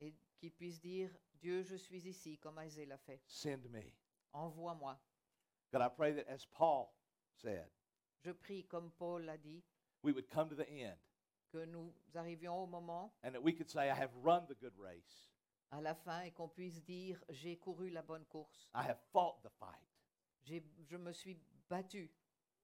et 0.00 0.14
qui 0.38 0.50
puissent 0.50 0.80
dire 0.80 1.10
Dieu, 1.40 1.62
je 1.62 1.76
suis 1.76 2.06
ici 2.06 2.38
comme 2.38 2.58
Isaiah 2.58 2.86
l'a 2.86 2.96
fait. 2.98 3.20
send 3.26 3.70
me. 3.70 3.92
Envoie-moi. 4.32 4.96
God, 5.72 5.82
I 5.82 5.88
pray 5.88 6.12
that 6.12 6.28
as 6.28 6.46
Paul 6.46 6.94
said, 7.42 7.66
Je 8.24 8.32
prie 8.32 8.64
comme 8.64 8.90
Paul 8.98 9.24
l'a 9.24 9.36
dit 9.36 9.62
we 10.02 10.12
would 10.12 10.28
come 10.28 10.48
to 10.48 10.54
the 10.54 10.68
end 10.68 10.96
que 11.50 11.64
nous 11.66 11.92
arrivions 12.14 12.62
au 12.62 12.66
moment 12.66 13.12
and 13.22 13.32
that 13.34 13.42
we 13.42 13.52
could 13.52 13.68
say, 13.68 13.90
I 13.90 13.94
have 13.94 14.10
run 14.22 14.46
the 14.48 14.54
good 14.54 14.76
race, 14.78 15.30
à 15.70 15.80
la 15.82 15.94
fin 15.94 16.22
et 16.22 16.30
qu'on 16.32 16.48
puisse 16.48 16.82
dire 16.82 17.22
j'ai 17.30 17.56
couru 17.58 17.90
la 17.90 18.02
bonne 18.02 18.24
course. 18.24 18.68
I 18.74 18.82
have 18.84 18.98
fought 19.12 19.42
the 19.42 19.50
fight. 19.58 19.86
J'ai- 20.44 20.64
je 20.88 20.96
me 20.96 21.12
suis 21.12 21.36
battu. 21.68 22.10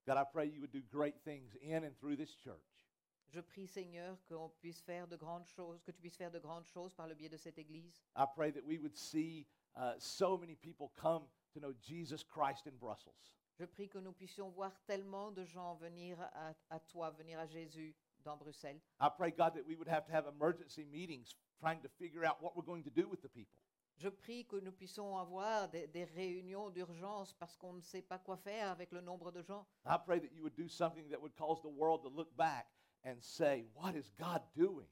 God, 0.05 0.17
I 0.17 0.23
pray 0.23 0.47
you 0.47 0.59
would 0.61 0.71
do 0.71 0.81
great 0.81 1.21
things 1.23 1.55
in 1.61 1.83
and 1.83 1.95
through 1.99 2.15
this 2.17 2.35
church. 2.35 2.87
Je 3.31 3.41
prie 3.41 3.67
Seigneur 3.67 4.17
qu'on 4.27 4.49
puisse 4.59 4.81
faire 4.81 5.07
de 5.07 5.15
grandes 5.15 5.45
choses, 5.45 5.83
que 5.83 5.91
tu 5.91 6.01
puisses 6.01 6.17
faire 6.17 6.31
de 6.31 6.39
grandes 6.39 6.65
choses 6.65 6.95
par 6.95 7.07
le 7.07 7.13
biais 7.13 7.29
de 7.29 7.37
cette 7.37 7.59
église. 7.59 8.01
I 8.15 8.25
pray 8.35 8.51
that 8.51 8.63
we 8.65 8.79
would 8.79 8.95
see 8.97 9.45
uh, 9.75 9.93
so 9.99 10.35
many 10.35 10.55
people 10.55 10.89
come 10.95 11.27
to 11.53 11.59
know 11.59 11.71
Jesus 11.79 12.23
Christ 12.23 12.65
in 12.65 12.75
Brussels. 12.79 13.35
Je 13.59 13.65
prie 13.65 13.89
que 13.89 13.97
nous 13.97 14.13
puissions 14.13 14.49
voir 14.49 14.71
tellement 14.85 15.33
de 15.33 15.43
gens 15.43 15.75
venir 15.75 16.17
à, 16.21 16.53
à 16.69 16.79
toi, 16.79 17.09
venir 17.11 17.37
à 17.37 17.45
Jésus 17.45 17.93
dans 18.23 18.37
Bruxelles. 18.37 18.79
I 19.01 19.09
pray, 19.17 19.31
God, 19.31 19.53
that 19.53 19.65
we 19.67 19.75
would 19.75 19.89
have 19.89 20.05
to 20.05 20.13
have 20.13 20.25
emergency 20.27 20.85
meetings 20.85 21.35
trying 21.59 21.81
to 21.81 21.89
figure 21.89 22.23
out 22.23 22.41
what 22.41 22.55
we're 22.55 22.65
going 22.65 22.83
to 22.83 22.89
do 22.89 23.05
with 23.09 23.21
the 23.21 23.27
people. 23.27 23.59
Je 23.97 24.07
prie 24.07 24.45
que 24.45 24.55
nous 24.61 24.71
puissions 24.71 25.17
avoir 25.17 25.67
des, 25.67 25.87
des 25.87 26.05
réunions 26.05 26.69
d'urgence 26.69 27.33
parce 27.33 27.57
qu'on 27.57 27.73
ne 27.73 27.81
sait 27.81 28.01
pas 28.01 28.17
quoi 28.17 28.37
faire 28.37 28.69
avec 28.69 28.93
le 28.93 29.01
nombre 29.01 29.29
de 29.29 29.41
gens. 29.41 29.67
I 29.85 29.97
pray 30.05 30.21
that 30.21 30.31
you 30.31 30.41
would 30.41 30.55
do 30.55 30.69
something 30.69 31.09
that 31.09 31.19
would 31.19 31.35
cause 31.35 31.61
the 31.61 31.67
world 31.67 32.01
to 32.03 32.09
look 32.09 32.33
back 32.37 32.67
and 33.03 33.17
say, 33.19 33.65
What 33.75 33.93
is 33.97 34.09
God 34.17 34.41
doing? 34.55 34.87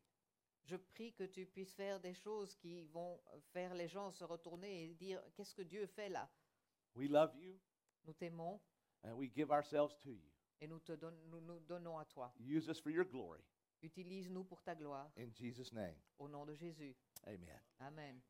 Je 0.66 0.76
prie 0.76 1.14
que 1.14 1.24
tu 1.24 1.46
puisses 1.46 1.74
faire 1.74 2.02
des 2.02 2.14
choses 2.14 2.54
qui 2.58 2.84
vont 2.88 3.18
faire 3.54 3.74
les 3.74 3.88
gens 3.88 4.12
se 4.12 4.26
retourner 4.26 4.84
et 4.84 4.94
dire 4.96 5.22
qu'est-ce 5.38 5.56
que 5.56 5.62
Dieu 5.62 5.86
fait 5.86 6.10
là? 6.10 6.30
We 6.96 7.10
love 7.10 7.34
you 7.38 7.58
Nous 8.06 8.14
t'aimons 8.14 8.60
and 9.04 9.14
we 9.18 9.30
give 9.30 9.52
ourselves 9.52 9.96
to 10.04 10.10
you. 10.12 10.30
et 10.62 10.68
nous 10.68 10.80
te 10.80 10.94
don- 10.94 11.12
nous, 11.30 11.40
nous 11.42 11.60
donnons 11.62 11.98
à 12.00 12.06
toi. 12.06 12.34
Use 12.40 12.68
us 12.70 12.80
for 12.80 12.90
your 12.92 13.06
glory. 13.06 13.42
Utilise-nous 13.84 14.44
pour 14.44 14.62
ta 14.64 14.74
gloire. 14.76 15.12
In 15.18 15.32
Jesus' 15.34 15.72
name, 15.72 15.96
Au 16.18 16.28
nom 16.28 16.46
de 16.46 16.54
Jésus. 16.56 16.96
amen. 17.26 17.60
Amen. 17.80 18.22